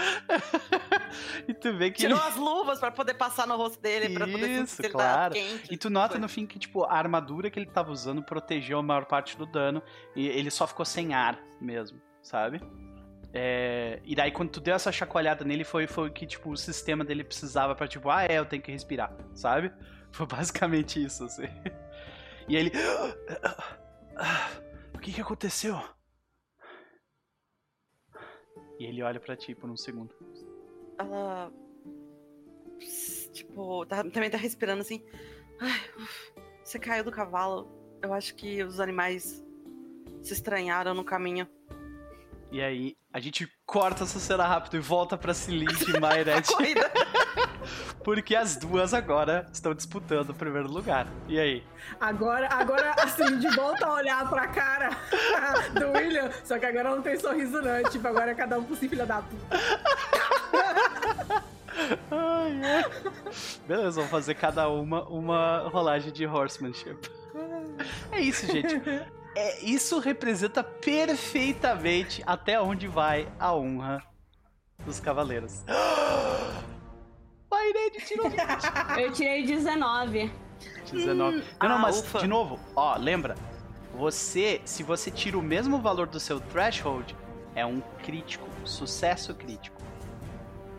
[1.47, 4.63] e tu vê que Tirou as luvas pra poder passar no rosto dele, pra poder
[4.63, 5.33] Isso, se claro.
[5.33, 5.71] quente.
[5.71, 8.83] E tu nota no fim que, tipo, a armadura que ele tava usando protegeu a
[8.83, 9.81] maior parte do dano.
[10.15, 12.61] E ele só ficou sem ar mesmo, sabe?
[13.33, 17.03] É, E daí, quando tu deu essa chacoalhada nele, foi, foi que, tipo, o sistema
[17.03, 19.71] dele precisava pra, tipo, ah, é, eu tenho que respirar, sabe?
[20.13, 21.43] Foi basicamente isso, assim.
[22.47, 22.71] E ele.
[24.93, 25.75] O que que aconteceu?
[28.79, 30.13] E ele olha pra ti por um segundo.
[30.97, 31.51] Ela.
[33.33, 35.03] tipo, tá- também tá respirando assim.
[35.59, 35.81] Ai,
[36.63, 37.71] você caiu do cavalo.
[38.01, 39.43] Eu acho que os animais
[40.21, 41.47] se estranharam no caminho.
[42.51, 46.91] E aí, a gente corta essa cena rápido e volta pra Cilinde e Corrida.
[48.03, 51.07] Porque as duas agora estão disputando o primeiro lugar.
[51.27, 51.63] E aí?
[51.99, 54.89] Agora, agora assim, de volta a olhar pra cara
[55.79, 58.63] do William, só que agora não tem sorriso não, é tipo, agora é cada um
[58.63, 59.57] por si, filha da puta.
[62.11, 62.85] Ai, ai.
[63.67, 67.09] Beleza, vamos fazer cada uma uma rolagem de horsemanship.
[68.11, 68.81] É isso, gente.
[69.35, 74.03] É, isso representa perfeitamente até onde vai a honra
[74.85, 75.63] dos cavaleiros.
[77.73, 78.25] Mayred tirou
[78.99, 80.31] Eu tirei 19.
[80.91, 81.15] 19.
[81.15, 82.19] Não, não, Ah, mas ufa.
[82.19, 83.35] de novo, ó, lembra?
[83.95, 87.15] Você, se você tira o mesmo valor do seu threshold,
[87.55, 89.81] é um crítico, sucesso crítico.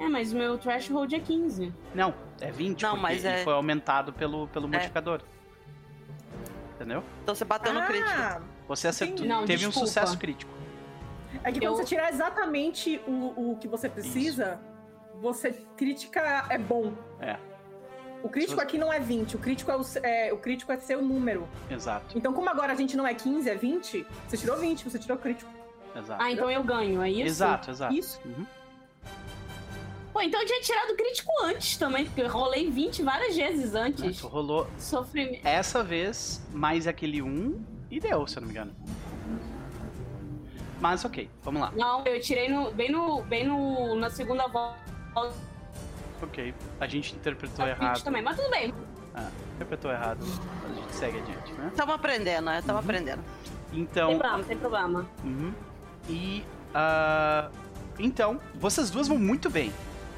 [0.00, 1.72] É, mas o meu threshold é 15.
[1.94, 4.70] Não, é 20, Não, porque mas ele é- foi aumentado pelo, pelo É.
[4.70, 5.20] modificador.
[6.74, 7.04] Entendeu?
[7.22, 8.10] Então você bateu no crítico.
[8.10, 9.24] Ah, Você acertou.
[9.26, 9.86] Não, teve um desculpa.
[9.86, 10.52] sucesso crítico.
[11.42, 14.58] é que quando Eu- você tirar exatamente o, o que você precisa,
[15.20, 16.92] você crítica é bom.
[17.20, 17.36] É.
[18.22, 21.02] O crítico aqui não é 20, o crítico é, o, é, o crítico é seu
[21.02, 21.46] número.
[21.70, 24.98] Exato, Então, como agora a gente não é 15, é 20, você tirou 20, você
[24.98, 25.50] tirou crítico.
[25.94, 26.22] exato.
[26.22, 27.26] Ah, então eu ganho, é isso?
[27.26, 27.92] Exato, exato.
[27.92, 28.18] Isso.
[28.24, 28.46] Uhum.
[30.10, 34.18] Pô, então eu tinha tirado crítico antes também, porque eu rolei 20 várias vezes antes.
[34.20, 35.46] Tu rolou Sofrimento.
[35.46, 38.74] essa vez mais aquele 1 e deu, se eu não me engano.
[40.80, 41.72] Mas ok, vamos lá.
[41.76, 44.78] Não, eu tirei no, bem, no, bem no, na segunda volta
[46.22, 47.80] Ok, a gente interpretou da errado.
[47.86, 48.74] crítico também, mas tudo bem.
[49.14, 50.24] Ah, interpretou errado.
[50.64, 51.70] A gente segue adiante, né?
[51.76, 52.62] Tamo aprendendo, né?
[52.66, 53.22] Tamo aprendendo.
[53.72, 55.06] Não Então, tem problema, tem problema.
[55.22, 55.52] Uhum.
[56.08, 56.44] E.
[56.74, 57.48] ah,
[57.98, 59.72] então, vocês duas vão muito bem.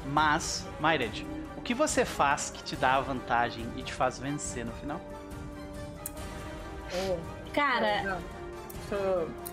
[0.07, 4.65] Mas, Myred, o que você faz que te dá a vantagem e te faz vencer
[4.65, 5.01] no final?
[6.93, 7.17] Oh,
[7.53, 8.19] Cara,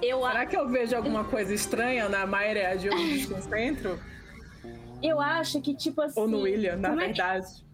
[0.00, 3.98] eu, a- Será que eu vejo alguma coisa estranha na Mayra de um centro?
[5.06, 6.20] Eu acho que, tipo assim.
[6.20, 7.64] Ou no William, na é que- verdade?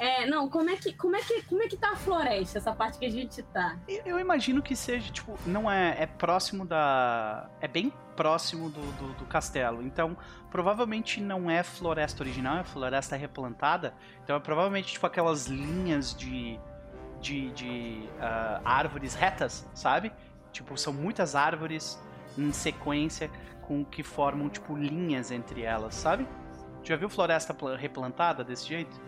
[0.00, 2.72] É, não, como é que, como é que, como é que tá a floresta, essa
[2.72, 3.76] parte que a gente tá?
[3.88, 5.96] Eu- imagino que seja, tipo, não é.
[6.02, 7.50] É próximo da.
[7.60, 9.82] É bem próximo do, do, do castelo.
[9.82, 10.16] Então,
[10.50, 13.92] provavelmente não é floresta original, é floresta replantada.
[14.22, 16.58] Então, é provavelmente, tipo, aquelas linhas de.
[17.20, 20.12] de, de ah, árvores retas, sabe?
[20.52, 22.00] Tipo, são muitas árvores
[22.36, 23.28] em sequência
[23.62, 26.24] com que formam, tipo, linhas entre elas, sabe?
[26.84, 28.98] Já viu floresta pla- replantada desse jeito?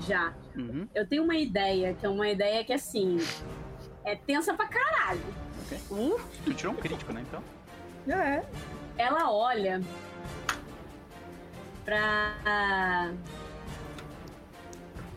[0.00, 0.34] Já.
[0.54, 0.86] Uhum.
[0.94, 3.16] Eu tenho uma ideia, que é uma ideia que, assim,
[4.04, 5.22] é tensa pra caralho.
[5.90, 7.24] Uh, tu tirou um crítico, né?
[7.26, 7.42] Então.
[8.14, 8.44] É.
[8.98, 9.82] Ela olha
[11.84, 13.12] pra.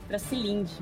[0.08, 0.74] pra Cilinde.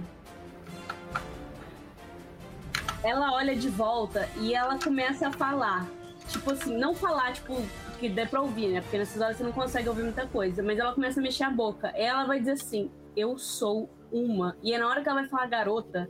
[3.03, 5.85] Ela olha de volta e ela começa a falar.
[6.27, 7.53] Tipo assim, não falar, tipo,
[7.97, 8.81] que dê pra ouvir, né?
[8.81, 10.63] Porque nessas horas você não consegue ouvir muita coisa.
[10.63, 11.89] Mas ela começa a mexer a boca.
[11.89, 14.55] Ela vai dizer assim: Eu sou uma.
[14.63, 16.09] E é na hora que ela vai falar garota,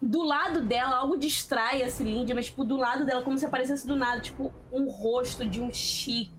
[0.00, 3.86] do lado dela, algo distrai a Cilinde, mas, tipo, do lado dela, como se aparecesse
[3.86, 6.30] do nada, tipo, um rosto de um Xi.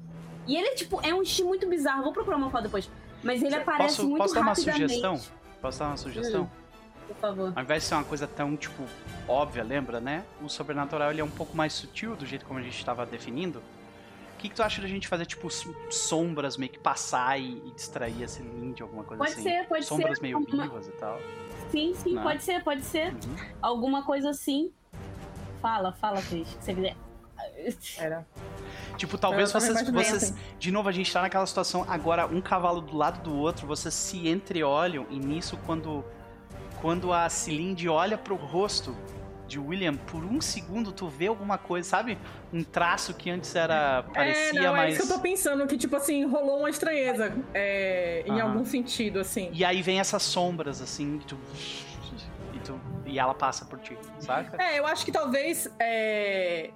[0.48, 2.04] E ele, tipo, é um Xi muito bizarro.
[2.04, 2.90] Vou procurar uma foto depois.
[3.24, 4.88] Mas ele aparece Posso, muito posso dar uma rapidamente.
[4.88, 5.22] sugestão?
[5.62, 6.52] Posso dar uma sugestão?
[7.14, 7.54] Por favor.
[7.56, 8.84] Ao invés de ser uma coisa tão, tipo,
[9.28, 10.24] óbvia, lembra, né?
[10.42, 13.60] O sobrenatural ele é um pouco mais sutil do jeito como a gente estava definindo.
[13.60, 15.48] O que, que tu acha da gente fazer, tipo,
[15.92, 19.44] sombras meio que passar e, e distrair esse Lindy, alguma coisa Pode assim?
[19.44, 20.22] ser, pode sombras ser.
[20.24, 21.20] meio Alguma- vivas e tal.
[21.70, 22.24] Sim, sim, Não.
[22.24, 23.14] pode ser, pode ser.
[23.14, 23.36] Uhum.
[23.62, 24.72] Alguma coisa assim.
[25.62, 26.96] Fala, fala, Cris, se você quiser.
[27.98, 28.26] Era.
[28.98, 30.24] Tipo, talvez vocês, vocês.
[30.24, 30.36] assim.
[30.60, 33.94] De novo, a gente tá naquela situação agora, um cavalo do lado do outro, vocês
[33.94, 36.04] se entreolham, e nisso, quando,
[36.82, 38.98] quando a Cilinde olha pro rosto
[39.48, 42.18] de William, por um segundo tu vê alguma coisa, sabe?
[42.54, 44.04] Um traço que antes era.
[44.14, 44.94] parecia é, não, mais.
[44.94, 48.44] é isso que eu tô pensando, que, tipo assim, rolou uma estranheza é, em Aham.
[48.44, 49.50] algum sentido, assim.
[49.54, 51.38] E aí vem essas sombras, assim, e tu.
[52.54, 54.62] E, tu, e ela passa por ti, saca?
[54.62, 56.72] É, eu acho que talvez é,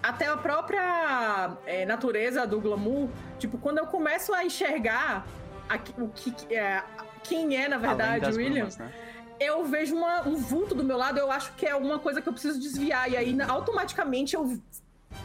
[0.00, 3.08] até a própria é, natureza do glamour,
[3.40, 5.26] tipo, quando eu começo a enxergar
[5.68, 6.82] aqui- o que, é,
[7.24, 8.92] quem é, na verdade, William, brumas, né?
[9.40, 12.28] Eu vejo uma- um vulto do meu lado, eu acho que é alguma coisa que
[12.28, 13.10] eu preciso desviar.
[13.10, 14.60] E aí, automaticamente, eu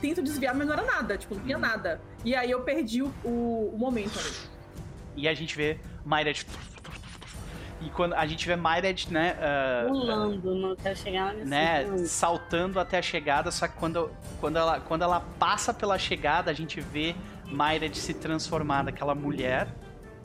[0.01, 1.99] tento desviar, mas não era nada, tipo, não tinha nada.
[2.23, 4.31] E aí eu perdi o, o- o momento ali.
[5.17, 6.45] E a gente vê Myred.
[7.81, 9.37] E quando a gente vê Myred, né?
[9.39, 14.09] ah, Pulando, não quero chegar nesse né, saltando até a chegada, só que quando,
[14.39, 17.13] quando, ela, quando ela passa pela chegada, a gente vê
[17.45, 19.67] Myred se transformar daquela mulher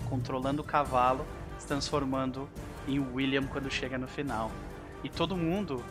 [0.08, 1.26] controlando o cavalo,
[1.58, 2.48] se transformando
[2.94, 4.50] em William quando chega no final.
[5.02, 5.82] E todo mundo,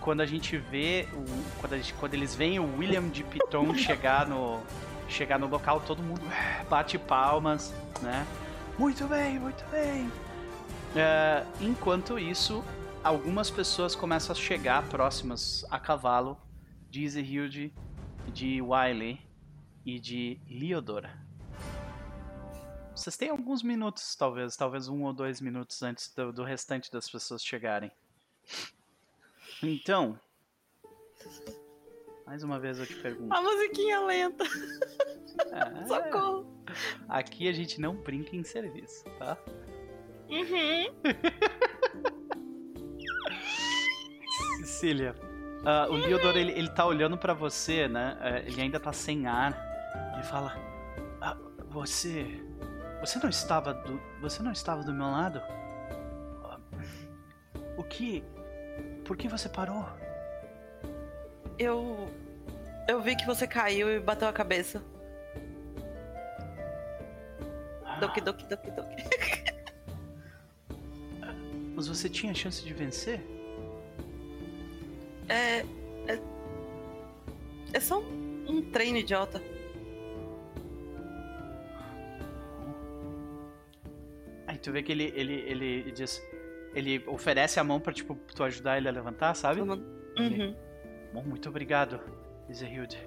[0.00, 1.24] quando a gente vê, o,
[1.60, 4.60] quando, gente- quando eles veem o William de Piton chegar no,
[5.08, 6.20] chegar no local, todo mundo
[6.68, 8.26] bate palmas, né?
[8.78, 10.10] Muito bem, muito bem.
[10.96, 12.64] É, enquanto isso,
[13.02, 16.36] algumas pessoas começam a chegar próximas a cavalo
[16.90, 17.72] de Izehilde,
[18.32, 19.20] de Wiley
[19.84, 21.23] e de Leodora.
[22.94, 27.10] Vocês têm alguns minutos, talvez, talvez um ou dois minutos antes do, do restante das
[27.10, 27.90] pessoas chegarem.
[29.62, 30.18] Então,
[32.26, 33.34] mais uma vez eu te pergunto.
[33.34, 34.44] A musiquinha lenta.
[35.52, 36.46] é, Socorro.
[37.08, 39.36] aqui a gente não brinca em serviço, tá?
[40.28, 40.94] Uhum.
[44.60, 45.14] Cecília,
[45.64, 48.16] ah, o Leodor ele, ele tá olhando pra você, né?
[48.20, 49.52] Eh, ele ainda tá sem ar.
[50.14, 50.54] Ele fala:
[51.20, 51.36] "Ah,
[51.68, 52.40] Você.
[53.04, 54.00] Você não estava do.
[54.22, 55.38] Você não estava do meu lado?
[56.42, 56.58] Ah,
[57.76, 58.24] O que.
[59.04, 59.86] Por que você parou?
[61.58, 62.08] Eu.
[62.88, 64.82] Eu vi que você caiu e bateu a cabeça.
[68.00, 68.96] Doki, doki, doki, doki.
[71.76, 73.20] Mas você tinha chance de vencer?
[75.28, 75.58] É.
[76.10, 76.18] É,
[77.74, 79.42] é só um, um treino idiota.
[84.64, 86.22] Tu vê que ele, ele, ele diz.
[86.74, 89.60] Ele oferece a mão pra, tipo, tu ajudar ele a levantar, sabe?
[89.60, 90.56] Uhum.
[91.12, 92.00] Bom, muito obrigado,
[92.48, 92.98] Izehilde.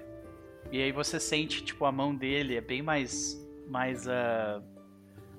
[0.70, 3.36] E aí você sente, tipo, a mão dele é bem mais.
[3.66, 4.08] mais.
[4.08, 4.62] ah,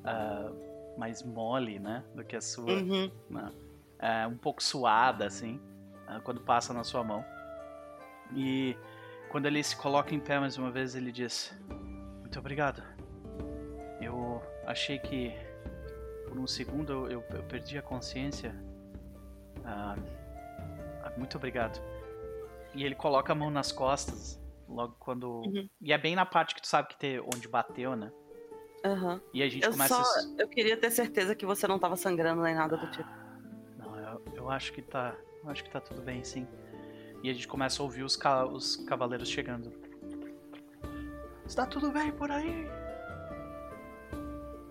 [0.03, 0.51] ah,
[0.97, 2.03] mais mole, né?
[2.13, 2.73] Do que a sua.
[2.73, 3.09] Uhum.
[3.29, 3.51] né?
[3.97, 5.59] É, um pouco suada, assim,
[6.05, 7.23] ah, quando passa na sua mão.
[8.35, 8.75] E
[9.29, 11.57] quando ele se coloca em pé mais uma vez, ele diz:
[12.19, 12.83] Muito obrigado.
[14.01, 15.33] Eu achei que
[16.29, 18.55] por um segundo eu, eu- perdi a consciência.
[19.65, 19.95] Ah,
[21.03, 21.81] ah, muito obrigado.
[22.73, 25.41] E ele coloca a mão nas costas, logo quando.
[25.41, 25.67] Uhum.
[25.81, 28.11] E é bem na parte que tu sabe que tem, onde bateu, né?
[28.85, 29.19] Aham.
[29.33, 30.19] E a gente Eu começa só.
[30.19, 30.41] a.
[30.41, 33.09] Eu queria ter certeza que você não tava sangrando nem nada do tipo.
[33.77, 35.15] Não, eu, eu acho que tá.
[35.43, 36.47] Eu acho que tá tudo bem, sim.
[37.23, 39.73] E a gente começa a ouvir os, ca- os cavaleiros chegando.
[41.45, 42.67] Está tudo bem por aí?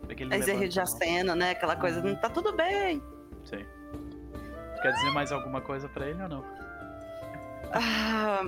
[0.09, 1.51] Vê que ele Aí você ri de acena, né?
[1.52, 3.01] Aquela coisa, não tá tudo bem.
[3.44, 6.44] Tu quer dizer mais alguma coisa pra ele ou não?
[7.72, 8.43] Ah,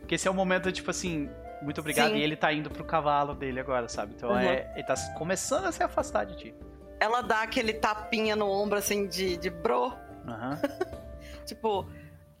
[0.00, 1.28] Porque esse é o momento, tipo assim,
[1.62, 2.10] muito obrigado.
[2.10, 2.16] Sim.
[2.18, 4.12] E ele tá indo pro cavalo dele agora, sabe?
[4.16, 4.38] Então Uhum.
[4.38, 6.54] é, ele tá começando a se afastar de ti.
[7.00, 9.92] ela dá aquele tapinha no ombro, assim, de, de bro.
[10.26, 10.58] Aham.
[11.44, 11.86] Tipo,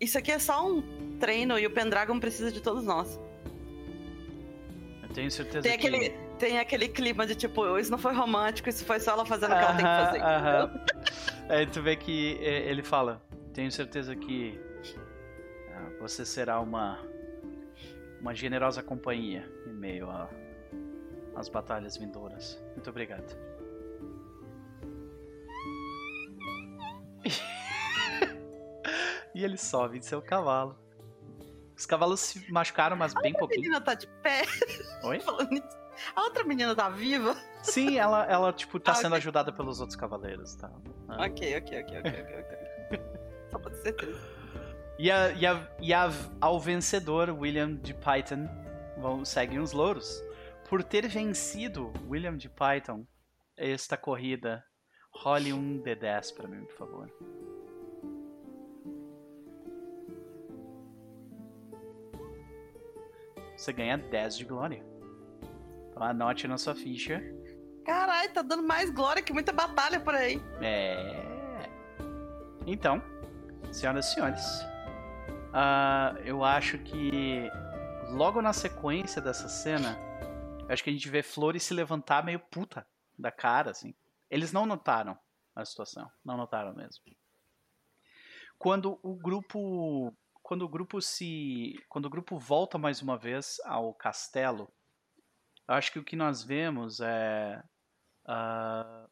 [0.00, 3.18] isso aqui é só um treino e o Pendragon precisa de todos nós.
[5.02, 6.14] Eu tenho certeza Tem que.
[6.42, 9.56] Tem aquele clima de tipo, isso não foi romântico, isso foi só ela fazendo o
[9.58, 10.20] que ela tem que fazer.
[10.20, 10.84] aham.
[11.48, 13.22] Aí tu vê que é, ele fala:
[13.54, 14.60] Tenho certeza que
[15.72, 16.98] ah, você será uma
[18.20, 20.28] uma generosa companhia em meio a-
[21.36, 22.60] às batalhas vindouras.
[22.74, 23.36] Muito obrigado.
[29.34, 30.76] e ele sobe de seu cavalo.
[31.76, 33.60] Os cavalos se machucaram, mas bem A pouquinho.
[33.62, 34.42] menina tá de pé.
[35.04, 35.18] Oi?
[35.20, 35.81] falando isso.
[36.16, 37.36] A outra menina tá viva?
[37.62, 39.18] Sim, ela, ela tipo, tá Ah, sendo ok.
[39.18, 40.70] ajudada pelos outros cavaleiros, tá?
[41.08, 41.26] Ah.
[41.26, 43.00] Ok, ok, ok, ok, ok, ok.
[43.50, 44.20] Só pra ter certeza.
[44.98, 46.10] E, a, e, a, e a-
[46.40, 48.48] ao vencedor, William de Python,
[48.98, 50.22] vão, seguem os louros.
[50.68, 53.06] Por ter vencido William de Python
[53.56, 54.64] esta corrida,
[55.12, 57.10] role um D10 pra mim, por favor.
[63.56, 64.84] Você ganha 10 de glória.
[66.02, 67.22] Anote na sua ficha.
[67.84, 70.40] Caralho, tá dando mais glória que muita batalha por aí.
[70.60, 71.68] É.
[72.66, 73.02] Então,
[73.72, 74.64] senhoras e senhores,
[75.52, 77.50] ah, eu acho que
[78.10, 79.98] logo na sequência dessa cena,
[80.68, 82.86] acho que a gente vê Flores se levantar meio puta
[83.18, 83.94] da cara, assim.
[84.30, 85.18] Eles não notaram
[85.54, 87.02] a situação, não notaram mesmo.
[88.58, 93.92] Quando o grupo, quando o grupo se, quando o grupo volta mais uma vez ao
[93.92, 94.72] castelo,
[95.72, 97.62] acho que o que nós vemos é
[98.24, 99.06] ah,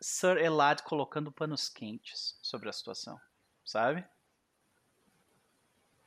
[0.00, 3.20] Sir Elad colocando panos quentes sobre a situação,
[3.64, 4.04] sabe?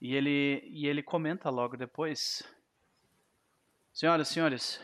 [0.02, 2.44] E ele, e ele comenta logo depois:
[3.94, 4.82] Senhoras e senhores,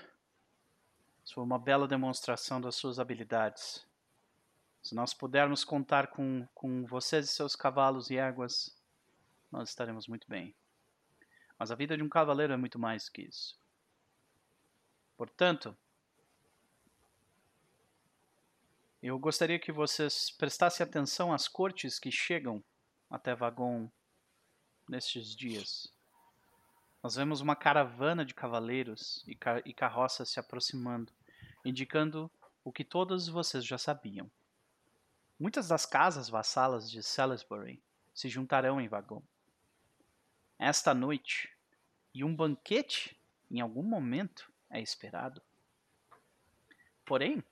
[1.25, 3.85] isso foi uma bela demonstração das suas habilidades.
[4.81, 8.75] Se nós pudermos contar com, com vocês e seus cavalos e éguas,
[9.51, 10.55] nós estaremos muito bem.
[11.57, 13.59] Mas a vida de um cavaleiro é muito mais que isso.
[15.19, 15.75] Portanto,
[19.01, 22.61] Eu gostaria que vocês prestassem atenção às cortes que chegam
[23.09, 23.89] até Vagon
[24.89, 25.93] nestes dias.
[27.01, 31.13] Nós vemos uma caravana de cavaleiros e, ca e carroças se aproximando,
[31.63, 32.29] indicando
[32.61, 34.29] o que todos vocês já sabiam.
[35.39, 37.81] Muitas das casas vassalas de Salisbury
[38.13, 39.23] se juntarão em Vagon.
[40.57, 41.49] Esta noite,
[42.13, 43.17] e um banquete,
[43.49, 45.41] em algum momento, é esperado.
[47.05, 47.43] Porém,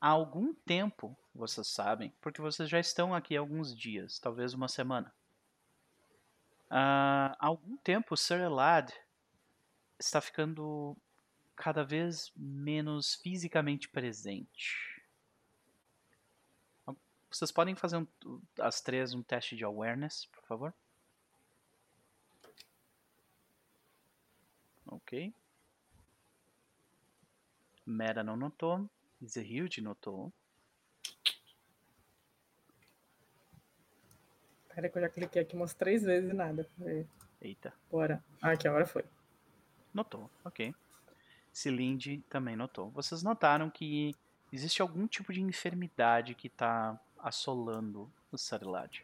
[0.00, 4.68] há algum tempo, vocês sabem, porque vocês já estão aqui há alguns dias, talvez uma
[4.68, 5.12] semana.
[6.66, 8.92] Uh, há algum tempo, Sir Elad
[9.98, 10.96] está ficando
[11.54, 14.96] cada vez menos fisicamente presente.
[17.30, 18.06] Vocês podem fazer um,
[18.60, 20.74] as três um teste de awareness, por favor?
[24.86, 25.34] Ok.
[27.86, 28.90] Mera não notou.
[29.24, 30.32] Zerhild notou.
[34.74, 36.68] Peraí que eu já cliquei aqui umas três vezes e nada.
[37.40, 37.72] Eita.
[37.90, 38.22] Bora.
[38.42, 39.04] Ah, aqui, agora foi.
[39.94, 40.74] Notou, ok.
[41.50, 42.90] Cilinde também notou.
[42.90, 44.14] Vocês notaram que
[44.52, 49.00] existe algum tipo de enfermidade que está assolando o Sarilad.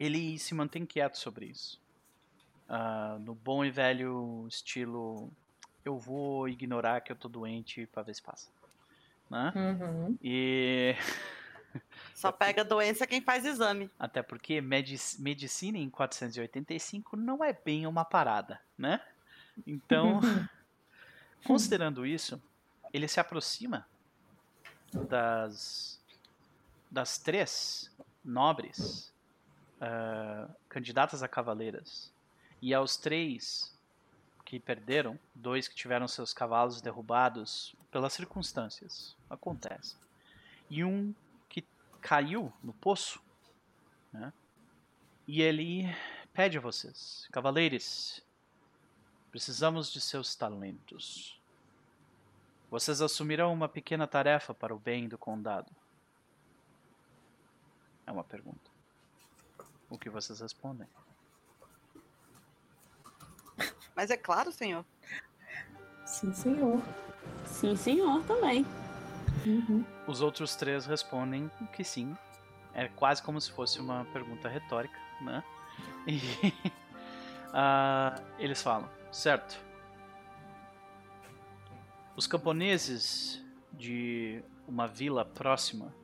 [0.00, 1.78] Ele se mantém quieto sobre isso.
[2.66, 5.30] Uh, no bom e velho estilo,
[5.84, 8.48] eu vou ignorar que eu tô doente para ver se passa.
[9.30, 9.52] Né?
[9.54, 10.18] Uhum.
[10.22, 10.94] E.
[12.14, 13.90] Só pega doença quem faz exame.
[13.98, 19.00] Até porque medic medicina em 485 não é bem uma parada, né?
[19.66, 20.20] Então,
[21.44, 22.40] considerando isso,
[22.92, 23.86] ele se aproxima
[24.92, 26.00] das,
[26.90, 27.90] das três
[28.24, 29.12] nobres
[29.80, 32.12] uh, candidatas a cavaleiras
[32.62, 33.73] e aos três
[34.54, 39.96] que perderam, dois que tiveram seus cavalos derrubados pelas circunstâncias, acontece,
[40.70, 41.12] e um
[42.00, 43.18] caiu no poço,
[44.12, 44.30] né?
[45.26, 45.84] E ele
[46.34, 48.22] pede a vocês, cavaleiros,
[49.30, 51.40] precisamos de seus talentos.
[52.70, 55.72] Vocês assumirão uma pequena tarefa para o bem do condado.
[58.06, 58.70] É uma pergunta.
[59.88, 60.86] O que vocês respondem?
[63.94, 64.84] Mas é claro, senhor.
[66.04, 66.82] Sim, senhor.
[67.46, 68.66] Sim, senhor, também.
[69.46, 69.84] Uhum.
[70.06, 72.16] Os outros três respondem que sim.
[72.72, 75.42] É quase como se fosse uma pergunta retórica, né?
[76.06, 76.18] E
[77.48, 79.58] uh, eles falam, certo?
[82.14, 83.42] Os camponeses
[83.72, 85.94] de uma vila próxima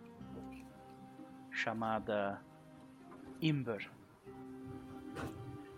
[1.50, 2.40] chamada
[3.42, 3.90] Imber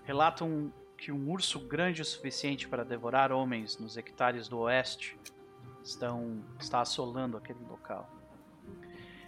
[0.04, 0.72] relatam
[1.02, 5.18] que um urso grande o suficiente para devorar homens nos hectares do oeste
[5.82, 8.08] estão está assolando aquele local.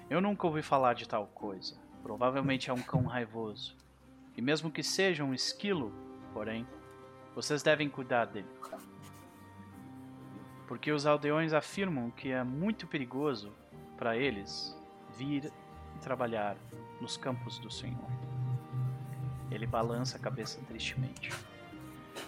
[0.09, 1.77] Eu nunca ouvi falar de tal coisa.
[2.01, 3.77] Provavelmente é um cão raivoso.
[4.37, 5.93] E mesmo que seja um esquilo,
[6.33, 6.65] porém,
[7.35, 8.47] vocês devem cuidar dele.
[10.69, 13.53] Porque os aldeões afirmam que é muito perigoso
[13.97, 14.81] para eles
[15.19, 15.53] vir
[16.01, 16.57] trabalhar
[17.01, 18.09] nos campos do Senhor.
[19.51, 21.33] Ele balança a cabeça tristemente.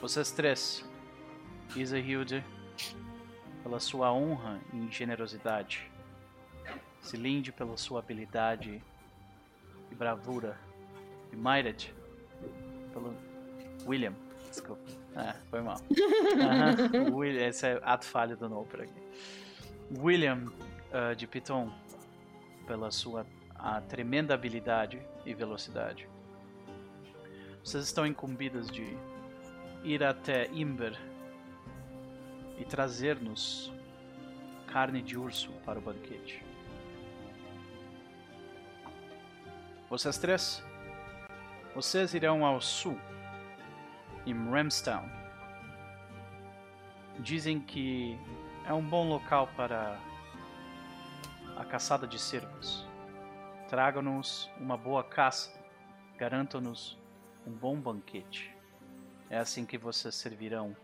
[0.00, 0.84] Vocês três,
[1.74, 2.44] Isa Hilde,
[3.62, 5.90] pela sua honra e generosidade.
[7.00, 8.82] Cilinde pela sua habilidade
[9.90, 10.58] e bravura.
[11.32, 11.92] E Myred
[12.92, 13.14] pelo
[13.86, 14.14] William.
[14.48, 14.82] Desculpa.
[15.14, 15.80] Ah, foi mal.
[16.36, 17.16] Uhum.
[17.16, 19.02] William, esse é ato falho do Noper aqui.
[19.98, 20.52] William
[20.92, 21.72] uh, de Piton
[22.66, 23.26] pela sua
[23.58, 26.08] a tremenda habilidade e velocidade.
[27.64, 28.96] Vocês estão incumbidas de
[29.86, 30.98] ir até Imber
[32.58, 33.72] e trazer-nos
[34.66, 36.44] carne de urso para o banquete.
[39.88, 40.64] Vocês três,
[41.72, 42.98] vocês irão ao sul,
[44.26, 45.08] em Ramstown.
[47.20, 48.18] Dizem que
[48.66, 50.00] é um bom local para
[51.56, 52.84] a caçada de cervos.
[53.68, 55.56] Tragam-nos uma boa caça,
[56.18, 56.98] garantam-nos
[57.46, 58.55] um bom banquete.
[59.28, 60.76] É assim que vocês servirão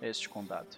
[0.00, 0.76] este condado.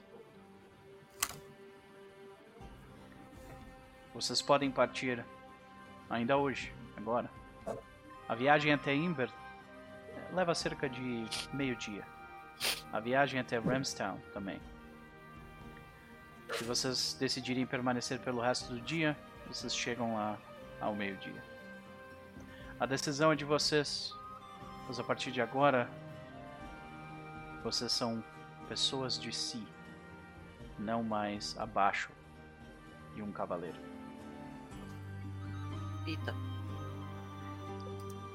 [4.12, 5.24] Vocês podem partir
[6.08, 7.30] ainda hoje, agora.
[8.28, 9.28] A viagem até eh,
[10.32, 12.04] leva cerca de meio-dia.
[12.92, 14.60] A viagem até Ramstown também.
[16.52, 19.16] Se vocês decidirem permanecer pelo resto do dia,
[19.46, 20.38] vocês chegam lá
[20.80, 21.44] ao meio-dia.
[22.80, 24.12] A decisão é de vocês,
[24.86, 25.88] pois a partir de agora,
[27.66, 28.22] vocês são
[28.68, 29.66] pessoas de si,
[30.78, 32.12] não mais abaixo
[33.12, 33.76] de um cavaleiro.
[36.06, 36.32] Eita.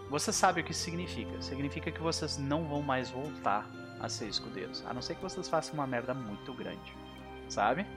[0.09, 1.41] Você sabe o que isso significa.
[1.41, 3.65] Significa que vocês não vão mais voltar
[4.01, 4.83] a ser escudeiros.
[4.85, 6.93] A não ser que vocês façam uma merda muito grande.
[7.47, 7.87] Sabe?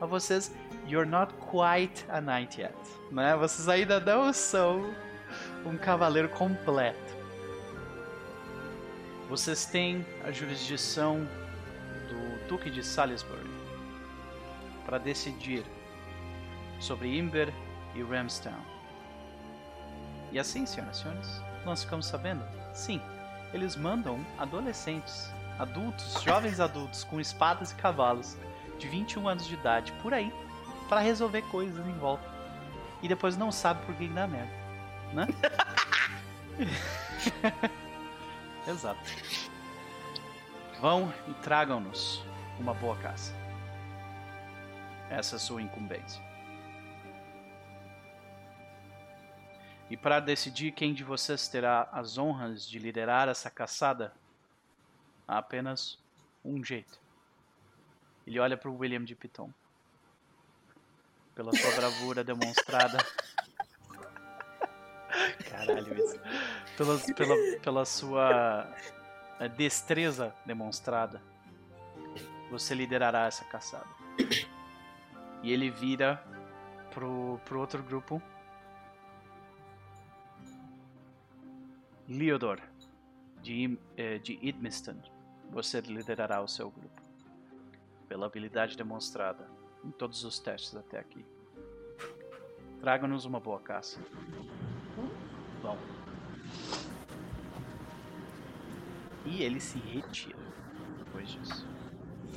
[0.00, 0.56] Mas vocês.
[0.86, 2.74] You're not quite a knight yet.
[3.12, 3.36] Né?
[3.36, 4.90] Vocês ainda não são
[5.66, 7.17] um cavaleiro completo.
[9.28, 11.28] Vocês têm a jurisdição
[12.08, 13.50] do Duque de Salisbury
[14.86, 15.66] para decidir
[16.80, 17.52] sobre Imber
[17.94, 18.54] e Ramstown.
[20.32, 22.42] E assim, senhoras e senhores, nós ficamos sabendo?
[22.72, 23.02] Sim,
[23.52, 25.28] eles mandam adolescentes,
[25.58, 28.34] adultos, jovens adultos com espadas e cavalos
[28.78, 30.32] de 21 anos de idade por aí
[30.88, 32.24] para resolver coisas em volta.
[33.02, 34.52] E depois não sabe por que dá merda,
[35.12, 35.28] né?
[38.66, 39.00] Exato.
[40.80, 42.22] Vão e tragam-nos
[42.58, 43.32] uma boa caça.
[45.10, 46.22] Essa é a sua incumbência.
[49.90, 54.12] E para decidir quem de vocês terá as honras de liderar essa caçada,
[55.26, 55.98] há apenas
[56.44, 57.00] um jeito.
[58.26, 59.50] Ele olha para o William de Piton.
[61.34, 62.98] Pela sua bravura demonstrada.
[65.50, 66.20] Caralho, isso.
[66.76, 68.68] Pela, pela, pela sua
[69.40, 71.22] eh, destreza demonstrada,
[72.50, 73.88] você liderará essa caçada.
[75.42, 76.22] E ele vira
[76.90, 78.22] pro, pro outro grupo.
[82.08, 82.60] Leodor,
[83.42, 84.96] de, eh, de Idmiston,
[85.50, 87.02] você liderará o seu grupo.
[88.08, 89.46] Pela habilidade demonstrada
[89.84, 91.24] em todos os testes até aqui.
[92.80, 94.00] Traga-nos uma boa caça.
[95.68, 95.78] Bom.
[99.26, 100.36] E ele se retira
[100.98, 101.66] depois disso.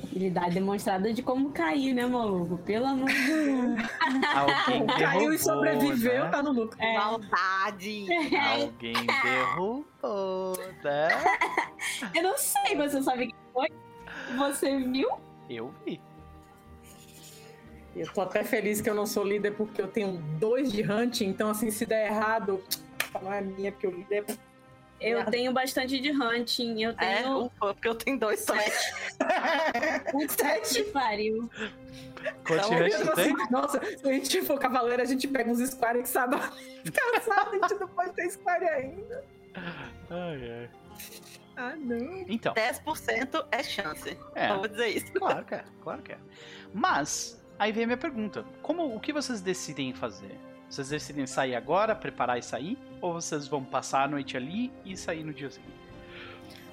[0.04, 2.58] Habilidade demonstrada de como cair, né, maluco?
[2.58, 3.88] Pelo amor de Deus.
[4.34, 6.30] Alguém derrubou, Caiu e sobreviveu, né?
[6.30, 6.76] tá no lucro.
[6.82, 6.98] É.
[6.98, 8.06] Maldade!
[8.36, 11.08] Alguém derrubou, né?
[12.14, 13.68] Eu não sei, você sabe quem foi?
[14.36, 15.08] Você viu?
[15.48, 16.00] Eu vi.
[17.94, 21.26] Eu tô até feliz que eu não sou líder porque eu tenho dois de hunting,
[21.26, 22.62] então assim, se der errado,
[23.20, 24.36] não é minha, porque o líder é.
[25.00, 26.80] Eu tenho bastante de hunting.
[26.80, 27.46] Eu É, tenho.
[27.46, 28.54] ufa, porque eu tenho dois só.
[30.28, 31.50] Sete que pariu.
[32.46, 33.32] Quanto Então, Eu tem?
[33.34, 36.36] assim, Nossa, se a gente for cavaleiro, a gente pega uns square que sabe
[36.92, 39.24] cansado, a gente não pode ter square ainda.
[40.08, 40.70] Ai, ai.
[41.56, 42.24] Ah, não.
[42.28, 44.16] Então, 10% é chance.
[44.34, 45.12] é, Só vou dizer isso.
[45.12, 46.18] claro que é, claro que é.
[46.72, 48.44] Mas, aí vem a minha pergunta.
[48.62, 50.34] Como, o que vocês decidem fazer?
[50.72, 52.78] Vocês decidem sair agora, preparar e sair?
[52.98, 55.76] Ou vocês vão passar a noite ali e sair no dia seguinte?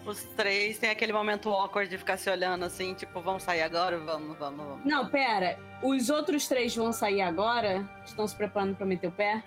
[0.05, 3.99] Os três têm aquele momento awkward de ficar se olhando assim, tipo, vamos sair agora?
[3.99, 4.85] Vamos, vamos, vamos.
[4.85, 5.59] Não, pera.
[5.83, 7.85] Os outros três vão sair agora?
[8.05, 9.43] Estão se preparando pra meter o pé?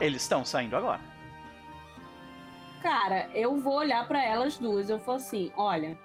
[0.00, 1.00] Eles estão saindo agora.
[2.82, 4.90] Cara, eu vou olhar pra elas duas.
[4.90, 5.96] Eu falo assim: olha,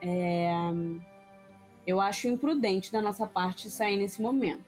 [0.00, 0.52] é,
[1.84, 4.67] eu acho imprudente da nossa parte sair nesse momento.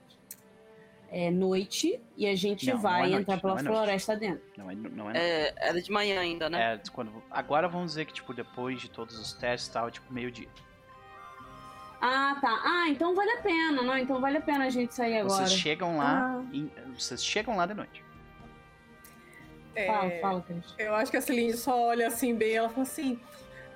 [1.12, 3.76] É noite e a gente Não, não vai é noite, entrar pela não é noite.
[3.76, 4.42] floresta dentro.
[4.56, 6.74] Não é, não é, É, era de manhã ainda, né?
[6.74, 10.12] É, quando, agora vamos dizer que, tipo, depois de todos os testes e tal, tipo,
[10.12, 10.48] meio-dia.
[12.00, 12.60] Ah, tá.
[12.64, 13.98] Ah, então vale a pena, não?
[13.98, 15.34] Então vale a pena a gente sair agora.
[15.46, 16.44] Vocês chegam lá, Ah.
[16.52, 18.04] em- vocês chegam lá de noite.
[19.86, 20.74] Fala, É, fala, Cris.
[20.78, 23.18] Eu acho que a Celine só olha assim bem, ela fala assim: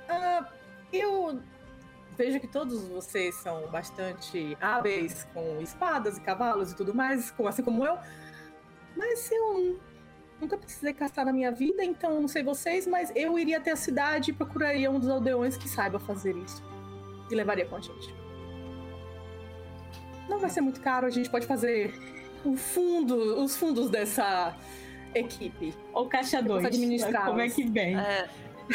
[0.08, 0.46] "Ah,
[0.92, 1.40] eu
[2.16, 7.46] vejo que todos vocês são bastante hábeis com espadas e cavalos e tudo mais, com-
[7.46, 7.96] assim como eu,
[8.96, 9.80] mas eu
[10.40, 13.76] nunca precisei caçar na minha vida, então não sei vocês, mas eu iria até a
[13.76, 16.62] cidade e procuraria um dos aldeões que saiba fazer isso
[17.30, 18.14] e levaria com a gente.
[20.28, 21.94] Não vai ser muito caro, a gente pode fazer
[22.44, 24.56] o fundo, os fundos dessa
[25.14, 25.74] equipe.
[25.92, 26.64] Ou caixa 2.
[26.64, 27.28] administrá-las.
[27.28, 27.98] Como é que vem?
[27.98, 28.28] É,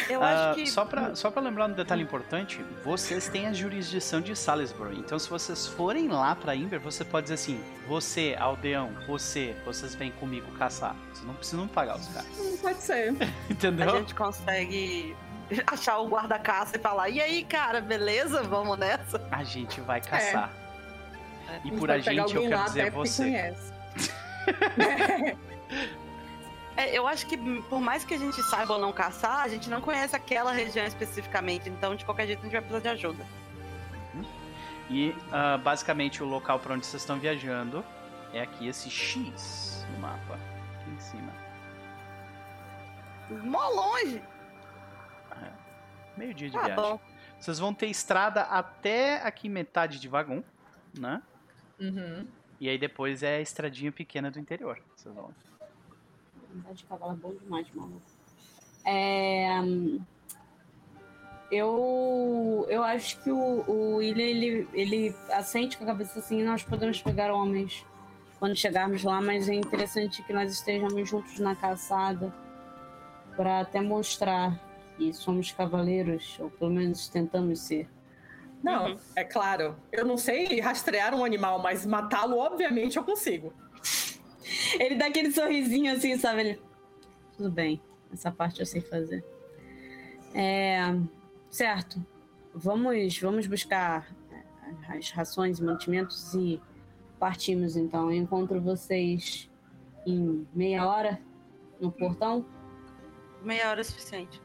[0.08, 0.66] eu Ah, acho que.
[0.70, 4.98] só, pra, só pra lembrar um detalhe importante, vocês têm a jurisdição de Salisbury.
[4.98, 9.94] Então, se vocês forem lá pra Imber, você pode dizer assim: você, aldeão, você, vocês
[9.94, 10.94] vêm comigo caçar.
[11.12, 12.28] Vocês não precisam pagar os caras.
[12.38, 13.14] Hum, Pode ser.
[13.50, 13.90] Entendeu?
[13.94, 15.16] A gente consegue
[15.66, 18.42] achar o guarda-caça e falar: e aí, cara, beleza?
[18.42, 19.26] Vamos nessa?
[19.30, 20.50] A gente vai caçar.
[21.48, 21.60] É.
[21.64, 23.22] E por a gente, eu quero dizer você.
[23.24, 23.72] conhece.
[26.80, 29.68] É, eu acho que por mais que a gente saiba ou não caçar, a gente
[29.68, 31.68] não conhece aquela região especificamente.
[31.68, 33.26] Então, de qualquer jeito, a gente vai precisar de ajuda.
[34.88, 37.84] E ah, basicamente o local pra onde vocês estão viajando
[38.32, 40.38] é aqui esse X no mapa.
[40.80, 41.32] Aqui em cima.
[43.44, 44.22] Mó longe.
[46.16, 46.76] Meio dia de Tá viagem.
[46.76, 47.00] bom.
[47.38, 50.42] Vocês vão ter estrada até aqui metade de vagão,
[50.98, 51.22] né?
[51.78, 52.26] Uhum.
[52.58, 54.78] E aí depois é a estradinha pequena do interior.
[54.96, 55.32] Vocês vão.
[56.54, 58.02] Andar de cavalo é bom demais, maluco.
[58.84, 59.60] É,
[61.50, 66.62] Eu, eu acho que o, o William, ele, ele assente com a cabeça assim, nós
[66.62, 67.84] podemos pegar homens
[68.38, 72.32] quando chegarmos lá, mas é interessante que nós estejamos juntos na caçada
[73.36, 74.58] para até mostrar
[74.96, 77.88] que somos cavaleiros, ou pelo menos tentamos ser.
[78.62, 78.98] Não, Uhum.
[79.16, 79.74] é claro.
[79.90, 83.52] Eu não sei rastrear um animal, mas matá-lo, obviamente, eu consigo.
[84.78, 86.40] Ele dá aquele sorrisinho assim, sabe?
[86.40, 86.62] Ele...
[87.36, 87.80] Tudo bem,
[88.12, 89.24] essa parte eu sei fazer.
[90.34, 90.80] É...
[91.50, 92.04] Certo.
[92.54, 96.60] Vamos, vamos buscar é, as rações e mantimentos e
[97.18, 98.10] partimos então.
[98.10, 99.50] Eu encontro vocês
[100.06, 101.20] em meia hora
[101.80, 102.44] no portão.
[103.42, 104.40] Meia hora é suficiente.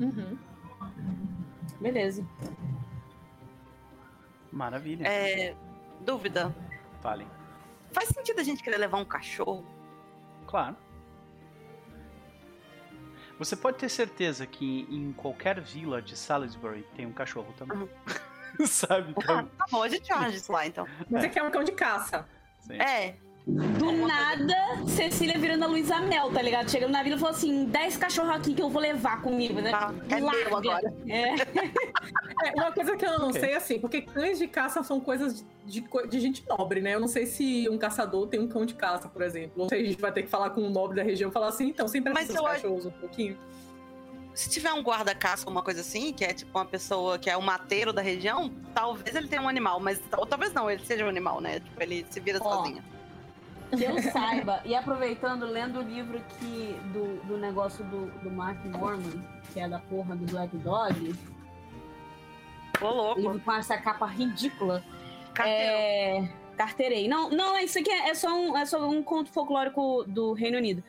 [0.00, 0.38] Uhum.
[1.80, 2.26] Beleza.
[4.52, 5.06] Maravilha.
[5.06, 5.54] É,
[6.04, 6.54] dúvida.
[7.00, 7.26] Falem.
[7.92, 9.64] Faz sentido a gente querer levar um cachorro?
[10.46, 10.76] Claro.
[13.38, 17.88] Você pode ter certeza que em qualquer vila de Salisbury tem um cachorro também.
[18.66, 19.14] Sabe?
[19.16, 20.86] Ah, Então, tá bom, a gente age isso lá então.
[21.08, 22.26] Mas é que é um cão de caça.
[22.60, 22.74] sim.
[22.80, 23.16] É,
[23.48, 24.54] Do nada,
[24.86, 26.70] Cecília virando a Luísa Mel, tá ligado?
[26.70, 29.70] Chegando na vila e falou assim: 10 cachorros aqui que eu vou levar comigo, né?
[29.70, 30.92] Tá, é meu agora.
[31.08, 31.34] É.
[32.44, 33.40] É, uma coisa que eu não Ok.
[33.40, 36.94] sei, assim, porque cães de caça são coisas de, de gente nobre, né?
[36.94, 39.52] Eu não sei se um caçador tem um cão de caça, por exemplo.
[39.56, 41.48] Não sei, a gente vai ter que falar com um nobre da região e falar
[41.48, 43.36] assim, então, sempre Mas esses eu acho- cachorros um pouquinho.
[44.34, 47.36] se tiver um guarda-caça ou uma coisa assim, que é tipo uma pessoa que é
[47.36, 51.04] o mateiro da região, talvez ele tenha um animal, mas ou talvez não, ele seja
[51.04, 51.58] um animal, né?
[51.58, 52.54] Tipo, ele se vira Ó.
[52.54, 52.84] sozinho.
[53.76, 54.60] Que eu saiba.
[54.64, 59.22] E aproveitando, lendo o livro que, do, do negócio do, do Mark Norman,
[59.52, 61.14] que é da porra do Black Dog,
[62.80, 63.20] Ô, louco.
[63.20, 64.82] livro com essa capa ridícula.
[65.34, 65.60] Carteiro.
[65.60, 67.08] É, carteirei.
[67.08, 70.58] Não, não, isso aqui é, é só um, é só um conto folclórico do Reino
[70.58, 70.82] Unido.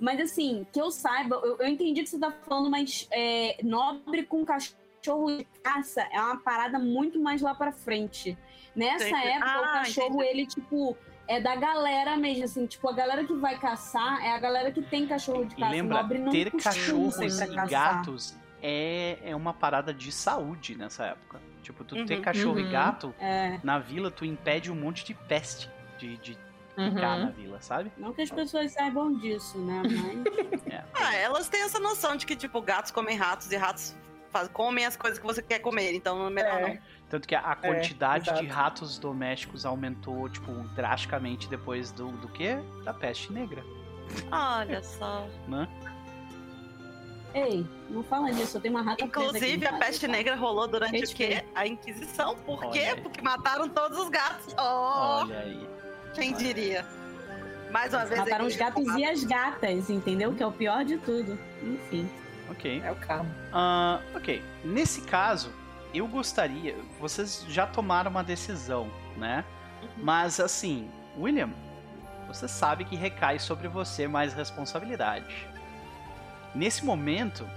[0.00, 3.56] Mas assim, que eu saiba, eu, eu entendi o que você tá falando, mas é,
[3.62, 8.36] nobre com cachorro de caça é uma parada muito mais lá pra frente.
[8.74, 10.24] Nessa época, o Ah, cachorro, entendi.
[10.30, 10.96] ele, tipo,
[11.26, 14.82] é da galera mesmo, assim, tipo, a galera que vai caçar é a galera que
[14.82, 15.70] tem cachorro de E caça.
[15.72, 17.68] lembra, nobre não ter cachorros e caçar.
[17.68, 21.40] gatos é, é uma parada de saúde nessa época.
[21.62, 22.22] Tipo, tu ter Uhum.
[22.22, 22.70] cachorro e Uhum.
[22.70, 26.38] gato, É, na vila tu impede um monte de peste de, de
[26.76, 26.90] Uhum.
[26.94, 27.90] ficar na vila, sabe?
[27.96, 29.82] não que as pessoas saibam disso, né?
[29.84, 30.24] Mas.
[30.74, 30.82] É.
[30.94, 33.94] Ah, elas têm essa noção de que, tipo, gatos comem ratos e ratos
[34.30, 36.68] faz- comem as coisas que você quer comer, então melhor É.
[36.68, 36.78] não.
[37.10, 38.46] Tanto que a, a quantidade de exato.
[38.52, 42.58] ratos domésticos aumentou, tipo, drasticamente depois do, do quê?
[42.84, 43.62] Da peste negra,
[44.32, 45.26] Olha só.
[45.46, 45.68] né?
[47.34, 50.68] Ei, não fala nisso, eu tenho uma rata presa aqui Inclusive, a peste negra rolou
[50.68, 51.42] durante o Respeito.
[51.42, 51.44] quê?
[51.54, 52.36] A Inquisição.
[52.36, 52.78] Por Olha quê?
[52.80, 53.00] aí.
[53.00, 54.54] Porque mataram todos os gatos.
[54.56, 55.68] Oh, Olha aí.
[56.14, 56.86] quem diria?
[57.72, 58.20] Mais uma vez.
[58.20, 60.32] Mataram os gatos e as gatas, entendeu?
[60.32, 61.36] Que é o pior de tudo.
[61.60, 62.08] Enfim.
[62.50, 62.80] Ok.
[62.84, 63.26] É o carro.
[63.52, 64.40] Ah, ok.
[64.64, 65.50] Nesse caso,
[65.94, 66.76] eu gostaria.
[67.00, 69.44] Vocês já tomaram uma decisão, né?
[69.96, 71.50] Mas assim, William,
[72.26, 75.46] você sabe que recai sobre você mais responsabilidade.
[76.54, 77.48] Nesse momento,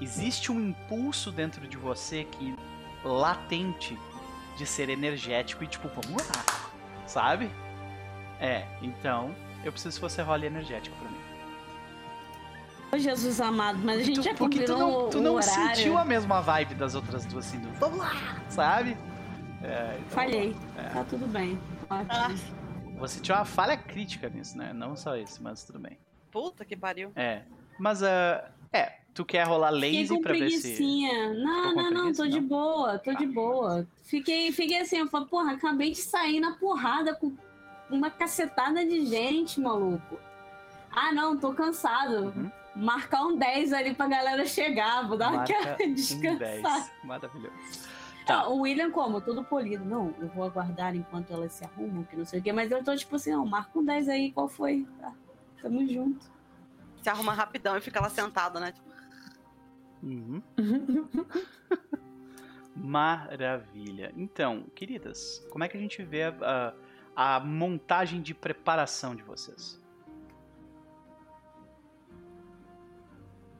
[0.00, 2.54] existe um impulso dentro de você que
[3.04, 3.98] latente
[4.56, 6.70] de ser energético e tipo, vamos lá,
[7.06, 7.50] sabe?
[8.38, 9.34] É, então
[9.64, 11.09] eu preciso que você role energético pra
[12.98, 16.04] Jesus amado, mas a gente Tu- já porque tu combinou não, tu não sentiu a
[16.04, 18.96] mesma vibe das outras duas, assim, do vamos lá, sabe?
[19.62, 20.56] É, então, Falhei.
[20.76, 20.82] É.
[20.88, 21.58] Tá tudo bem.
[21.88, 22.08] Ótimo.
[22.10, 22.30] Ah,
[22.98, 24.72] Você tinha uma falha crítica nisso, né?
[24.72, 25.98] Não só isso, mas tudo bem.
[26.30, 27.12] puta que pariu.
[27.16, 27.42] É.
[27.78, 30.80] Mas, ah, é, tu quer rolar lazy pra ver se.
[31.34, 33.86] Não, não, não, tô de boa, tô de Ah, boa.
[34.04, 37.32] Fiquei, fiquei assim, eu falei, porra, acabei de sair na porrada com
[37.90, 40.18] uma cacetada de gente, maluco.
[40.92, 42.32] Ah, não, tô cansado.
[42.36, 42.50] Uhum.
[42.80, 46.38] Marcar um 10 ali pra galera chegar, vou dar Marca aquela um descansada.
[46.38, 46.92] 10.
[47.04, 47.54] Maravilhoso.
[48.26, 48.42] Tá.
[48.44, 49.20] Não, o William, como?
[49.20, 49.84] Todo polido.
[49.84, 52.52] Não, eu vou aguardar enquanto elas se arrumam, que não sei o quê.
[52.52, 54.86] Mas eu tô tipo assim, não, marca um 10 aí, qual foi?
[55.00, 55.12] Tá,
[55.60, 56.30] tamo junto.
[57.02, 58.72] Se arruma rapidão e fica lá sentado, né?
[58.72, 58.90] Tipo,
[60.02, 60.42] Uhum.
[62.76, 64.12] Maravilha.
[64.16, 66.72] Então, queridas, como é que a gente vê a,
[67.16, 69.79] a- a montagem de preparação de vocês?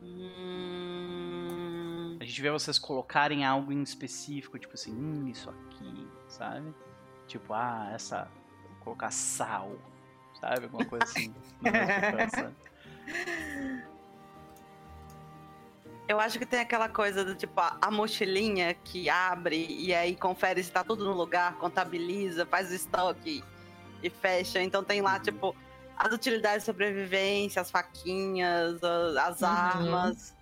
[0.03, 1.37] Hum,
[2.21, 6.75] A gente vê vocês colocarem algo em específico, tipo assim, hum, isso aqui, sabe?
[7.27, 8.29] Tipo, ah, essa.
[8.69, 9.73] Vou colocar sal,
[10.41, 10.65] sabe?
[10.65, 11.35] Alguma coisa assim.
[16.09, 20.17] Eu acho que tem aquela coisa do tipo, a, a mochilinha que abre e aí
[20.17, 23.45] confere se tá tudo no lugar, contabiliza, faz o estoque.
[24.03, 24.61] e fecha.
[24.61, 25.55] Então tem lá, tipo,
[26.07, 29.49] as utilidades de sobrevivência, as faquinhas, a- as Uhum.
[29.49, 30.35] armas.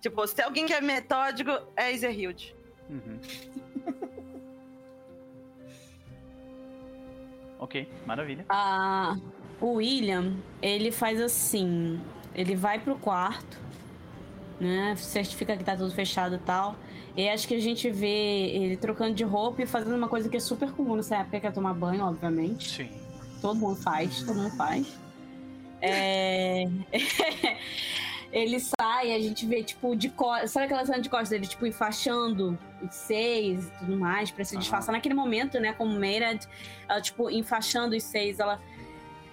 [0.00, 2.54] Tipo, se tem alguém que é metódico, é Ezerhild.
[2.90, 3.18] Uhum.
[7.58, 8.44] ok, maravilha.
[8.48, 9.16] Ah,
[9.60, 12.00] o William, ele faz assim:
[12.34, 13.58] ele vai pro quarto,
[14.60, 14.94] né?
[14.96, 16.76] Certifica que tá tudo fechado e tal.
[17.16, 20.36] E acho que a gente vê ele trocando de roupa e fazendo uma coisa que
[20.36, 22.68] é super comum nessa época, que é tomar banho, obviamente.
[22.68, 22.90] Sim.
[23.40, 24.86] Todo mundo faz, todo mundo faz.
[25.80, 26.64] É...
[28.32, 30.50] ele sai, a gente vê, tipo, de costas.
[30.50, 34.56] Sabe aquela cena de costas dele, tipo, enfaixando os seis e tudo mais, pra se
[34.56, 35.72] disfarçar naquele momento, né?
[35.72, 36.46] Como Meirad,
[36.88, 38.60] ela, tipo, enfaixando os seis, ela.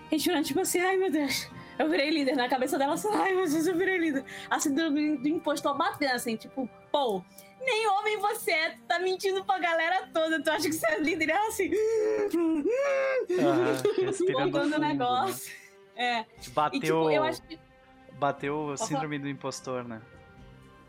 [0.10, 1.50] Respirando, tipo assim, ai meu Deus,
[1.80, 2.36] eu virei líder.
[2.36, 4.24] Na cabeça dela, assim, ai meu Deus, eu virei líder.
[4.50, 7.24] Assim, do, do impostor batendo, assim, tipo, pô,
[7.64, 11.00] nem homem você é, tu tá mentindo pra galera toda, tu acha que você é
[11.00, 11.30] líder?
[11.30, 11.72] Ela assim.
[14.32, 14.90] Voltando o né?
[14.90, 15.54] negócio.
[15.96, 16.26] É.
[16.54, 17.60] Bateu, E tipo, eu acho que.
[18.14, 20.02] bateu o síndrome do impostor, né?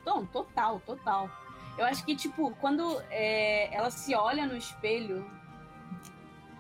[0.04, 1.30] Não, total, total.
[1.76, 5.28] Eu acho que, tipo, quando é, ela se olha no espelho,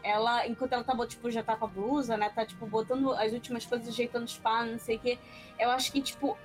[0.02, 2.30] ela, enquanto ela tá, tipo, já tá com a blusa, né?
[2.30, 5.18] Tá, tipo, botando as últimas coisas, ajeitando os pás, não sei o quê.
[5.58, 6.36] Eu acho que, tipo,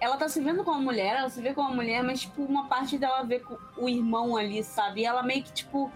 [0.00, 2.96] ela tá se vendo como mulher, ela se vê como mulher, mas, tipo, uma parte
[2.98, 5.00] dela vê com o irmão ali, sabe?
[5.00, 5.90] E ela meio que, tipo.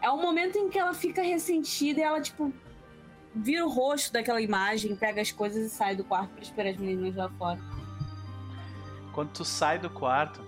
[0.00, 2.52] É o momento em que ela fica ressentida e ela, tipo,
[3.34, 6.76] vira o rosto daquela imagem, pega as coisas e sai do quarto pra esperar as
[6.76, 7.60] meninas lá fora.
[9.12, 10.44] Quando tu sai do quarto,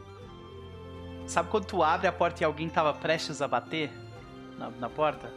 [1.27, 3.93] sabe quando tu abre a porta e alguém tava prestes a bater
[4.59, 5.33] na, na porta?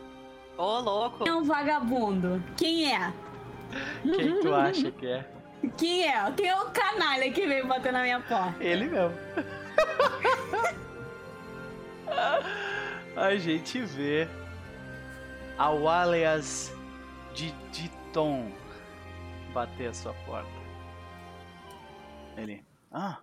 [0.57, 1.23] Ô, louco.
[1.23, 2.43] Quem é um vagabundo?
[2.57, 3.13] Quem é?
[4.01, 5.36] Quem tu acha que é?
[5.77, 6.31] Quem é?
[6.33, 8.63] Quem é o canalha que veio bater na minha porta?
[8.63, 9.17] Ele mesmo.
[13.15, 14.27] a gente vê
[15.57, 16.71] a Wallace
[17.33, 18.51] de Diton
[19.53, 20.49] bater a sua porta.
[22.37, 22.63] Ele.
[22.91, 23.19] Ah,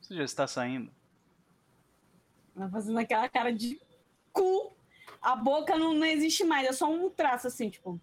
[0.00, 0.90] você já está saindo.
[2.56, 3.80] Ela fazendo aquela cara de
[4.32, 4.72] cu.
[5.20, 8.00] A boca não, não existe mais, é só um traço assim, tipo.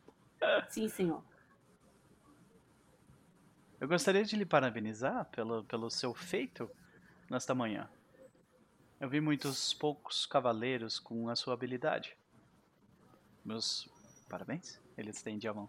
[0.68, 1.24] Sim, senhor.
[3.84, 6.72] Eu gostaria de lhe parabenizar pelo, pelo seu feito
[7.30, 7.90] nesta manhã.
[8.98, 12.18] Eu vi muitos poucos cavaleiros com a sua habilidade.
[13.44, 13.90] Meus
[14.30, 14.80] parabéns.
[14.98, 15.68] Ele estende a mão.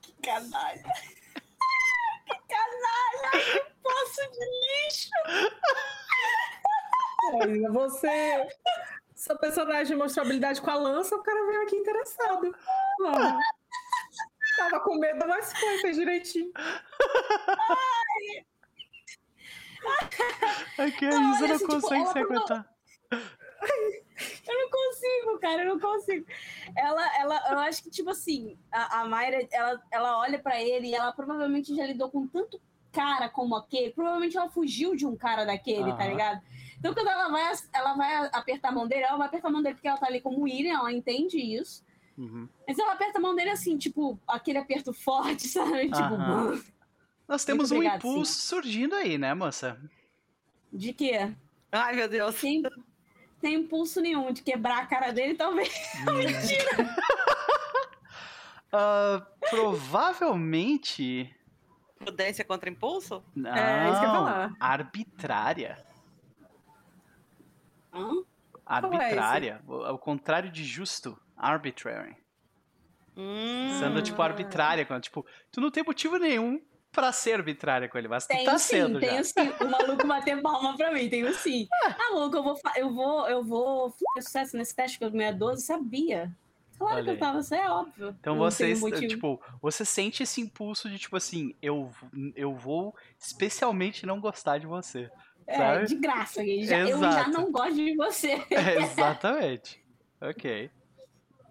[0.00, 0.84] Que canalha.
[2.24, 3.30] que canalha.
[3.32, 4.44] Que poço de
[4.86, 5.10] lixo.
[7.34, 8.46] Olha, você.
[9.12, 12.56] Seu personagem mostrou habilidade com a lança, o cara veio aqui interessado.
[13.00, 13.40] Ó,
[14.56, 16.52] Tava com medo, mas foi, fez direitinho.
[20.78, 22.74] Ai, que Não, isso, olha, não assim, tipo, consegue se aguentar.
[24.46, 26.26] Eu não consigo, cara, eu não consigo.
[26.76, 30.88] Ela, ela, eu acho que, tipo assim, a, a Mayra, ela, ela olha pra ele
[30.88, 32.60] e ela provavelmente já lidou com tanto
[32.92, 33.92] cara como aquele.
[33.92, 36.10] Provavelmente ela fugiu de um cara daquele, tá Aham.
[36.10, 36.42] ligado?
[36.78, 39.62] Então, quando ela vai, ela vai apertar a mão dele, ela vai apertar a mão
[39.62, 41.84] dele porque ela tá ali como William, ela entende isso.
[42.16, 42.48] Uhum.
[42.68, 45.90] Mas ela aperta a mão dele assim, tipo, aquele aperto forte, sabe?
[45.90, 46.64] Tipo.
[47.26, 49.80] Nós temos um impulso surgindo aí, né, moça?
[50.72, 51.32] de quê?
[51.72, 52.40] Ai, meu Deus.
[52.40, 52.62] Tem,
[53.40, 55.72] tem impulso nenhum de quebrar a cara dele, talvez.
[56.04, 56.94] Mentira!
[58.76, 61.32] Ah, provavelmente.
[61.96, 63.22] Prudência contra impulso?
[63.32, 64.52] Não, É, isso que eu ia falar.
[64.58, 65.86] arbitrária.
[67.92, 68.10] Hã?
[68.66, 69.62] Arbitrária.
[69.68, 71.16] O- Ao contrário de justo.
[71.36, 72.16] Arbitrary.
[73.16, 73.76] Hum.
[73.78, 74.84] Sendo, tipo, arbitrária.
[74.84, 78.44] quando, Tipo, tu não tem motivo nenhum pra ser arbitrária com ele, mas tu Tenho
[78.44, 79.08] tá sim, sendo já.
[79.08, 79.52] tenho sim.
[79.60, 81.68] O maluco bater palma pra mim, tenho sim.
[81.84, 85.64] Ah, louco, eu vou, eu vou, eu vou sucesso nesse teste que eu ganhei 12,
[85.64, 86.30] sabia.
[86.78, 88.16] Claro Olha que eu tava, isso é óbvio.
[88.18, 88.74] Então você,
[89.06, 91.90] tipo, você sente esse impulso de, tipo assim, eu,
[92.34, 95.08] eu vou especialmente não gostar de você.
[95.46, 95.86] é, sabe?
[95.86, 96.66] de graça, gente.
[96.66, 98.34] Já- eu já não gosto de você.
[98.50, 99.80] É, exatamente.
[100.20, 100.70] Ok.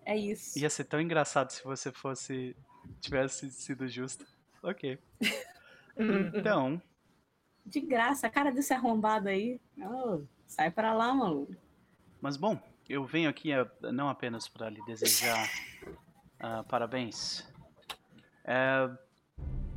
[0.05, 0.57] É isso.
[0.59, 2.55] Ia ser tão engraçado se você fosse.
[2.99, 4.25] tivesse sido justo.
[4.61, 4.97] Ok.
[5.95, 6.81] Então,
[7.63, 9.61] De graça, a cara desse arrombado aí.
[9.77, 11.55] Ô, sai pra lá, maluco.
[12.19, 12.59] mas bom,
[12.89, 15.47] eu venho aqui a- não apenas para lhe desejar
[16.39, 17.47] ah, parabéns.
[18.43, 18.89] É,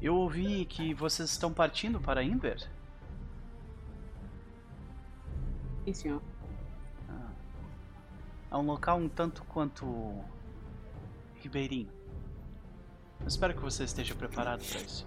[0.01, 2.67] eu ouvi que vocês estão partindo para Inver.
[5.85, 6.23] Sim, senhor
[8.57, 9.87] a um local um tanto quanto
[11.43, 11.91] ribeirinho.
[13.21, 15.07] Eu espero que você esteja preparado para isso.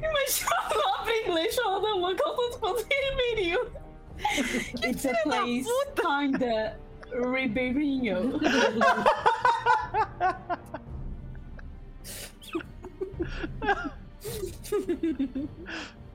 [0.00, 3.84] Mas palavra em inglês falando um local tanto quanto ribeirinho.
[4.80, 6.78] Que It's a place kinda
[7.12, 8.40] ribeirinho.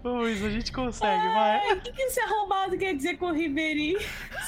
[0.01, 1.73] Pois, a gente consegue, vai.
[1.73, 3.99] O que, que esse arrombado quer dizer com Ribeirinho?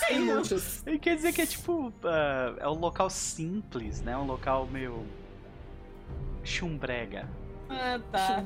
[0.07, 0.81] Sem luxos.
[0.87, 1.91] Ele quer dizer que é tipo.
[2.05, 4.15] ah, é um local simples, né?
[4.17, 5.05] Um local meio.
[6.43, 7.27] chumbrega.
[7.69, 8.43] Ah, tá.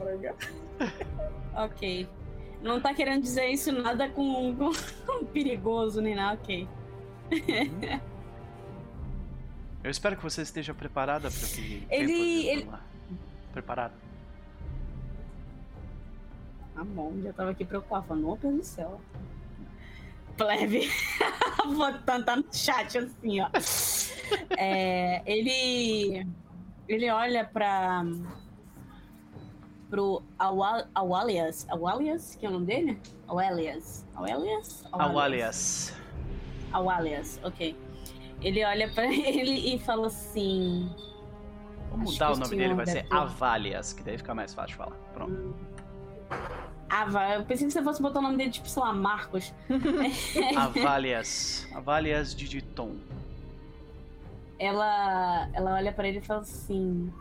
[1.64, 2.07] Ok.
[2.61, 4.53] Não tá querendo dizer isso nada com,
[5.06, 6.68] com perigoso nem nada, ok.
[9.84, 11.86] Eu espero que você esteja preparada para o que.
[11.90, 12.69] Ele- ele-.
[13.53, 13.94] Preparado.
[16.76, 19.00] Tá bom, já tava aqui preocupado, falando, do céu.
[20.38, 20.90] Plebe.
[21.76, 23.50] Botando tá no chat assim, ó.
[24.58, 26.28] É, ele.
[26.88, 28.04] Ele olha pra.
[29.90, 31.66] pro Awa- Awalias.
[31.70, 32.36] Awalias?
[32.36, 33.02] Que é o nome dele?
[33.28, 34.06] Awalias.
[34.14, 34.86] Awalias?
[34.92, 35.94] Awalias.
[36.74, 37.76] Awalias, ok.
[38.42, 40.94] Ele olha pra ele e fala assim.
[41.90, 44.54] Vamos Acho mudar o nome dele, vai ser deve ter- Avalias, que daí fica mais
[44.54, 44.96] fácil de falar.
[45.14, 45.56] Pronto.
[46.90, 49.53] Ava, eu pensei que você fosse botar o nome dele, tipo, sei lá, Marcos.
[50.56, 51.68] Avalias.
[51.74, 52.95] Avalias Digiton.
[54.60, 57.12] ela, ela olha pra ele e fala assim: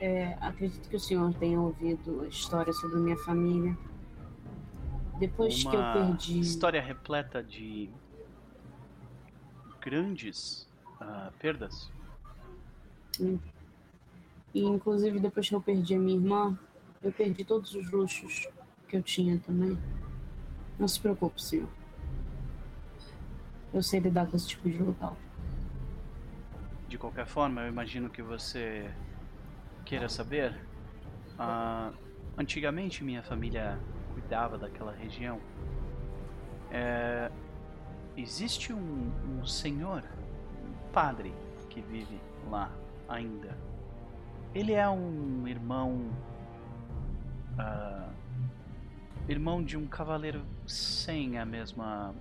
[0.00, 3.76] é, Acredito que o senhor tenha ouvido a história sobre minha família.
[5.18, 6.40] Depois que eu Uma perdi.
[6.40, 7.90] história repleta de
[9.80, 10.66] grandes
[11.00, 11.90] ah, perdas.
[13.18, 16.58] E inclusive depois que eu perdi a minha irmã,
[17.02, 18.46] eu perdi todos os luxos
[18.86, 19.78] que eu tinha também.
[20.78, 21.68] Não se preocupe, senhor.
[23.72, 25.16] Eu sei lidar com esse tipo de local.
[26.88, 28.90] De qualquer forma, eu imagino que você
[29.84, 30.58] queira saber.
[31.38, 31.92] Ah,
[32.36, 33.78] antigamente, minha família
[34.12, 35.40] cuidava daquela região.
[36.70, 37.30] É,
[38.16, 40.02] existe um, um senhor,
[40.64, 41.32] um padre,
[41.68, 42.20] que vive
[42.50, 42.70] lá
[43.08, 43.56] ainda.
[44.54, 46.10] Ele é um irmão.
[47.58, 48.08] Ah,
[49.28, 52.14] irmão de um cavaleiro sem a mesma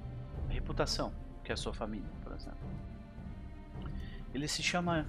[0.50, 1.12] reputação
[1.44, 2.60] que a sua família, por exemplo.
[4.34, 5.08] Ele se chama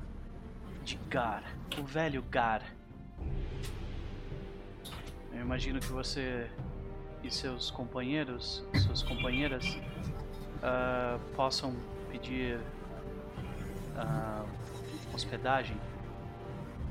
[0.85, 1.43] de Gar,
[1.79, 2.63] o velho Gar.
[5.33, 6.51] Eu imagino que você
[7.23, 9.79] e seus companheiros, suas companheiras,
[10.63, 11.75] ah, possam
[12.11, 12.59] pedir
[13.97, 14.45] ah,
[15.13, 15.77] hospedagem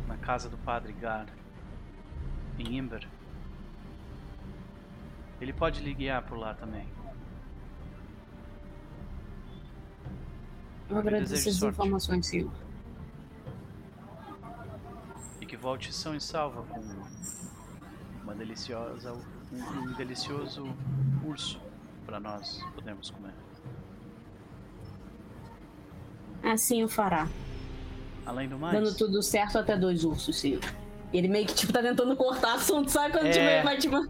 [0.07, 1.27] na casa do Padre Gar
[2.57, 3.07] em Imber.
[5.41, 6.87] Ele pode lhe guiar por lá também.
[10.89, 12.51] Eu agradeço as informações, senhor.
[15.39, 16.81] E que volte são e salva com
[18.23, 20.67] uma deliciosa, um, um delicioso
[21.23, 21.61] urso
[22.05, 23.33] para nós podermos comer.
[26.43, 27.27] Assim o fará.
[28.25, 30.61] Além do mais, Dando tudo certo até dois ursos, senhor.
[31.11, 33.11] Ele meio que, tipo, tá tentando cortar assunto, sabe?
[33.13, 33.31] Quando É.
[33.31, 33.97] tiver, vai, tipo...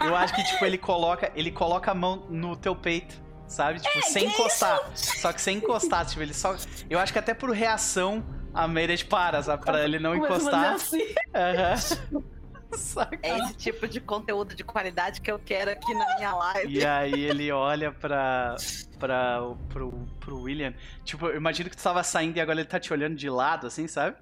[0.00, 3.80] eu acho que tipo ele coloca, ele coloca a mão no teu peito, sabe?
[3.80, 4.90] Tipo, sem É, que encostar.
[4.94, 6.56] Só que sem encostar, tipo, ele só
[6.88, 9.64] Eu acho que até por reação a Meredith para, sabe?
[9.64, 10.74] Pra ele não encostar.
[10.74, 11.02] assim.
[12.72, 13.18] Saca?
[13.22, 16.78] É esse tipo de conteúdo de qualidade que eu quero aqui na minha live.
[16.78, 18.56] E aí ele olha pra,
[18.98, 20.74] pra, pro, pro William.
[21.02, 23.66] Tipo, eu imagino que tu tava saindo e agora ele tá te olhando de lado,
[23.66, 24.16] assim, sabe?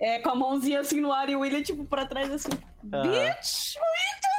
[0.00, 2.50] É, com a mãozinha assim no ar e o William, tipo, pra trás, assim.
[2.82, 4.31] Bitch, William, me,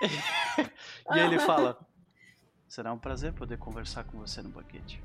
[1.08, 1.78] E aí ele fala:
[2.68, 5.02] Será um prazer poder conversar com você no banquete.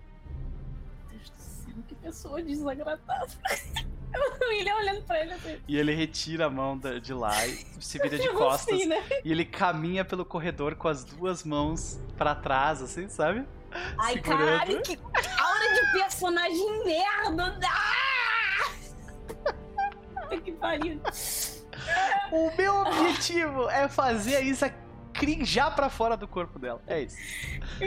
[1.09, 3.39] Deus do céu, que pessoa desagradável.
[4.41, 5.61] o William olhando pra ele assim.
[5.67, 8.73] E ele retira a mão de lá e se vira de costas.
[8.75, 9.01] assim, né?
[9.23, 13.47] E ele caminha pelo corredor com as duas mãos pra trás, assim, sabe?
[13.97, 14.39] Ai, Segurando.
[14.39, 14.99] caralho, que
[15.39, 17.59] aura de personagem merda!
[17.63, 18.01] Ah!
[20.43, 20.99] Que pariu.
[22.31, 24.73] O meu objetivo é fazer a Isa
[25.13, 26.81] crinjar pra fora do corpo dela.
[26.87, 27.17] É isso.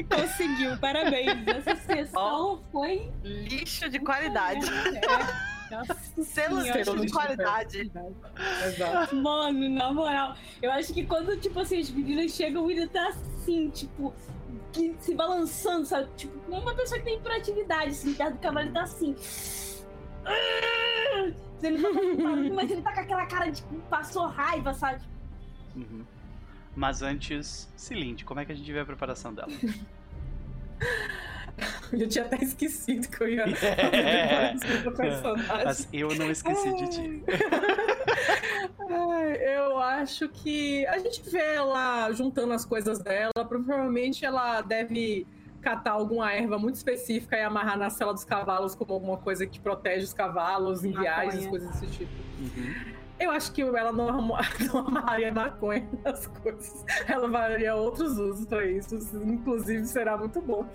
[0.08, 1.46] Conseguiu, parabéns.
[1.46, 3.10] Essa sessão foi.
[3.22, 4.66] Lixo de qualidade.
[4.66, 5.54] É.
[6.22, 7.90] Selo de qualidade.
[8.66, 9.16] Exato.
[9.16, 13.08] Mano, na moral, eu acho que quando, tipo assim, as meninas chegam, o William tá
[13.08, 14.14] assim, tipo,
[15.00, 16.08] se balançando, sabe?
[16.16, 19.16] Tipo, como uma pessoa que tem hiperatividade, assim, perto do cavalo, ele tá assim.
[21.62, 25.02] Ele tá preocupado, mas ele tá com aquela cara de que passou raiva, sabe?
[25.76, 26.04] Uhum.
[26.76, 29.48] Mas antes, Cilinde, como é que a gente vê a preparação dela?
[31.92, 34.52] Eu tinha até esquecido que eu ia É.
[34.58, 35.64] fazer do personagem.
[35.64, 37.24] Mas eu não esqueci de ti.
[38.90, 43.30] Ai, eu acho que a gente vê ela juntando as coisas dela.
[43.48, 45.26] Provavelmente ela deve
[45.64, 49.58] catar alguma erva muito específica e amarrar na cela dos cavalos como alguma coisa que
[49.58, 51.14] protege os cavalos em Maconha.
[51.14, 52.12] viagens, coisas desse tipo.
[52.38, 52.94] Uhum.
[53.18, 54.06] Eu acho que ela não,
[54.66, 56.84] não amarraria maconha nas coisas.
[57.08, 58.96] Ela varia outros usos pra isso.
[59.24, 60.66] Inclusive, será muito bom.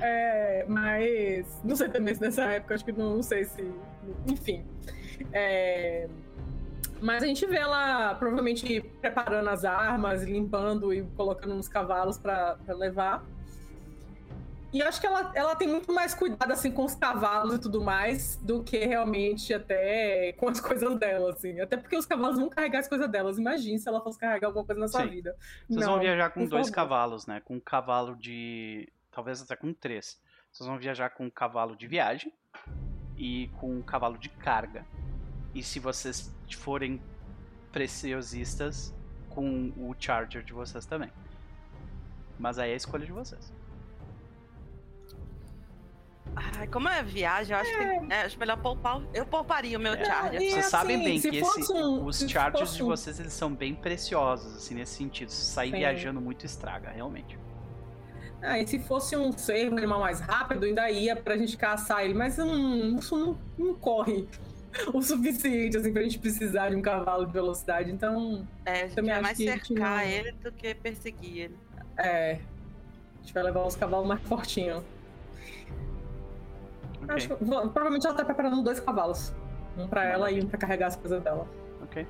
[0.00, 3.68] É, mas não sei também se nessa época, acho que não, não sei se.
[4.26, 4.64] Enfim.
[5.32, 6.08] É,
[7.00, 12.56] mas a gente vê ela provavelmente preparando as armas, limpando e colocando nos cavalos pra
[12.68, 13.24] levar.
[14.72, 17.58] E eu acho que ela, ela tem muito mais cuidado assim com os cavalos e
[17.58, 21.58] tudo mais do que realmente até com as coisas dela, assim.
[21.60, 23.38] Até porque os cavalos vão carregar as coisas delas.
[23.38, 25.08] Imagine se ela fosse carregar alguma coisa na sua Sim.
[25.08, 25.34] vida.
[25.66, 26.74] Vocês Não, vão viajar com dois favor.
[26.74, 27.40] cavalos, né?
[27.40, 28.86] Com um cavalo de.
[29.10, 30.20] Talvez até com três.
[30.52, 32.32] Vocês vão viajar com um cavalo de viagem
[33.16, 34.84] e com um cavalo de carga.
[35.54, 37.00] E se vocês forem
[37.72, 38.94] preciosistas,
[39.30, 41.10] com o Charger de vocês também.
[42.38, 43.52] Mas aí é a escolha de vocês.
[46.36, 49.00] Ai, como é viagem, eu acho que é, acho melhor poupar.
[49.12, 50.04] Eu pouparia o meu É.
[50.04, 50.40] Charger.
[50.50, 53.52] Vocês sabem assim, bem se que esse- um- os chargers fosse de vocês eles são
[53.52, 55.30] bem preciosos, assim, nesse sentido.
[55.30, 55.78] Se sair Sim.
[55.78, 57.38] viajando muito estraga, realmente.
[58.40, 62.04] Ah, e se fosse um cervo, um animal mais rápido, ainda ia pra gente caçar
[62.04, 62.14] ele.
[62.14, 64.28] Mas um urso não, não corre
[64.94, 67.90] o suficiente, assim, pra gente precisar de um cavalo de velocidade.
[67.90, 71.56] Então, É, a gente vai mais cercar não- ele do que perseguir ele.
[71.96, 72.38] é.
[73.16, 74.82] A gente vai levar uns cavalos mais fortinhos.
[77.08, 79.32] Acho que- vo- provavelmente ela tá preparando dois cavalos.
[79.76, 81.46] Um pra ela e um pra carregar as coisas dela.
[81.82, 82.06] ok.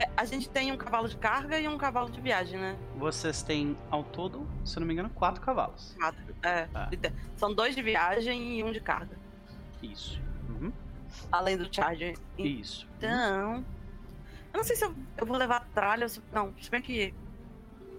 [0.00, 2.76] É, a gente tem um cavalo de carga e um cavalo de viagem, né?
[2.96, 5.96] Vocês têm, ao todo, se eu não me engano, quatro cavalos.
[5.98, 6.22] Quatro.
[6.44, 6.88] É, Ah.
[7.36, 9.16] São dois de viagem e um de carga.
[9.82, 10.20] Isso.
[10.48, 10.72] Uhum.
[11.32, 12.16] Além do Charger.
[12.38, 12.86] Isso.
[12.98, 13.64] Então.
[14.52, 16.22] Eu não sei se eu, eu vou levar tralha ou se.
[16.32, 17.12] Não, se bem que.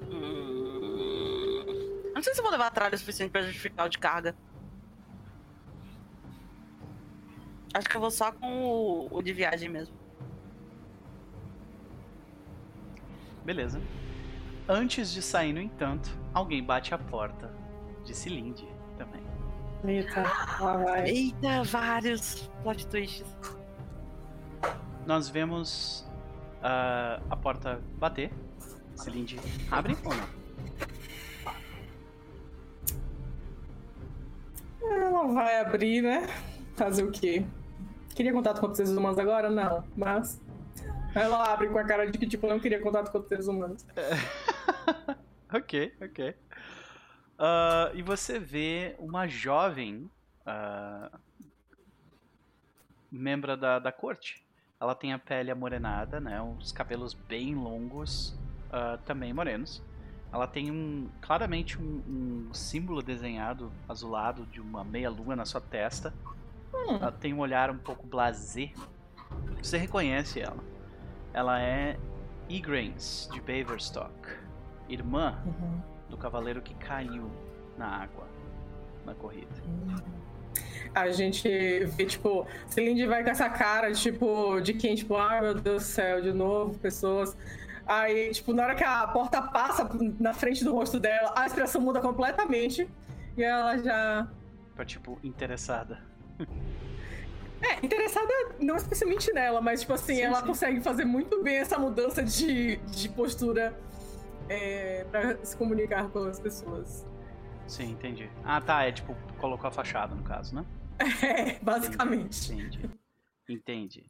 [0.10, 1.64] Hum,
[2.06, 4.36] eu não sei se eu vou levar tralha o suficiente pra justificar o de carga.
[7.74, 9.96] Acho que eu vou só com o, o de viagem mesmo.
[13.46, 13.82] Beleza.
[14.68, 17.52] Antes de sair, no entanto, alguém bate a porta
[18.04, 18.68] de Cilinde
[18.98, 19.22] também.
[19.84, 20.22] Eita,
[20.60, 21.10] lá vai.
[21.10, 23.36] Eita, vários plot twists.
[25.06, 26.08] Nós vemos
[26.62, 28.32] ah, a porta bater.
[28.96, 29.40] Cilinde
[29.72, 30.40] abre ou não?
[34.82, 36.28] Ela vai abrir, né?
[36.76, 37.46] Fazer o quê?
[38.20, 39.50] Queria contato com os seres humanos agora?
[39.50, 40.42] Não, mas.
[41.16, 43.86] Ela abre com a cara de que, tipo, não queria contato com os seres humanos.
[45.54, 46.36] ok, ok.
[47.38, 50.12] Ah, e você vê uma jovem
[50.46, 51.10] ah,
[53.10, 54.46] membro da, da corte.
[54.82, 56.42] Ela tem a pele amorenada, né?
[56.42, 58.38] Os cabelos bem longos,
[58.70, 59.82] ah, também morenos.
[60.30, 65.62] Ela tem um claramente um, um símbolo desenhado azulado de uma meia lua na sua
[65.62, 66.14] testa.
[66.74, 66.96] Hum.
[66.96, 68.72] Ela tem um olhar um pouco blasé.
[69.62, 70.58] Você reconhece ela.
[71.34, 71.98] Ela é
[72.48, 74.12] Igraines de Baverstock,
[74.88, 75.82] irmã Uhum.
[76.10, 77.30] do cavaleiro que caiu
[77.78, 78.28] na água
[79.06, 79.48] na corrida.
[80.96, 81.48] A gente
[81.86, 85.86] vê, tipo, Celine vai com essa cara, tipo, de quem, tipo, ai meu Deus do
[85.86, 87.38] céu, de novo, pessoas.
[87.86, 89.88] Aí, tipo, na hora que a porta passa
[90.20, 92.90] na frente do rosto dela, a expressão muda completamente.
[93.38, 94.28] E ela já.
[94.76, 96.00] Pra tipo, interessada.
[97.62, 100.48] É, interessada não especialmente nela, mas, tipo assim, Sim, ela sim.
[100.48, 103.78] consegue fazer muito bem essa mudança de, de postura
[104.48, 107.06] é, pra se comunicar com as pessoas.
[107.68, 108.30] Sim, entendi.
[108.44, 108.84] Ah, tá.
[108.86, 110.66] É tipo, colocou a fachada no caso, né?
[111.22, 112.54] É, basicamente.
[112.54, 112.90] Entendi.
[113.48, 114.06] Entendi.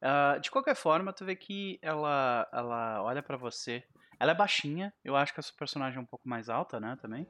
[0.00, 3.84] Ah, de qualquer forma, tu vê que ela, ela olha pra você.
[4.18, 4.92] Ela é baixinha.
[5.04, 6.98] Eu acho que a sua personagem é um pouco mais alta, né?
[7.00, 7.26] Também.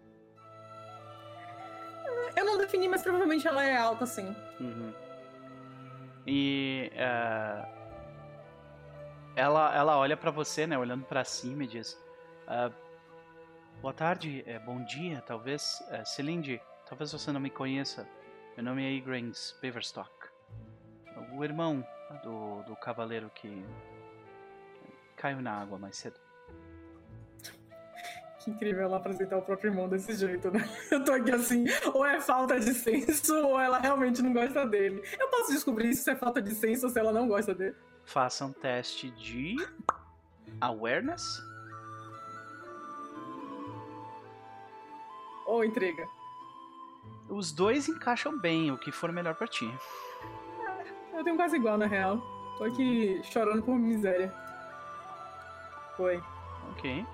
[2.37, 4.35] Eu não defini, mas provavelmente ela é alta, sim.
[4.61, 4.93] Uhum.
[6.27, 7.69] E ah,
[9.37, 11.99] ela, ela olha pra você, né, olhando pra cima e diz:
[12.47, 12.71] ah,
[13.81, 15.83] Boa tarde, é, bom dia, talvez.
[15.91, 18.09] É, Celinde, talvez você não me conheça.
[18.57, 20.11] Meu nome é Igraines Beaverstock.
[21.37, 21.87] O irmão
[22.23, 23.63] do, do cavaleiro que
[25.17, 26.19] caiu na água mais cedo.
[28.45, 30.69] Que incrível ela apresentar o próprio irmão desse jeito, né?
[30.93, 31.65] Eu tô aqui assim,
[31.95, 35.03] ou é falta de senso, ou ela realmente não gosta dele.
[35.19, 37.75] Eu posso descobrir se é falta de senso ou se ela não gosta dele.
[38.05, 39.57] Faça um teste de
[40.61, 41.43] awareness.
[45.47, 46.07] Ou entrega.
[47.31, 49.67] Os dois encaixam bem, o que for melhor pra ti.
[51.15, 52.21] Eu tenho quase igual, na real.
[52.59, 54.31] Tô aqui chorando por miséria.
[55.97, 56.23] Foi.
[56.73, 57.07] Ok.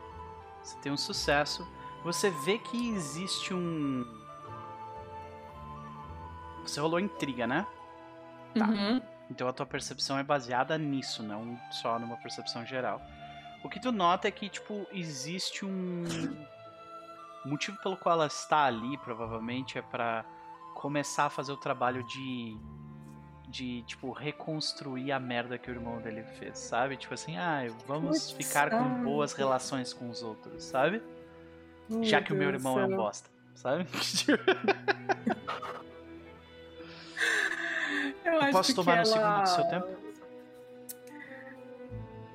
[0.62, 1.66] Você tem um sucesso.
[2.04, 4.06] Você vê que existe um.
[6.62, 7.66] Você rolou intriga, né?
[8.54, 8.66] Tá.
[8.66, 9.00] Uhum.
[9.30, 13.00] Então a tua percepção é baseada nisso, não só numa percepção geral.
[13.62, 16.04] O que tu nota é que, tipo, existe um.
[17.44, 20.24] O motivo pelo qual ela está ali, provavelmente, é para
[20.74, 22.58] começar a fazer o trabalho de.
[23.50, 26.96] De, tipo, reconstruir a merda que o irmão dele fez, sabe?
[26.96, 29.02] Tipo assim, ah, vamos Putz, ficar com ai.
[29.02, 31.02] boas relações com os outros, sabe?
[31.90, 32.96] Oh, Já que o meu Deus irmão é um céu.
[32.96, 33.86] bosta, sabe?
[38.24, 39.04] Eu acho posso tomar um ela...
[39.04, 39.88] segundo do seu tempo?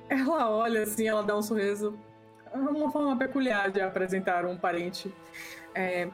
[0.08, 1.98] Ela olha assim, ela dá um sorriso.
[2.52, 5.12] É uma forma peculiar de apresentar um parente.
[5.74, 6.08] É,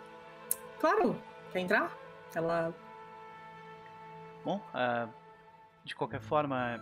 [0.80, 1.16] Claro,
[1.52, 1.96] quer entrar?
[2.34, 2.74] Ela.
[4.44, 5.08] Bom, ah,
[5.84, 6.80] de qualquer forma,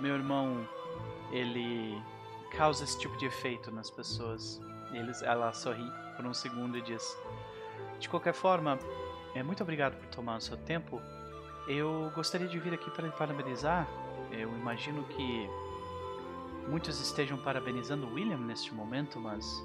[0.00, 0.68] meu irmão,
[1.30, 2.00] ele
[2.56, 4.60] causa esse tipo de efeito nas pessoas.
[4.92, 7.16] Eles, ela sorri por um segundo e diz:
[7.98, 8.78] De qualquer forma,
[9.34, 11.00] é, muito obrigado por tomar o seu tempo.
[11.68, 13.86] Eu gostaria de vir aqui para parabenizar.
[14.30, 15.48] Eu imagino que
[16.68, 19.64] muitos estejam parabenizando William neste momento, mas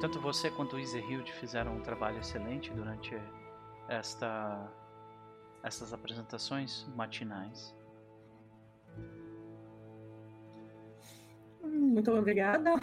[0.00, 3.16] tanto você quanto o Easyhild fizeram um trabalho excelente durante
[3.88, 4.70] esta
[5.62, 7.74] estas apresentações matinais.
[11.62, 12.74] "Hum, Muito obrigada.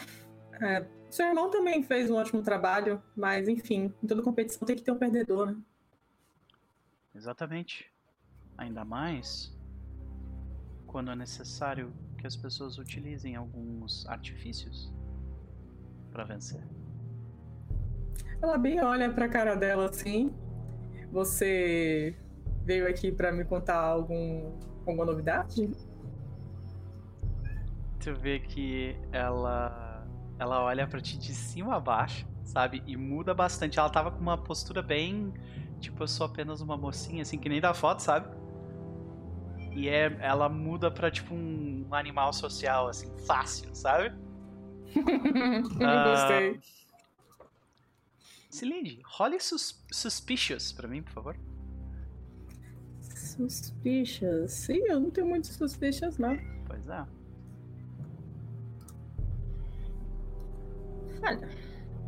[0.62, 4.82] É, seu irmão também fez um ótimo trabalho, mas enfim, em toda competição tem que
[4.84, 5.58] ter um perdedor, né?
[7.16, 7.92] Exatamente.
[8.58, 9.56] Ainda mais
[10.88, 14.92] quando é necessário que as pessoas utilizem alguns artifícios
[16.12, 16.64] para vencer.
[18.42, 20.34] Ela bem olha pra cara dela assim.
[21.12, 22.16] Você
[22.68, 24.52] veio aqui pra me contar algum,
[24.86, 25.72] alguma novidade?
[28.04, 30.06] Tu vê que ela
[30.38, 32.84] ela olha pra ti de cima a baixo, sabe?
[32.86, 33.80] E muda bastante.
[33.80, 35.34] Ela tava com uma postura bem
[35.80, 38.36] tipo eu sou apenas uma mocinha assim que nem da foto, sabe?
[39.72, 44.14] E é ela muda pra tipo um animal social assim, fácil, sabe?
[44.94, 45.04] Eu
[45.88, 46.60] Ah, gostei.
[48.50, 51.38] Celine, role sus suspicious pra mim, por favor.
[53.38, 54.52] Suspicious.
[54.52, 56.36] Sim, eu não tenho muitos suspicious, não.
[56.66, 57.06] Pois é.
[61.24, 61.50] Olha,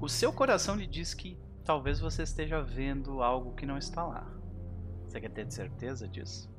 [0.01, 4.27] O seu coração lhe diz que talvez você esteja vendo algo que não está lá.
[5.06, 6.49] Você quer ter certeza disso?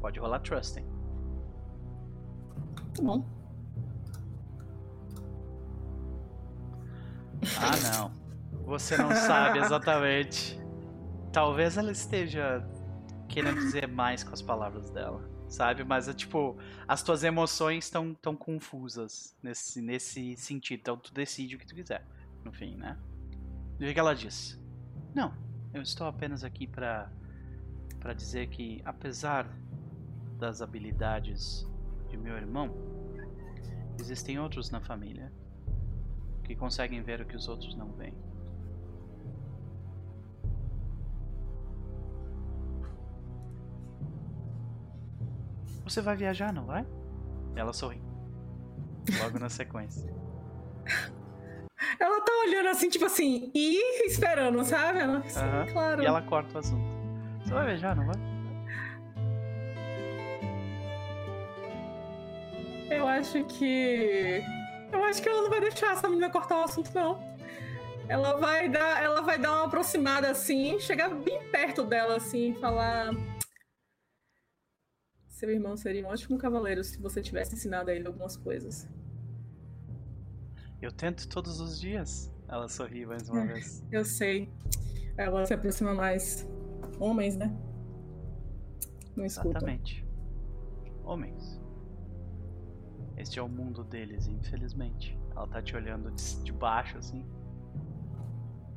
[0.00, 0.84] Pode rolar trusting.
[2.94, 3.24] tá bom.
[7.58, 8.12] Ah, não.
[8.64, 10.60] Você não sabe exatamente.
[11.32, 12.66] Talvez ela esteja
[13.28, 15.84] querendo dizer mais com as palavras dela, sabe?
[15.84, 20.80] Mas é tipo, as tuas emoções estão tão confusas nesse, nesse sentido.
[20.80, 22.06] Então tu decide o que tu quiser,
[22.44, 22.98] no fim, né?
[23.78, 24.60] E o que ela diz?
[25.14, 25.34] Não,
[25.74, 27.10] eu estou apenas aqui pra
[28.00, 29.50] para dizer que apesar
[30.38, 31.66] das habilidades
[32.08, 32.72] de meu irmão,
[33.98, 35.32] existem outros na família
[36.44, 38.14] que conseguem ver o que os outros não veem.
[45.86, 46.84] Você vai viajar, não vai?
[47.54, 48.02] Ela sorri.
[49.22, 50.12] Logo na sequência.
[52.00, 54.98] Ela tá olhando assim, tipo assim, e esperando, sabe?
[54.98, 55.66] Ela, sim, Aham.
[55.72, 56.02] claro.
[56.02, 56.84] E ela corta o assunto.
[57.44, 58.16] Você vai viajar, não vai?
[62.90, 64.42] Eu acho que.
[64.92, 67.22] Eu acho que ela não vai deixar essa menina cortar o assunto, não.
[68.08, 73.10] Ela vai dar, ela vai dar uma aproximada assim, chegar bem perto dela assim falar.
[75.36, 78.88] Seu irmão seria um ótimo cavaleiro se você tivesse ensinado a ele algumas coisas.
[80.80, 82.32] Eu tento todos os dias.
[82.48, 83.46] Ela sorri mais uma É.
[83.52, 83.84] vez.
[83.92, 84.50] Eu sei.
[85.14, 86.48] Ela se aproxima mais.
[86.98, 87.54] Homens, né?
[89.14, 89.50] Não escutam.
[89.50, 90.06] Exatamente.
[91.04, 91.60] Homens.
[93.18, 95.18] Este é o mundo deles, infelizmente.
[95.32, 96.10] Ela tá te olhando
[96.42, 97.26] de baixo assim.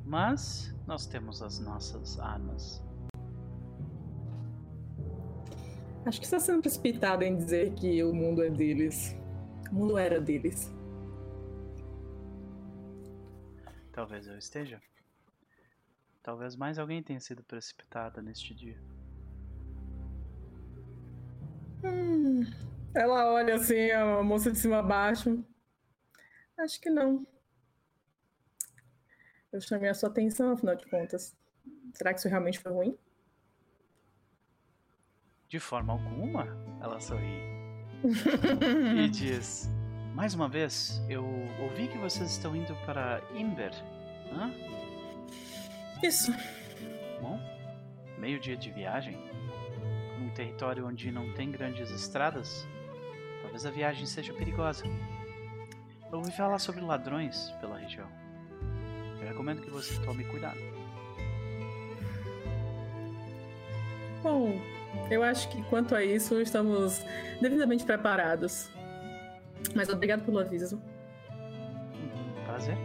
[0.04, 2.84] Mas nós temos as nossas armas.
[6.10, 9.16] Acho que está sendo precipitada em dizer que o mundo é deles.
[9.72, 10.74] O mundo era deles.
[13.92, 14.82] Talvez eu esteja.
[16.24, 18.82] Talvez mais alguém tenha sido precipitada neste dia.
[21.84, 22.42] Hum,
[22.96, 25.46] ela olha assim, a moça de cima a baixo.
[26.58, 27.24] Acho que não.
[29.52, 31.38] Eu chamei a sua atenção, afinal de contas.
[31.94, 32.98] Será que isso realmente foi ruim?
[35.50, 36.46] De forma alguma,
[36.80, 37.42] ela sorri
[39.04, 39.68] e diz:
[40.14, 41.26] Mais uma vez, eu
[41.60, 43.74] ouvi que vocês estão indo para Imber.
[44.32, 44.54] Hã?
[46.04, 46.32] Isso.
[47.20, 47.40] Bom,
[48.20, 49.18] meio dia de viagem.
[50.20, 52.68] num território onde não tem grandes estradas,
[53.42, 54.86] talvez a viagem seja perigosa.
[56.12, 58.08] Eu ouvi falar sobre ladrões pela região.
[59.20, 60.79] Eu recomendo que você tome cuidado.
[64.22, 64.60] Bom,
[65.10, 67.04] eu acho que quanto a isso estamos
[67.42, 68.70] devidamente preparados.
[69.76, 70.82] Mas obrigado pelo aviso.
[71.30, 72.78] Uhum, Prazer.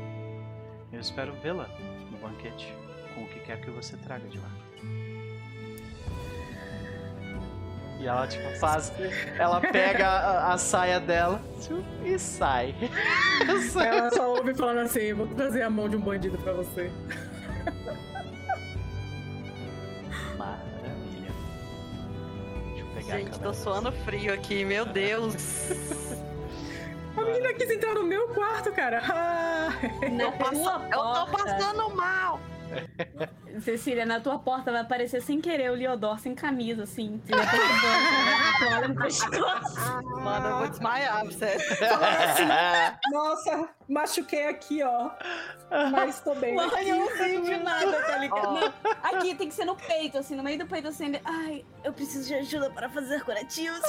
[0.93, 1.69] Eu espero vê-la
[2.11, 2.73] no banquete,
[3.15, 4.51] com o que quer que você traga de lá.
[8.01, 8.93] E ela, tipo, faz.
[9.39, 11.40] Ela pega a, a saia dela
[12.05, 12.74] e sai.
[13.86, 16.90] Ela só ouve falando assim: vou trazer a mão de um bandido pra você.
[23.16, 25.34] Gente, tô suando frio aqui, meu Deus.
[27.16, 29.00] A menina quis entrar no meu quarto, cara.
[29.08, 29.68] Ah.
[30.38, 32.40] Passa- tua eu tô passando mal.
[33.60, 37.20] Cecília, na tua porta vai aparecer sem querer o Leodor sem camisa, assim.
[37.24, 37.74] Você vai ter que.
[40.20, 41.60] Mano, eu vou desmaiar, sério.
[43.12, 45.10] Nossa, machuquei aqui, ó.
[45.92, 46.56] Mas tô bem.
[46.56, 48.55] Um arranhãozinho de nada, tá ligado?
[48.55, 48.72] Não,
[49.02, 51.12] aqui tem que ser no peito, assim, no meio do peito, assim.
[51.24, 53.80] Ai, eu preciso de ajuda para fazer curativos.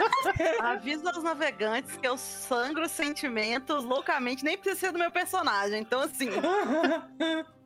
[0.60, 5.80] Avisa aos navegantes que eu sangro sentimentos loucamente, nem precisa ser do meu personagem.
[5.80, 6.30] Então, assim,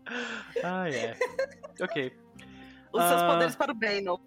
[0.62, 1.16] ah, é.
[1.81, 2.16] Ok.
[2.93, 3.26] os seus Ah.
[3.32, 4.20] poderes para o bem, não.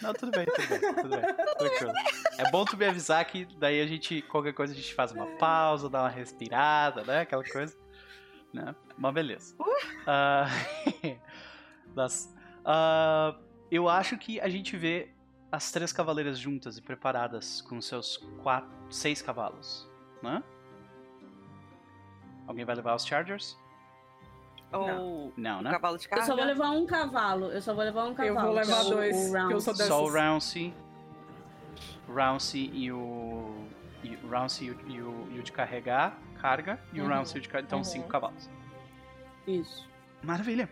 [0.00, 1.20] Não, tudo bem, tudo bem, tudo bem.
[1.58, 1.92] Tranquilo.
[2.38, 5.26] É bom tu me avisar que daí a gente, qualquer coisa, a gente faz uma
[5.38, 7.20] pausa, dá uma respirada, né?
[7.20, 7.76] Aquela coisa.
[8.52, 8.74] Né?
[8.96, 9.56] Mas beleza.
[10.06, 10.46] Ah,
[11.94, 12.34] das-
[12.64, 13.36] ah,
[13.70, 15.10] eu acho que a gente vê
[15.50, 19.88] as três cavaleiras juntas e preparadas com seus quatro, seis cavalos,
[20.22, 20.42] né?
[22.46, 23.58] Alguém vai levar os Chargers?
[24.72, 25.70] Ou Não, o né?
[25.70, 26.24] cavalo de Eu carga.
[26.26, 27.46] só vou levar um cavalo.
[27.52, 28.38] Eu só vou levar um cavalo.
[28.38, 29.88] Eu vou é levar o- dois, o que eu sou dessas.
[29.88, 30.74] Só o Rouncy.
[32.08, 33.54] Rouncy e o.
[34.02, 37.14] E o Rouncy e o, e o, e o de carregar, carga, e o Uhum.
[37.14, 37.66] Rouncy e o de carregar.
[37.68, 37.84] Então, Uhum.
[37.84, 38.50] cinco cavalos.
[39.46, 39.88] Isso.
[40.22, 40.68] Maravilha!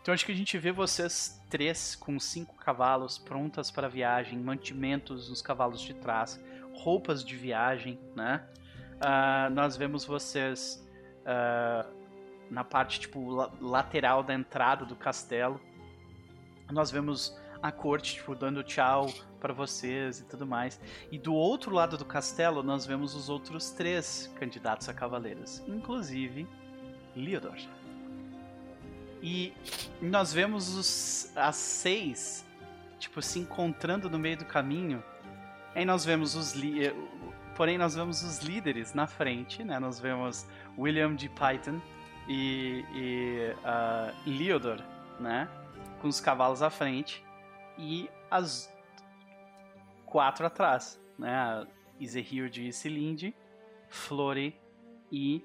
[0.00, 4.38] Então, acho que a gente vê vocês três com cinco cavalos prontas para a viagem,
[4.38, 6.42] mantimentos nos cavalos de trás,
[6.72, 8.42] roupas de viagem, né?
[8.98, 10.82] Ah, nós vemos vocês
[11.26, 11.86] ah,
[12.50, 15.60] na parte tipo la- lateral da entrada do castelo.
[16.70, 19.08] Nós vemos a corte tipo dando tchau
[19.40, 20.80] para vocês e tudo mais.
[21.10, 26.46] E do outro lado do castelo nós vemos os outros três candidatos a cavaleiros, inclusive
[27.14, 27.56] Leodor.
[29.22, 29.52] E
[30.00, 32.46] nós vemos os, as seis,
[32.98, 35.02] tipo, se encontrando no meio do caminho.
[35.74, 36.94] Aí nós vemos os eh,
[37.54, 39.78] porém nós vemos os líderes na frente, né?
[39.78, 40.46] Nós vemos
[40.78, 41.80] William de Python
[42.32, 44.80] e, e ah, Leodor,
[45.18, 45.48] né?
[46.00, 47.24] Com os cavalos à frente
[47.76, 48.72] e as
[50.06, 51.34] quatro atrás, né?
[51.34, 51.66] A
[51.98, 53.34] Izehilde e Cilinde,
[53.88, 54.58] Flore
[55.10, 55.44] e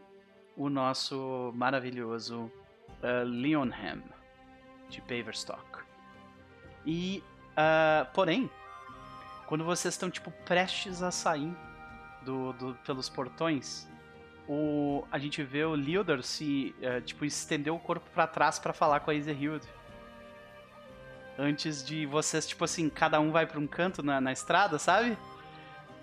[0.55, 2.43] o nosso maravilhoso
[3.01, 4.01] uh, Leonham
[4.87, 5.83] de Paverstock.
[6.85, 7.21] E,
[7.51, 8.49] uh, porém,
[9.47, 11.53] quando vocês estão tipo prestes a sair
[12.21, 13.85] do, do- pelos portões,
[14.47, 18.73] o, a gente vê o Leodor se uh, tipo estender o corpo pra trás pra
[18.73, 19.67] falar com a Izehilde.
[21.37, 25.17] Antes de vocês, tipo assim, cada um vai pra um canto na, na estrada, sabe?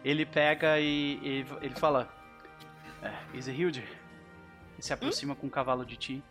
[0.04, 2.12] Ele pega e, e ele fala:
[3.02, 3.84] é, Izehilde,
[4.78, 6.22] e se aproxima com o cavalo de ti.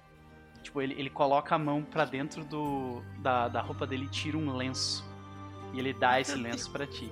[0.61, 4.37] Tipo, ele, ele coloca a mão pra dentro do, da, da roupa dele e tira
[4.37, 5.03] um lenço.
[5.73, 7.11] E ele dá esse lenço pra ti.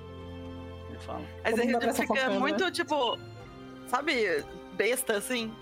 [0.90, 1.26] Ele fala.
[1.44, 3.18] Mas Todo a mundo gente abraça fica muito, tipo,
[3.88, 4.46] sabe,
[4.80, 5.54] besta assim.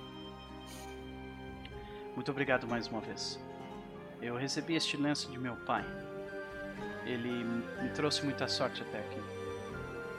[2.13, 3.39] Muito obrigado mais uma vez.
[4.21, 5.83] Eu recebi este lenço de meu pai.
[7.03, 7.43] Ele
[7.81, 9.19] me trouxe muita sorte até aqui.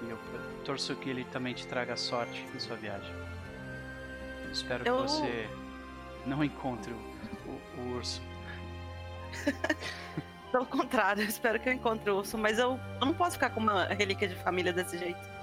[0.04, 0.18] E eu
[0.64, 3.14] torço que ele também te traga sorte em sua viagem.
[4.52, 5.48] Espero que Eu- você
[6.26, 8.20] não encontre o, o- o urso.
[10.50, 13.50] Pelo contrário, eu espero que eu encontre o urso, mas eu, eu não posso ficar
[13.50, 15.37] com uma relíquia de família desse jeito.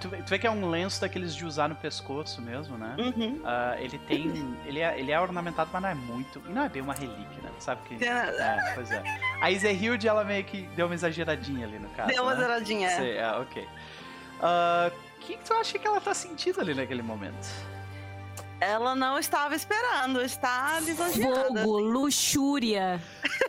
[0.00, 2.94] Tu, vê- tu vê que é um lenço daqueles de usar no pescoço mesmo, né?
[2.98, 3.40] Uhum.
[3.44, 4.56] Ah, ele tem.
[4.64, 6.40] ele, é, ele é ornamentado, mas não é muito.
[6.46, 7.50] E não é bem uma relíquia, né?
[7.58, 8.04] Sabe que.
[8.04, 9.02] É, pois é.
[9.40, 12.08] A Izehilde, ela meio que deu uma exageradinha ali no caso.
[12.12, 12.40] Deu uma né?
[12.40, 12.88] zeradinha.
[12.88, 12.96] é.
[12.96, 13.66] Sei, ah, ok.
[14.40, 17.48] Ah, O que, que tu acha que ela tá sentindo ali naquele momento?
[18.60, 21.62] Ela não estava esperando, está lisonjeada.
[21.62, 23.00] Fogo, luxúria.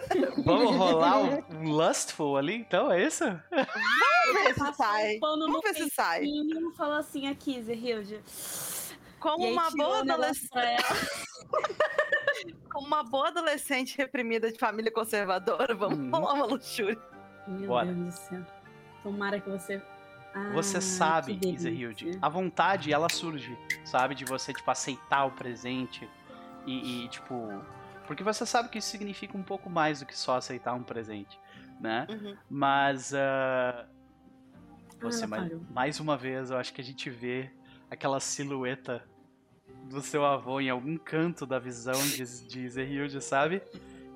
[0.45, 3.23] Vamos rolar um, lustful ali, então, é isso?
[3.25, 5.15] Vamos ver se sai.
[5.17, 6.19] Um Vamos ver se sai.
[6.21, 8.21] peitinho, falou assim aqui, Zerhilde.
[9.19, 10.83] Como aí uma boa o adolescente.
[12.71, 16.11] Como uma boa adolescente reprimida de família conservadora, vamos Uhum.
[16.11, 16.97] rolar uma luxúria.
[17.47, 17.87] Meu Bora.
[17.91, 18.45] Deus do céu.
[19.03, 19.81] Tomara que você.
[20.33, 21.69] Ah, Você sabe, delícia.
[21.69, 24.15] Izehilde, a vontade ela surge, sabe?
[24.15, 26.07] De você, tipo, aceitar o presente
[26.65, 27.63] e, e, tipo.
[28.05, 31.39] Porque você sabe que isso significa um pouco mais do que só aceitar um presente,
[31.79, 32.07] né?
[32.09, 32.35] Uhum.
[32.49, 33.13] Mas.
[33.13, 33.85] ah,
[35.01, 37.49] você, ela mais, mais uma vez, eu acho que a gente vê
[37.89, 39.03] aquela silhueta
[39.89, 43.61] do seu avô em algum canto da visão de, de Zerhilde, sabe?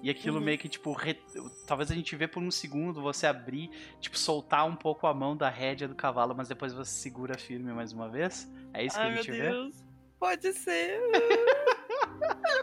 [0.03, 0.43] E aquilo Uhum.
[0.43, 1.17] meio que, tipo, re-
[1.65, 3.69] talvez a gente vê por um segundo você abrir,
[4.01, 7.71] tipo, soltar um pouco a mão da rédea do cavalo, mas depois você segura firme
[7.71, 8.51] mais uma vez.
[8.73, 9.49] É isso que Ai, a meu gente vê?
[9.49, 9.75] Deus.
[10.19, 10.99] Pode ser.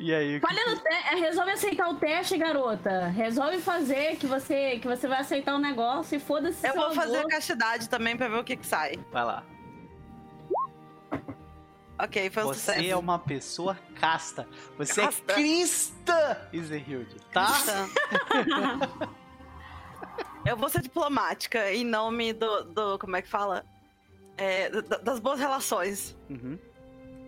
[0.00, 0.86] E aí, o que Falha no te...
[0.88, 3.08] é, Resolve aceitar o teste, garota.
[3.08, 6.64] Resolve fazer que você, que você vai aceitar o negócio e foda-se.
[6.64, 8.92] Eu vou fazer a castidade também pra ver o que que sai.
[9.10, 9.44] vai lá.
[12.00, 12.86] Ok, foi um Você sucesso.
[12.90, 14.46] é uma pessoa casta.
[14.76, 15.32] Você Casta.
[15.32, 17.46] é cristã, Izehilde, tá?
[17.46, 19.08] Tá.
[20.46, 22.64] Eu vou ser diplomática em nome do.
[22.64, 23.64] do como é que fala?
[24.36, 26.16] É, da- das boas relações.
[26.30, 26.56] Uhum.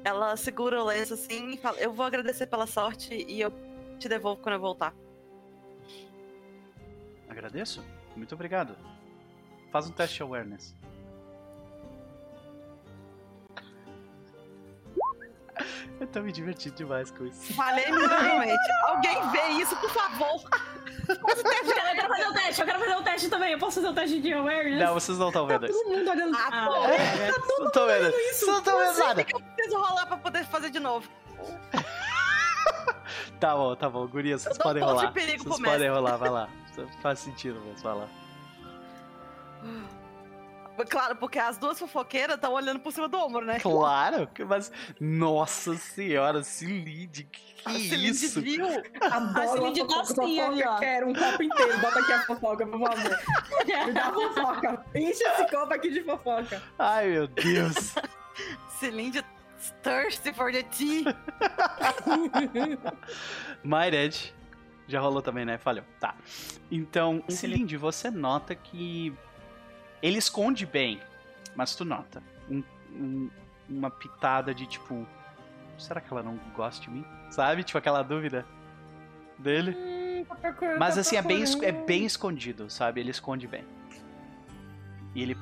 [0.04, 3.52] Ela segura o lenço assim e fala: Eu vou agradecer pela sorte e eu
[3.98, 4.94] te devolvo quando eu voltar.
[7.28, 7.84] Agradeço.
[8.16, 8.76] Muito obrigado.
[9.72, 10.74] Faz um teste de awareness.
[16.00, 17.52] Eu tô me divertindo demais com isso.
[17.54, 18.72] Falei miseravelmente.
[18.88, 20.42] Alguém vê isso, por favor.
[21.08, 23.52] Eu quero fazer o teste, eu quero fazer o teste também.
[23.52, 24.80] Eu posso fazer o teste de awareness?
[24.80, 25.82] Não, vocês não estão vendo isso.
[25.82, 26.36] Todo mundo olhando.
[26.36, 26.84] Ah, Ah, pô.
[26.84, 27.32] é.
[27.32, 28.38] Vocês não estão vendo isso.
[28.38, 29.20] Vocês não estão vendo nada.
[29.32, 31.08] Eu preciso rolar pra poder fazer de novo.
[33.40, 34.06] Tá bom, tá bom.
[34.06, 35.12] Gurias, vocês podem um rolar.
[35.12, 36.48] Vocês podem rolar, vai lá.
[37.02, 38.08] Faz sentido mesmo, vai lá.
[40.88, 43.58] Claro, porque as duas fofoqueiras estão olhando por cima do ombro, né?
[43.60, 44.70] Claro, mas.
[45.00, 48.40] Nossa senhora, Cilinde, que, A que Celine isso?
[48.40, 48.66] viu.
[49.00, 50.78] Adoro Assim, a de fofoca, docinho ali, ó.
[50.78, 51.78] quero um copo inteiro.
[51.80, 53.18] Bota aqui a fofoca, por favor.
[53.86, 54.86] Me dá a fofoca.
[54.94, 56.62] Enche esse copo aqui de fofoca.
[56.78, 57.94] Ai, meu Deus.
[58.80, 59.22] Celine
[59.82, 61.04] thirsty for the tea.
[63.62, 63.90] My.
[64.88, 65.56] Já rolou também, né?
[65.56, 65.84] Falhou.
[66.00, 66.16] Tá.
[66.70, 69.14] Então, Cilinde, você nota que
[70.02, 71.00] ele esconde bem,
[71.54, 72.62] mas tu nota um-
[72.92, 73.30] um-
[73.68, 75.06] uma pitada de tipo,
[75.78, 77.04] será que ela não gosta de mim?
[77.30, 77.62] Sabe?
[77.62, 78.44] Tipo aquela dúvida
[79.38, 79.76] dele.
[80.78, 83.00] Mas assim, é bem, é bem escondido, sabe?
[83.00, 83.64] Ele esconde bem.
[85.14, 85.36] E ele,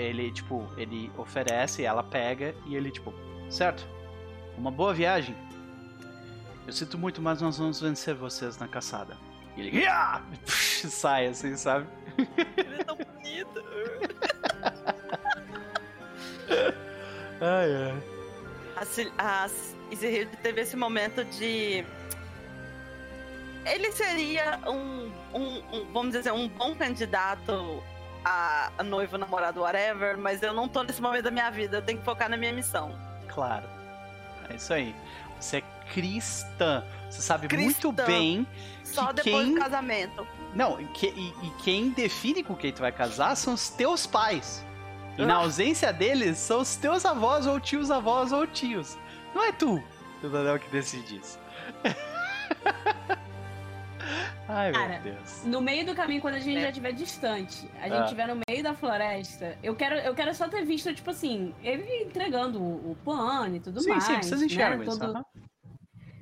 [0.00, 3.12] ele, tipo, ele oferece, ela pega e ele, tipo,
[3.48, 3.86] certo?
[4.58, 5.34] Uma boa viagem.
[6.66, 9.16] Eu sinto muito, mas nós vamos vencer vocês na caçada.
[9.56, 11.86] E ele "Ya!" sai assim, sabe?
[12.56, 13.64] Ele é tão bonito.
[17.40, 18.02] Ai, ai.
[19.18, 19.48] A, a
[20.42, 21.84] teve esse momento de.
[23.66, 27.82] Ele seria um, um- um- vamos dizer, um bom candidato
[28.24, 31.82] a, a noivo, namorado, whatever, mas eu não tô nesse momento da minha vida, eu
[31.82, 32.94] tenho que focar na minha missão.
[33.28, 33.66] Claro.
[34.50, 34.94] É isso aí.
[35.40, 36.84] Você é cristã.
[37.10, 37.64] Você sabe Cristã.
[37.88, 38.46] muito bem.
[38.82, 40.26] Só Que depois quem- do casamento.
[40.54, 44.06] Não, e, que- e- e quem define com quem tu vai casar são os teus
[44.06, 44.64] pais.
[45.16, 45.38] E na Ah.
[45.38, 48.98] ausência deles, são os teus avós, ou tios avós, ou tios.
[49.34, 49.82] Não é tu,
[50.18, 50.58] entendeu?
[50.58, 51.38] Que decide isso.
[54.46, 55.42] Ai, meu Cara, Deus.
[55.46, 56.62] No meio do caminho, quando a gente É.
[56.62, 58.04] já estiver distante, a gente Ah.
[58.04, 62.02] estiver no meio da floresta, eu quero, eu quero só ter visto, tipo assim, ele
[62.04, 64.04] entregando o, o plano e tudo sim, mais.
[64.04, 64.46] sim, vocês né?
[64.46, 64.98] enxergam isso.
[64.98, 65.24] Todo- aham.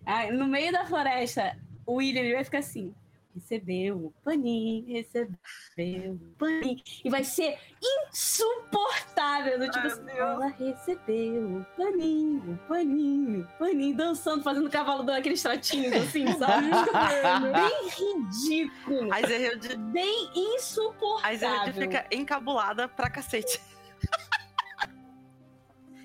[0.07, 1.57] Ah, no meio da floresta,
[1.87, 2.95] o William ele vai ficar assim:
[3.35, 6.83] recebeu o paninho, recebeu o paninho.
[7.05, 9.59] E vai ser insuportável.
[9.59, 15.03] Do tipo Ai, assim, ela recebeu o paninho, o paninho, o paninho, dançando, fazendo cavalo
[15.03, 16.69] dando aqueles trotinhos assim, sabe?
[17.53, 19.13] Bem ridículo.
[19.13, 21.69] A Izzy Bem a insuportável.
[21.69, 23.61] Izzy fica encabulada pra cacete.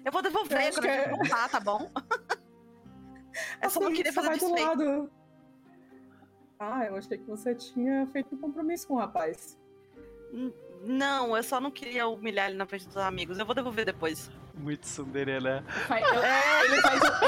[0.05, 1.91] Eu vou devolver Eu quando eu que é- voltar, tá bom?
[3.61, 4.67] Eu só não queria fazer vai do desfeito.
[4.69, 5.11] lado.
[6.59, 9.57] Ah, eu achei que você tinha feito um compromisso com o rapaz.
[10.83, 13.37] Não, eu só não queria humilhar ele na frente dos amigos.
[13.39, 14.29] Eu vou devolver depois.
[14.55, 15.63] Muito tsundere, né?
[15.89, 15.95] Eu-
[16.73, 17.25] ele faz o-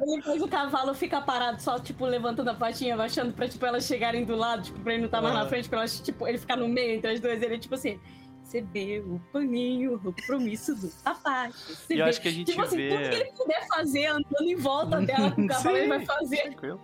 [0.00, 3.84] ele- faz o cavalo fica parado, só, tipo, levantando a patinha, abaixando pra, tipo, elas
[3.84, 5.42] chegarem do lado, tipo, pra ele não estar mais Ah.
[5.42, 7.42] na frente, pra elas, tipo, ele ficar no meio entre as duas.
[7.42, 8.00] Ele, tipo assim,
[8.42, 11.54] recebeu o paninho, o compromisso do rapaz.
[11.54, 13.14] E eu recebeu." acho que a gente Tipo assim, tudo que vê.
[13.20, 16.42] ele puder fazer andando em volta dela com o cavalo, ele vai Sim, fazer.
[16.42, 16.80] Tranquilo.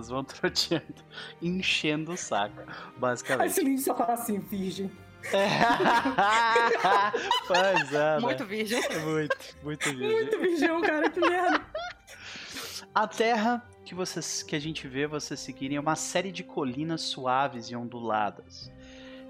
[0.00, 1.04] Vocês vão troteando,
[1.42, 3.52] enchendo o saco, Aí basicamente.
[3.52, 4.90] Celine só fala assim, virgem.
[7.46, 8.20] pois é, né?
[8.20, 8.80] Muito virgem.
[9.04, 10.12] Muito, muito virgem.
[10.12, 11.60] Muito virgão, cara, que merda.
[12.94, 17.02] A terra que vocês que a gente vê vocês seguirem é uma série de colinas
[17.02, 18.72] suaves e onduladas.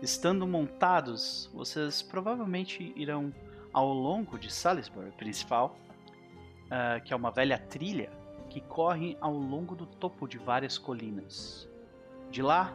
[0.01, 3.35] Estando montados, vocês provavelmente irão
[3.73, 5.77] ao longo de Salisbury principal,
[6.71, 8.20] ah, que é uma velha trilha
[8.51, 11.67] que corre ao longo do topo de várias colinas.
[12.31, 12.73] De lá,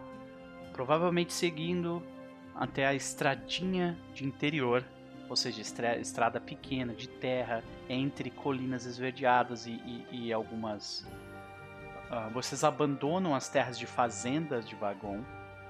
[0.73, 2.01] provavelmente seguindo
[2.55, 4.83] até a estradinha de interior,
[5.29, 11.05] ou seja, estra- estrada pequena de terra entre colinas esverdeadas e, e- e algumas.
[12.09, 15.21] ah, vocês abandonam as terras de fazendas de Vagon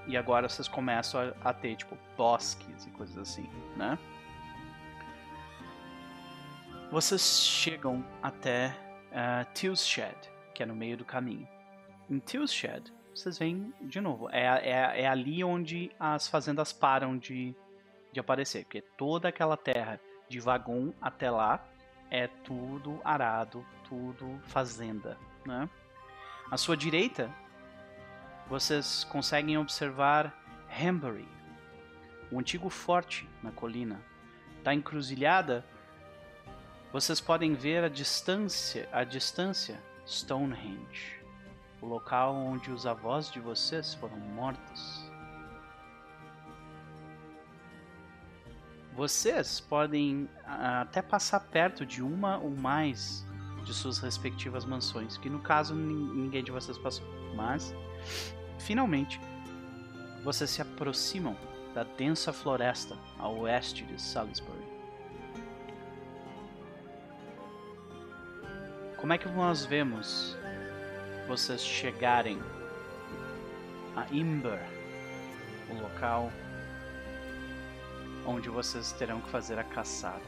[0.06, 3.98] e agora vocês começam a, a ter tipo bosques e coisas assim, né?
[6.90, 8.76] Vocês chegam até
[9.16, 10.16] uh, Till's Shed,
[10.54, 11.48] que é no meio do caminho.
[12.08, 17.16] Em Till's Shed, vocês veem de novo, é, é, é ali onde as fazendas param
[17.16, 17.54] de,
[18.12, 21.64] de aparecer, porque toda aquela terra de Vagon até lá
[22.10, 25.68] é tudo arado, tudo fazenda, né?
[26.50, 27.28] À sua direita,
[28.48, 30.32] vocês conseguem observar
[30.70, 31.26] Hambury,
[32.30, 34.00] o antigo forte na colina.
[34.62, 35.64] Da encruzilhada,
[36.96, 41.22] vocês podem ver a distância, a distância Stonehenge,
[41.82, 45.04] o local onde os avós de vocês foram mortos.
[48.94, 53.26] Vocês podem até passar perto de uma ou mais
[53.62, 57.74] de suas respectivas mansões, que no caso nin- ninguém de vocês passou, mas
[58.58, 59.20] finalmente
[60.24, 61.36] vocês se aproximam
[61.74, 64.75] da densa floresta a oeste de Salisbury.
[69.06, 70.36] Como é que nós vemos
[71.28, 72.42] vocês chegarem
[73.94, 74.58] a Imber,
[75.70, 76.32] o local
[78.26, 80.24] onde vocês terão que fazer a caçada?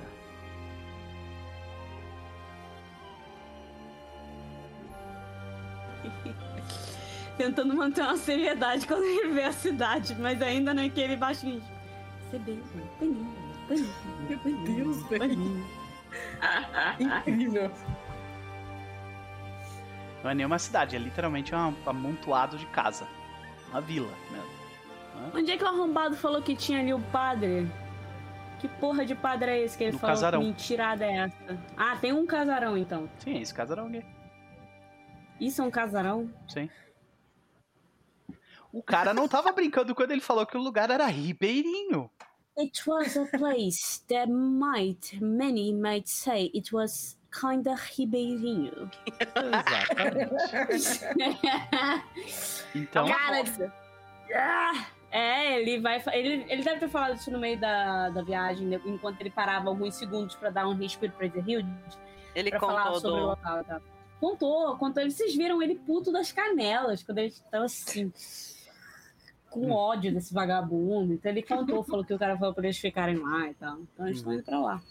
[7.37, 11.65] Tentando manter uma seriedade quando ele vê a cidade, mas ainda naquele baixinho.
[12.31, 12.63] Você bem,
[13.01, 13.35] paninho,
[13.67, 13.93] paninho,
[14.29, 15.67] Meu paninho, Deus, velho.
[17.27, 17.73] Incrível.
[20.23, 23.07] Não é nem uma cidade, é literalmente um amontoado de casa.
[23.71, 24.59] Uma vila mesmo.
[25.35, 27.71] Onde é que o arrombado falou que tinha ali o padre?
[28.61, 30.15] Que porra de padre é esse que ele No falou?
[30.15, 30.41] casarão.
[30.41, 31.59] Que mentirada é essa?
[31.77, 33.09] Ah, tem um casarão então.
[33.19, 34.05] Sim, esse casarão gay.
[35.41, 36.29] Isso é um casarão?
[36.49, 36.69] Sim.
[38.73, 42.11] O cara não tava brincando quando ele falou que o lugar era ribeirinho.
[42.59, 48.91] It was a place that might, many might say it was kinda ribeirinho.
[49.35, 51.01] Exatamente.
[52.75, 53.43] Então, Cara,
[54.35, 56.03] Ah, é, ele vai.
[56.13, 59.69] Ele, ele deve ter falado isso no meio da, da viagem, né, enquanto ele parava
[59.69, 61.67] alguns segundos pra dar um respiro pra Ezerhild,
[62.35, 63.27] Ele pra falar contou sobre o do.
[63.29, 63.65] local.
[63.65, 63.81] Tá?
[64.21, 65.03] Contou, contou.
[65.03, 68.13] Eles, vocês viram ele puto das canelas, quando ele tava assim.
[69.49, 71.15] Com ódio desse vagabundo.
[71.15, 73.79] Então ele contou, falou que o cara falou pra eles ficarem lá e tal.
[73.81, 74.83] Então eles estão indo pra lá.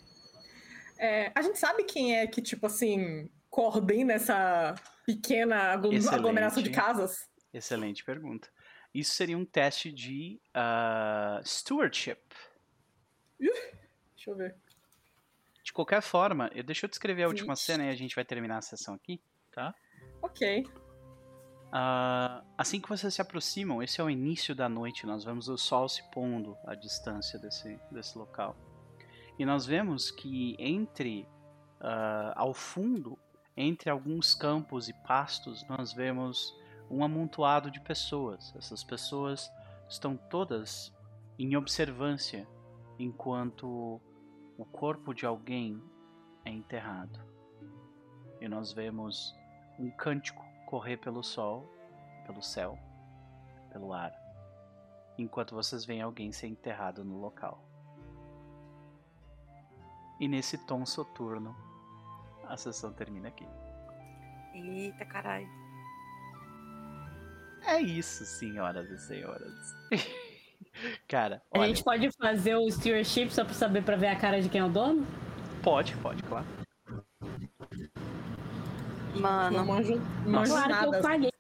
[1.00, 6.10] É, a gente sabe quem é que, tipo assim, coordena essa pequena Excelente.
[6.10, 7.28] aglomeração de casas?
[7.54, 8.50] excelente pergunta.
[8.94, 12.22] Isso seria um teste de ah, stewardship.
[13.40, 14.56] Deixa eu ver.
[15.64, 18.58] De qualquer forma, eu, deixa eu descrever a última cena e a gente vai terminar
[18.58, 19.76] a sessão aqui, tá?
[20.22, 20.66] Ok.
[21.72, 25.58] Ah, assim que vocês se aproximam, esse é o início da noite, nós vemos o
[25.58, 28.56] sol se pondo à distância desse, desse local.
[29.38, 31.28] E nós vemos que entre,
[31.80, 33.18] ah, ao fundo,
[33.56, 36.56] entre alguns campos e pastos, nós vemos
[36.90, 38.54] um amontoado de pessoas.
[38.56, 39.52] Essas pessoas
[39.88, 40.94] estão todas
[41.38, 42.48] em observância
[42.98, 44.02] enquanto
[44.58, 45.82] o corpo de alguém
[46.44, 47.20] é enterrado.
[48.42, 49.36] E nós vemos
[49.80, 51.72] um cântico correr pelo sol,
[52.26, 52.78] pelo céu,
[53.72, 54.12] pelo ar,
[55.18, 57.67] enquanto vocês veem alguém ser enterrado no local.
[60.20, 61.56] E nesse tom soturno,
[62.48, 63.46] a sessão termina aqui.
[64.54, 65.48] Eita, caralho.
[67.66, 69.54] É isso, senhoras e senhores.
[71.08, 74.42] Cara, A olha, gente pode fazer o stewardship só pra saber pra ver a cara
[74.42, 75.06] de quem é o dono?
[75.64, 76.46] pode, pode, claro.
[79.14, 80.98] Não Mano, manjo, manjo Claro que nada.
[80.98, 81.32] eu paguei.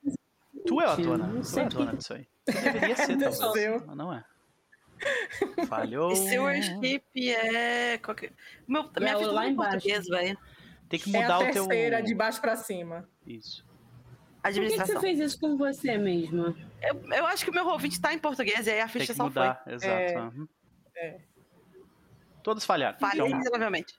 [0.65, 2.27] Tu é a dona, não tu sei é a dona disso aí.
[2.45, 4.23] Deveria ser, Deus talvez, mas não é.
[5.67, 6.16] Falhou.
[6.16, 7.98] stewardship é.
[8.00, 8.32] qual que-
[8.67, 10.38] Meu, minha É vida lá não é em português, velho.
[10.90, 11.67] Tem que É mudar a o teu...
[11.67, 13.08] terceira, de baixo pra cima.
[13.26, 13.66] Isso.
[13.66, 15.01] Por que, que você Administração.
[15.01, 16.56] fez isso com você mesma?
[16.82, 19.26] Eu, eu acho que o meu ouvinte tá em português e aí a ficha só
[19.26, 19.88] mudar, exato.
[19.93, 20.16] É.
[20.16, 20.48] aham.
[20.95, 21.19] É.
[22.43, 22.98] Todos falharam.
[22.98, 23.09] foi.
[23.09, 23.93] Falha Então, miseravelmente.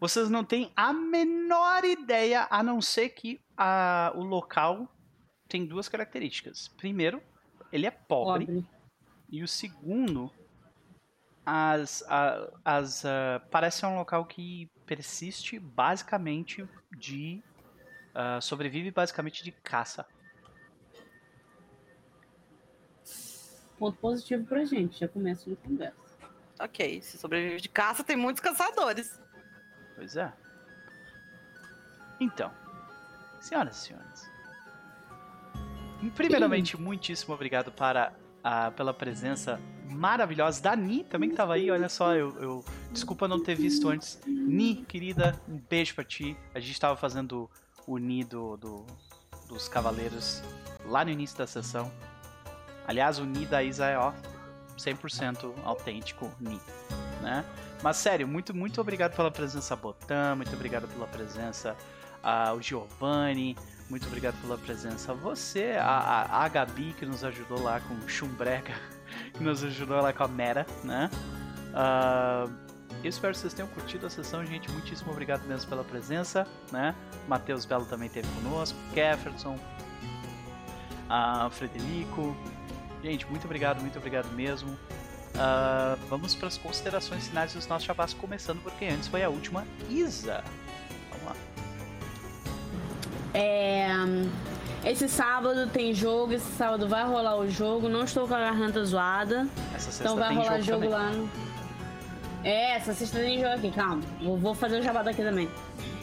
[0.00, 4.88] Vocês não têm a menor ideia, a não ser que a, o local
[5.48, 6.68] tem duas características.
[6.68, 7.22] Primeiro,
[7.70, 8.46] ele é pobre.
[8.46, 8.66] Pobre.
[9.32, 10.30] E o segundo,
[11.44, 17.42] as, a- as, ah, parece ser um local que persiste basicamente de.
[18.14, 20.06] ah, sobrevive basicamente de caça.
[23.78, 25.96] Ponto positivo pra gente, já começa uma conversa.
[26.60, 29.18] Ok, se sobrevive de caça, tem muitos caçadores.
[29.96, 30.32] Pois é.
[32.20, 32.52] Então,
[33.40, 34.30] senhoras e senhores.
[36.14, 38.12] Primeiramente, muitíssimo obrigado para,
[38.76, 41.70] pela presença maravilhosa da Ni, também que tava aí.
[41.70, 44.18] Olha só, eu, eu- desculpa não ter visto antes.
[44.26, 46.36] Ni, querida, um beijo pra ti.
[46.54, 47.48] A gente tava fazendo
[47.86, 48.86] o Ni do, do-
[49.48, 50.42] dos Cavaleiros
[50.86, 51.90] lá no início da sessão.
[52.86, 54.12] Aliás, o Ni da Isa é ó,
[54.76, 56.58] 100% autêntico Ni,
[57.20, 57.44] né?
[57.82, 60.36] Mas sério, muito, muito obrigado pela presença, Botan.
[60.36, 61.76] Muito obrigado pela presença,
[62.22, 63.56] ah, o Giovanni.
[63.92, 68.72] Muito obrigado pela presença, você, a, a, Gabi, que nos ajudou lá com o Chumbrega,
[69.34, 71.10] que nos ajudou lá com a Mera, né?
[71.74, 72.48] Ah,
[73.04, 74.70] eu espero que vocês tenham curtido a sessão, gente.
[74.70, 76.94] Muitíssimo obrigado mesmo pela presença, né?
[77.28, 79.58] Matheus Belo também esteve conosco, Jefferson,
[81.50, 82.34] Frederico.
[83.02, 84.74] Gente, muito obrigado, muito obrigado mesmo.
[85.36, 89.66] Ah, vamos para as considerações finais dos nossos chavás, começando porque antes foi a última
[89.90, 90.42] Isa.
[93.34, 93.86] É,
[94.84, 97.88] esse sábado tem jogo, esse sábado vai rolar o jogo.
[97.88, 99.46] Não estou com a garganta zoada.
[99.74, 101.30] Essa sexta Então vai tem rolar jogo, jogo, lá no.
[102.44, 104.02] É, essa sexta tem jogo aqui, calma.
[104.20, 105.48] Vou, vou fazer o jabá daqui também.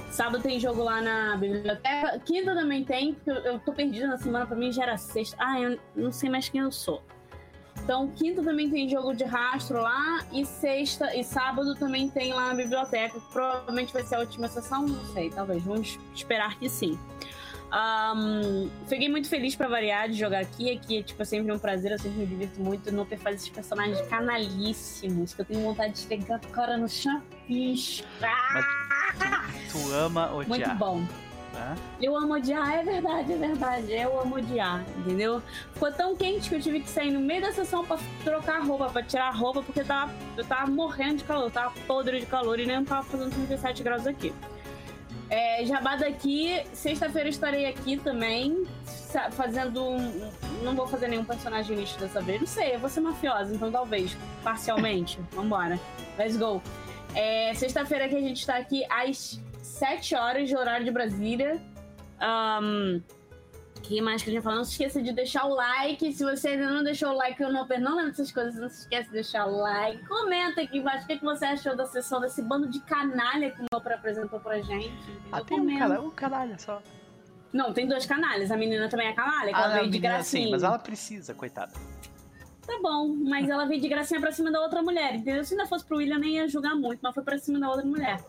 [0.10, 2.20] Sábado tem jogo lá na biblioteca.
[2.26, 5.36] Quinta também tem, porque eu, eu tô perdida na semana, pra mim já era sexta.
[5.40, 7.04] Ah, eu não sei mais quem eu sou.
[7.90, 10.24] Então, quinta também tem jogo de rastro lá.
[10.32, 13.20] E sexta e sábado também tem lá na biblioteca.
[13.34, 15.64] Provavelmente vai ser a última sessão, não sei, talvez.
[15.64, 17.00] Vamos esperar que sim.
[17.72, 20.72] Ahn, fiquei muito feliz pra variar de jogar aqui.
[20.72, 22.92] Aqui é tipo, sempre um prazer, eu sempre me divirto muito.
[22.92, 28.08] No faz esses personagens canalíssimos que eu tenho vontade de pegar a cara no chapisco.
[29.72, 30.78] Tu ama Muito odiar.
[30.78, 31.04] bom.
[32.02, 33.92] Eu amo odiar, é verdade, é verdade.
[33.92, 35.42] Eu amo odiar, entendeu?
[35.74, 38.90] Ficou tão quente que eu tive que sair no meio da sessão pra trocar roupa,
[38.90, 42.26] pra tirar roupa, porque eu tava, eu tava morrendo de calor, eu tava podre de
[42.26, 44.34] calor e nem tava fazendo 37 graus aqui.
[45.30, 48.66] É, Jabá daqui, sexta-feira estarei aqui também,
[49.32, 49.84] fazendo.
[49.84, 50.32] um-
[50.64, 52.40] Não vou fazer nenhum personagem lixo dessa vez.
[52.42, 55.20] Não sei, eu vou ser mafiosa, então talvez, parcialmente.
[55.32, 55.80] Vambora.
[56.18, 56.62] Let's go.
[57.16, 61.62] É, Sexta-feira que a gente tá aqui às 7 horas de horário de Brasília.
[62.20, 63.02] Ahn,
[63.84, 64.58] que mais que a gente falou?
[64.60, 66.12] Não se esqueça de deixar o like.
[66.14, 68.56] Se você ainda não deixou o like, eu não, não lembro dessas coisas.
[68.56, 70.06] Não se esqueça de deixar o like.
[70.08, 73.62] Comenta aqui embaixo o que, que você achou da sessão desse bando de canalha que
[73.62, 74.92] o Nopra apresentou pra gente.
[75.32, 76.82] Ah, tem um canalha, um canalha só.
[77.52, 78.52] Não, tem dois canalhas.
[78.52, 80.46] A menina também é canalha, que Ah, ela veio de gracinha.
[80.46, 81.74] sim, mas ela precisa, coitada.
[82.68, 85.44] Tá bom, mas ela veio de gracinha pra cima da outra mulher, entendeu?
[85.44, 87.84] Se ainda fosse pro William, nem ia julgar muito, mas foi pra cima da outra
[87.84, 88.24] mulher.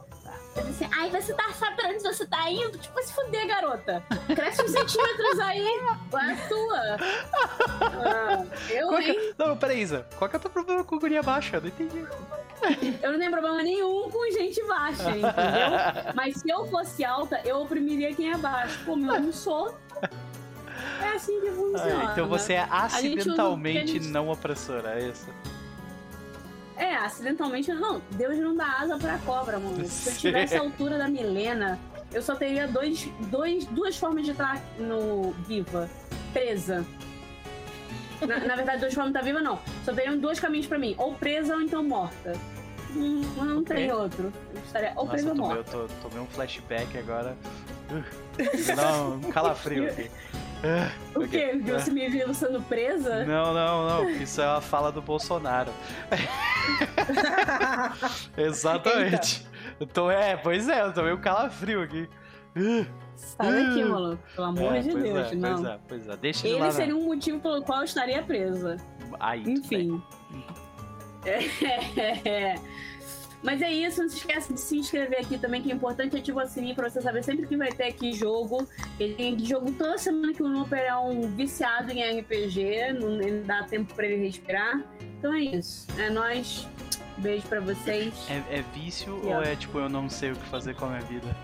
[0.56, 2.76] Assim, ai, você tá sabe pra onde você tá indo?
[2.78, 4.02] Tipo, vai se fuder, garota.
[4.34, 5.78] Cresce uns centímetros aí, é
[6.32, 6.96] a tua.
[7.80, 9.10] Ah, eu, Qual que...
[9.10, 9.18] hein?
[9.30, 10.06] é- Não, peraí, Isa.
[10.18, 11.60] Qual que é o teu problema com guria baixa?
[11.60, 12.04] Não entendi.
[13.02, 16.12] Eu não tenho problema nenhum com gente baixa, entendeu?
[16.14, 18.80] Mas se eu fosse alta, eu oprimiria quem é baixo.
[18.84, 19.74] Como eu não sou,
[21.00, 22.08] é assim que funciona.
[22.08, 25.28] Ah, então você é a acidentalmente gente- não opressora, é isso?
[26.80, 27.72] É, acidentalmente.
[27.72, 29.84] Não, Deus não dá asa pra cobra, mano.
[29.86, 31.78] Se eu tivesse a altura da Milena,
[32.12, 35.88] eu só teria dois, dois, duas formas de estar no viva.
[36.32, 36.84] Presa.
[38.26, 39.58] Na, na verdade, duas formas de estar viva, não.
[39.84, 40.94] Só teriam dois caminhos pra mim.
[40.96, 42.32] Ou presa ou então morta.
[42.96, 43.76] Hum, não Ok.
[43.76, 44.32] tem outro.
[44.54, 45.76] Eu estaria ou Nossa, presa eu ou tomei, morta.
[45.76, 47.36] eu tô- tomei um flashback agora.
[47.90, 50.10] Uh, Não, um calafrio aqui.
[50.62, 51.50] Uh, O quê?
[51.52, 53.24] Porque você me viu sendo presa?
[53.24, 54.10] Não, não, não.
[54.10, 55.72] Isso é a fala do Bolsonaro.
[58.36, 59.46] Exatamente.
[59.78, 62.08] Eu tô, é, pois é, eu tomei um calafrio aqui.
[63.16, 64.22] Sai daqui, maluco.
[64.34, 65.56] Pelo amor é, de Deus, é, não.
[65.56, 66.16] Pois é, pois é.
[66.16, 66.70] Deixa ele, lá.
[66.70, 68.76] Seria um motivo pelo qual eu estaria presa.
[69.18, 69.86] Aí, tudo bem.
[69.86, 70.02] Enfim.
[71.24, 72.54] É.
[73.42, 76.44] Mas é isso, não se esqueça de se inscrever aqui também, que é importante ativar
[76.44, 78.68] o sininho pra você saber sempre que vai ter aqui jogo.
[78.98, 83.18] Ele tem aqui jogo toda semana que o Nooper é um viciado em RPG, não
[83.46, 84.82] dá tempo pra ele respirar.
[85.18, 85.86] Então é isso.
[85.98, 86.68] É nóis.
[87.16, 88.14] Beijo pra vocês.
[88.28, 89.42] É, é vício E, ou ó.
[89.42, 91.36] é tipo eu não sei o que fazer com a minha vida?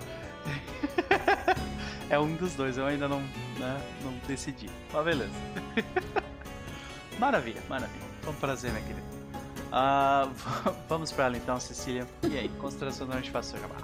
[2.11, 3.21] é um dos dois, eu ainda não,
[3.59, 4.69] né, não decidi.
[4.93, 5.33] Mas beleza.
[7.19, 8.07] maravilha, maravilha.
[8.23, 9.16] Foi um prazer, minha querida.
[9.73, 10.29] Ah,
[10.89, 12.07] vamos pra ela então, Cecília.
[12.23, 12.51] E aí,
[13.17, 13.77] gente faz seu jabá.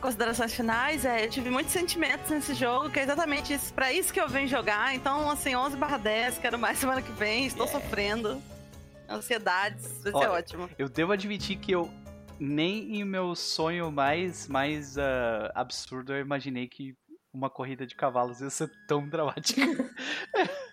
[0.00, 4.12] considerações finais, é, eu tive muitos sentimentos nesse jogo, que é exatamente isso, pra isso
[4.12, 4.94] que eu venho jogar.
[4.94, 7.84] Então, assim, 11 barra 10, quero mais semana que vem, estou Yeah.
[7.84, 8.42] sofrendo.
[9.08, 10.70] Ansiedades, vai ser Olha, ótimo.
[10.78, 11.90] Eu devo admitir que eu
[12.38, 16.94] nem em meu sonho mais, mais ah, absurdo eu imaginei que
[17.32, 19.60] uma corrida de cavalos ia ser tão dramática.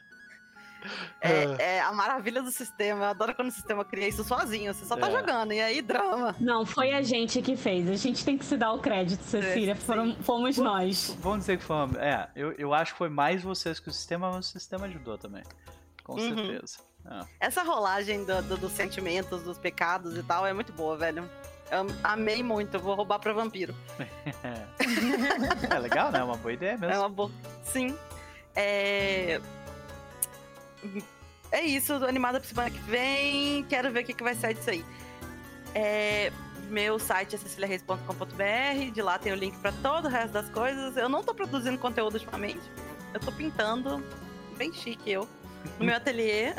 [1.22, 1.28] Ah.
[1.30, 3.06] É, é a maravilha do sistema.
[3.06, 4.74] Eu adoro quando o sistema cria isso sozinho.
[4.74, 5.12] Você só tá É.
[5.12, 6.36] jogando, e aí drama.
[6.40, 7.90] Não, foi a gente que fez.
[7.90, 9.76] A gente tem que se dar o crédito, Cecília.
[9.76, 9.82] sim.
[9.82, 11.16] Foram, fomos nós.
[11.20, 12.00] Vamos dizer que foi uma...
[12.04, 15.18] É, eu, eu acho que foi mais vocês que o sistema, mas o sistema ajudou
[15.18, 15.44] também.
[16.04, 16.36] Com Uhum.
[16.36, 16.78] certeza.
[17.06, 17.26] Ah.
[17.40, 21.30] Essa rolagem do- do- dos sentimentos, dos pecados e tal é muito boa, velho.
[21.70, 23.76] Eu amei muito, eu vou roubar pra vampiro.
[25.70, 26.20] É legal, né?
[26.20, 26.94] É uma boa ideia mesmo.
[26.96, 27.32] É uma boa.
[27.64, 27.96] Sim.
[28.56, 29.40] É.
[31.52, 33.64] É isso, tô animada pra semana que vem.
[33.66, 34.86] Quero ver o que, que vai sair disso aí.
[35.74, 36.32] É,
[36.70, 38.92] Meu site é ceciliareis.com.br.
[38.94, 40.98] De lá tem o link pra todo o resto das coisas.
[40.98, 42.62] Eu não tô produzindo conteúdo ultimamente.
[43.14, 44.04] Eu tô pintando.
[44.58, 45.28] Bem chique eu.
[45.80, 46.54] No meu ateliê.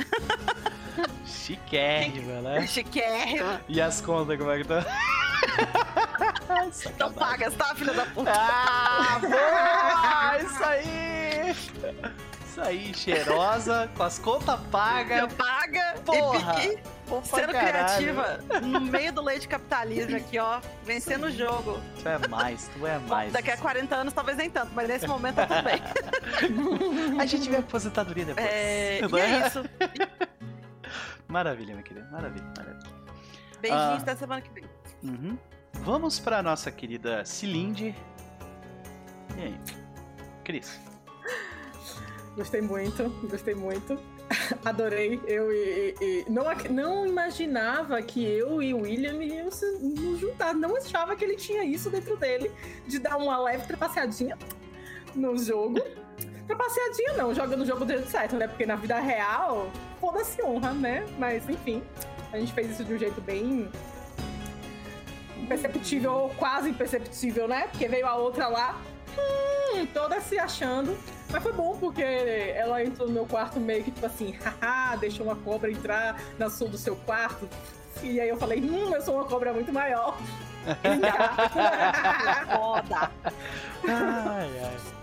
[1.26, 2.66] Chiquérrima, né?
[2.66, 3.60] Chiquérrima.
[3.68, 4.84] E as contas, como é que tá?
[6.72, 7.18] Sacanagem.
[7.18, 8.32] pagas, tá, filha da puta?
[8.34, 10.42] Ah, boa!
[10.42, 11.55] Isso aí!
[12.58, 15.32] Isso aí, cheirosa, com as contas pagas.
[15.34, 16.64] Paga Porra!
[16.64, 17.68] e, e pra sendo caralho.
[17.68, 20.60] criativa no meio do leite capitalismo aqui, ó.
[20.84, 21.80] Vencendo o jogo.
[22.02, 23.32] Tu é mais, tu é mais.
[23.32, 25.80] Daqui a 40 anos, talvez nem tanto, mas nesse momento tá tudo bem.
[27.20, 28.46] A gente vê a aposentadoria depois.
[28.46, 29.20] É, e Né?
[29.42, 29.64] é isso.
[31.28, 32.08] Maravilha, minha querida.
[32.10, 32.90] Maravilha, maravilha.
[33.60, 33.96] Beijinhos Ah.
[34.02, 34.64] até semana que vem.
[35.04, 35.38] Uhum.
[35.84, 37.94] Vamos pra nossa querida Cilinde.
[39.36, 39.60] E aí?
[40.44, 40.80] Cris.
[42.36, 43.98] Gostei muito, gostei muito.
[44.65, 45.20] Adorei.
[45.26, 50.55] Eu e, e- não, não imaginava que eu e o William iam se- nos juntar.
[50.55, 52.50] Não achava que ele tinha isso dentro dele,
[52.86, 54.39] de dar uma leve trapaceadinha
[55.15, 55.81] no jogo.
[56.47, 58.47] Trapaceadinha não, joga no jogo do jeito certo, né?
[58.48, 61.05] Porque na vida real, foda-se honra, né?
[61.18, 61.82] Mas enfim,
[62.32, 63.68] a gente fez isso de um jeito bem
[65.36, 67.68] imperceptível, ou quase imperceptível, né?
[67.70, 68.81] Porque veio a outra lá,
[69.18, 70.97] hum, toda se achando.
[71.31, 75.26] Mas foi bom, porque ela entrou no meu quarto meio que tipo assim, haha, deixou
[75.26, 77.48] uma cobra entrar na sua do seu quarto.
[78.02, 80.16] E aí eu falei, hum, eu sou uma cobra muito maior.
[82.57, 83.10] Foda.
[83.89, 84.98] Ai, ai.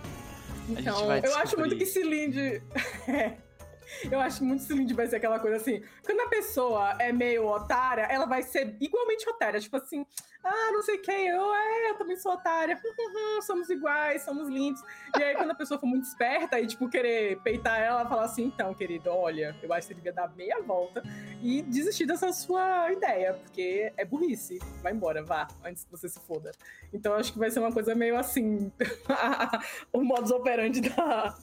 [0.67, 2.61] gente Então, vai eu acho muito que Cilinde.
[4.09, 5.81] eu acho muito que Cilinde vai ser aquela coisa assim.
[6.03, 9.59] Quando a pessoa é meio otária, ela vai ser igualmente otária.
[9.59, 10.05] Tipo assim,
[10.47, 12.79] ah, não sei quem, eu, é, eu também sou otária.
[13.41, 14.81] somos iguais, somos lindos.
[15.17, 18.25] E aí, quando a pessoa for muito esperta e, tipo, querer peitar ela, ela fala
[18.25, 21.01] assim: então, querido, olha, eu acho que você devia dar meia volta
[21.41, 24.59] e desistir dessa sua ideia, porque é burrice.
[24.83, 26.51] Vai embora, vá, antes que você se foda.
[26.93, 28.71] Então, acho que vai ser uma coisa meio assim.
[29.91, 31.35] o modus operandi da,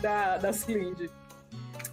[0.00, 1.10] da, da Cilinde.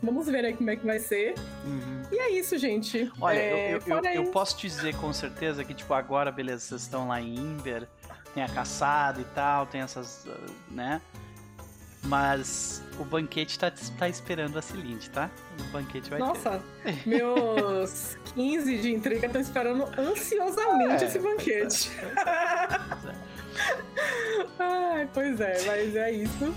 [0.05, 1.35] Vamos ver aí como é que vai ser.
[1.65, 2.03] Uhum.
[2.11, 3.11] E é isso, gente.
[3.19, 6.59] Olha, É, eu, eu, eu, eu posso te dizer com certeza que, tipo, agora, beleza,
[6.59, 7.87] vocês estão lá em Imber,
[8.33, 11.01] tem a caçada e tal, tem essas, ah, né?
[12.03, 15.29] Mas o banquete tá, tá esperando a Cilinde, tá?
[15.59, 16.25] O banquete vai ter.
[16.25, 16.61] Nossa,
[17.05, 21.91] meus 15 de intriga estão esperando ansiosamente É, esse banquete.
[24.59, 26.53] Ai, pois é, mas é isso.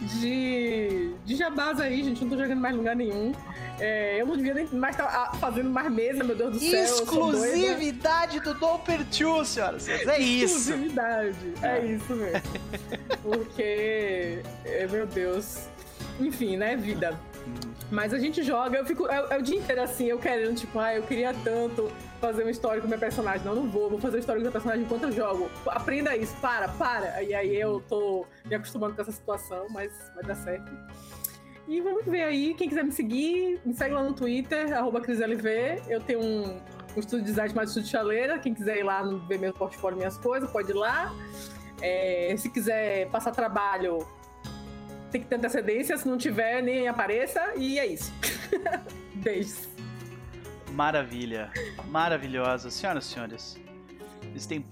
[0.20, 3.32] de, de jabás aí, gente, não tô jogando mais lugar nenhum.
[3.80, 6.84] É, eu não devia nem mais estar fazendo mais mesa, meu Deus do céu.
[6.84, 10.08] Exclusividade do Dom Pertiu, senhoras e senhores.
[10.08, 10.56] É isso.
[10.58, 11.36] Exclusividade.
[11.62, 11.84] É, É.
[11.86, 12.42] isso mesmo.
[13.22, 15.66] Porque, é, meu Deus.
[16.20, 17.18] Enfim, né, vida.
[17.90, 19.06] Mas a gente joga, eu fico.
[19.06, 21.90] É, é o dia inteiro assim, eu querendo, tipo, ah, eu queria tanto
[22.20, 23.44] fazer uma história com o meu personagem.
[23.44, 25.50] Não, não vou, vou fazer uma história com o meu personagem enquanto eu jogo.
[25.66, 27.22] Aprenda isso, para, para.
[27.22, 30.72] E aí eu tô me acostumando com essa situação, mas vai dar certo.
[31.68, 34.68] E vamos ver aí, quem quiser me seguir, me segue lá no Twitter,
[35.02, 35.82] CrisLV.
[35.88, 36.60] Eu tenho um,
[36.96, 38.38] um estúdio de design chamado Estúdio Chaleira.
[38.38, 41.14] Quem quiser ir lá ver meu portfólio, minhas coisas, pode ir lá.
[41.80, 44.06] É, se quiser passar trabalho,
[45.12, 45.96] tem que ter antecedência.
[45.96, 47.52] Se não tiver, nem apareça.
[47.56, 48.12] E é isso.
[49.14, 49.68] Beijos.
[50.72, 51.50] Maravilha.
[51.88, 52.70] Maravilhosa.
[52.70, 53.60] Senhoras e senhores,
[54.22, 54.64] eles têm.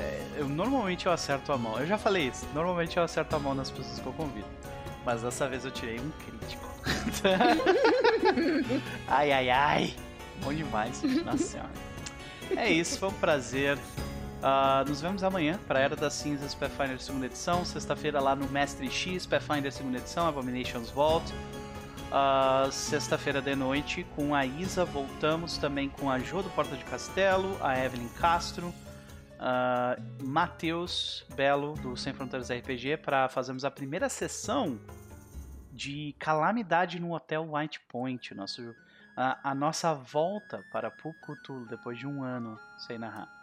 [0.00, 1.78] é, eu normalmente eu acerto a mão.
[1.78, 2.46] Eu já falei isso.
[2.54, 4.48] Normalmente eu acerto a mão nas pessoas que eu convido.
[5.04, 6.66] Mas dessa vez eu tirei um crítico.
[9.06, 9.94] ai, ai, ai.
[10.42, 11.00] Bom demais.
[11.24, 11.70] Nossa senhora.
[12.56, 13.78] É isso, foi um prazer.
[14.48, 17.64] Ah, nos vemos amanhã para Era das Cinzas Pathfinder segunda edição.
[17.64, 21.34] Sexta-feira lá no Mestre X Pathfinder segunda edição, Abominations Vault.
[22.12, 24.84] Ah, Sexta-feira de noite com a Isa.
[24.84, 28.68] Voltamos também com a Jo do Porta de Castelo, a Evelyn Castro.
[28.68, 34.78] uh, Matheus Belo, do Sem Fronteiras RPG, para fazermos a primeira sessão
[35.72, 38.76] de Calamidade no Hotel White Point, nosso,
[39.16, 43.35] a, a nossa volta para Pucutulo depois de um ano sem narrar.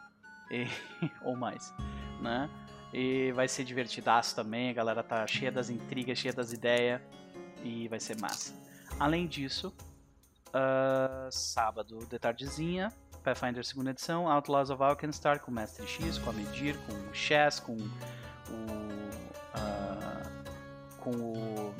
[1.01, 1.73] E, ou mais,
[2.21, 2.49] né?
[2.93, 7.01] E vai ser divertidaço também, a galera tá cheia das intrigas, cheia das ideias
[7.63, 8.53] e vai ser massa.
[8.99, 9.73] Além disso,
[10.49, 16.29] uh, sábado de tardezinha, Pathfinder segunda edição, Outlaws of Alkenstar com o Mestre X, com
[16.29, 17.83] a Medir, com o Chess, com o.
[19.55, 20.13] Uh,
[20.99, 21.75] com o,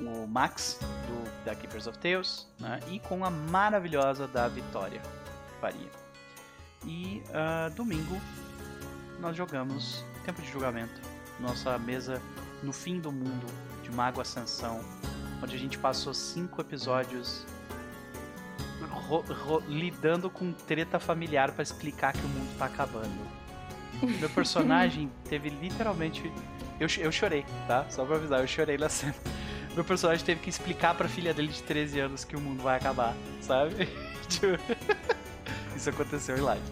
[0.00, 2.80] o Max do da Keepers of Tales né?
[2.88, 5.02] e com a maravilhosa da Vitória
[5.60, 6.01] Faria.
[6.84, 8.20] E uh, domingo
[9.20, 11.00] nós jogamos Tempo de Julgamento,
[11.38, 12.20] nossa mesa
[12.62, 13.46] no fim do mundo
[13.82, 14.80] de Mago Ascensão,
[15.42, 17.46] onde a gente passou cinco episódios
[19.68, 23.42] lidando com treta familiar para explicar que o mundo tá acabando.
[24.18, 26.32] Meu personagem teve literalmente.
[26.80, 27.86] Eu, eu chorei, tá?
[27.90, 29.14] Só pra avisar, eu chorei na cena.
[29.74, 32.76] Meu personagem teve que explicar pra filha dele de 13 anos que o mundo vai
[32.76, 33.88] acabar, sabe?
[35.82, 36.62] Isso aconteceu em live.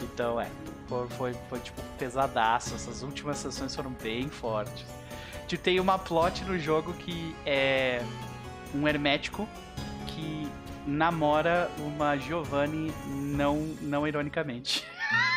[0.00, 0.48] Então, é.
[0.88, 2.74] Foi, foi, foi, tipo pesadaço.
[2.74, 4.86] Essas últimas sessões foram bem fortes.
[5.46, 8.02] Tipo, tem uma plot no jogo que é
[8.74, 9.46] um hermético
[10.06, 10.50] que
[10.86, 14.86] namora uma Giovanni não, não ironicamente.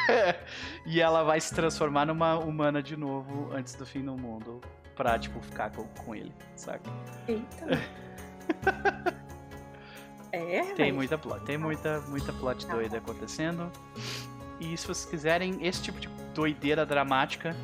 [0.87, 4.61] e ela vai se transformar numa humana de novo antes do fim do mundo
[4.95, 6.89] pra, tipo, ficar com, com ele, saca?
[7.27, 7.81] Eita.
[10.31, 13.71] é, Tem muita plot, tem muita, muita plot tá doida acontecendo.
[14.59, 17.55] E se vocês quiserem esse tipo de doideira dramática,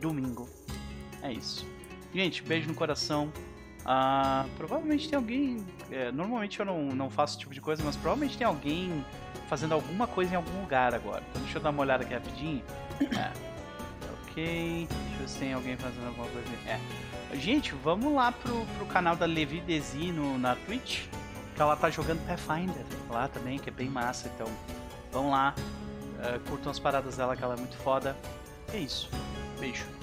[0.00, 0.48] domingo.
[1.22, 1.66] É isso.
[2.14, 3.32] Gente, beijo no coração.
[3.84, 5.64] Ah, provavelmente tem alguém.
[5.90, 9.04] É, normalmente eu não, não faço esse tipo de coisa, mas provavelmente tem alguém
[9.48, 11.22] fazendo alguma coisa em algum lugar agora.
[11.30, 12.62] Então deixa eu dar uma olhada aqui rapidinho.
[13.00, 13.32] É.
[14.20, 14.86] Ok.
[14.88, 16.48] Deixa eu ver se tem alguém fazendo alguma coisa.
[16.66, 16.78] É.
[17.36, 21.06] Gente, vamos lá pro, pro canal da Levi Desi no, na Twitch.
[21.58, 24.30] Ela tá jogando Pathfinder lá também, que é bem massa.
[24.34, 24.46] Então,
[25.12, 25.54] vamos lá.
[25.56, 28.16] Uh, curtam as paradas dela, que ela é muito foda.
[28.72, 29.10] É isso.
[29.58, 29.97] Beijo.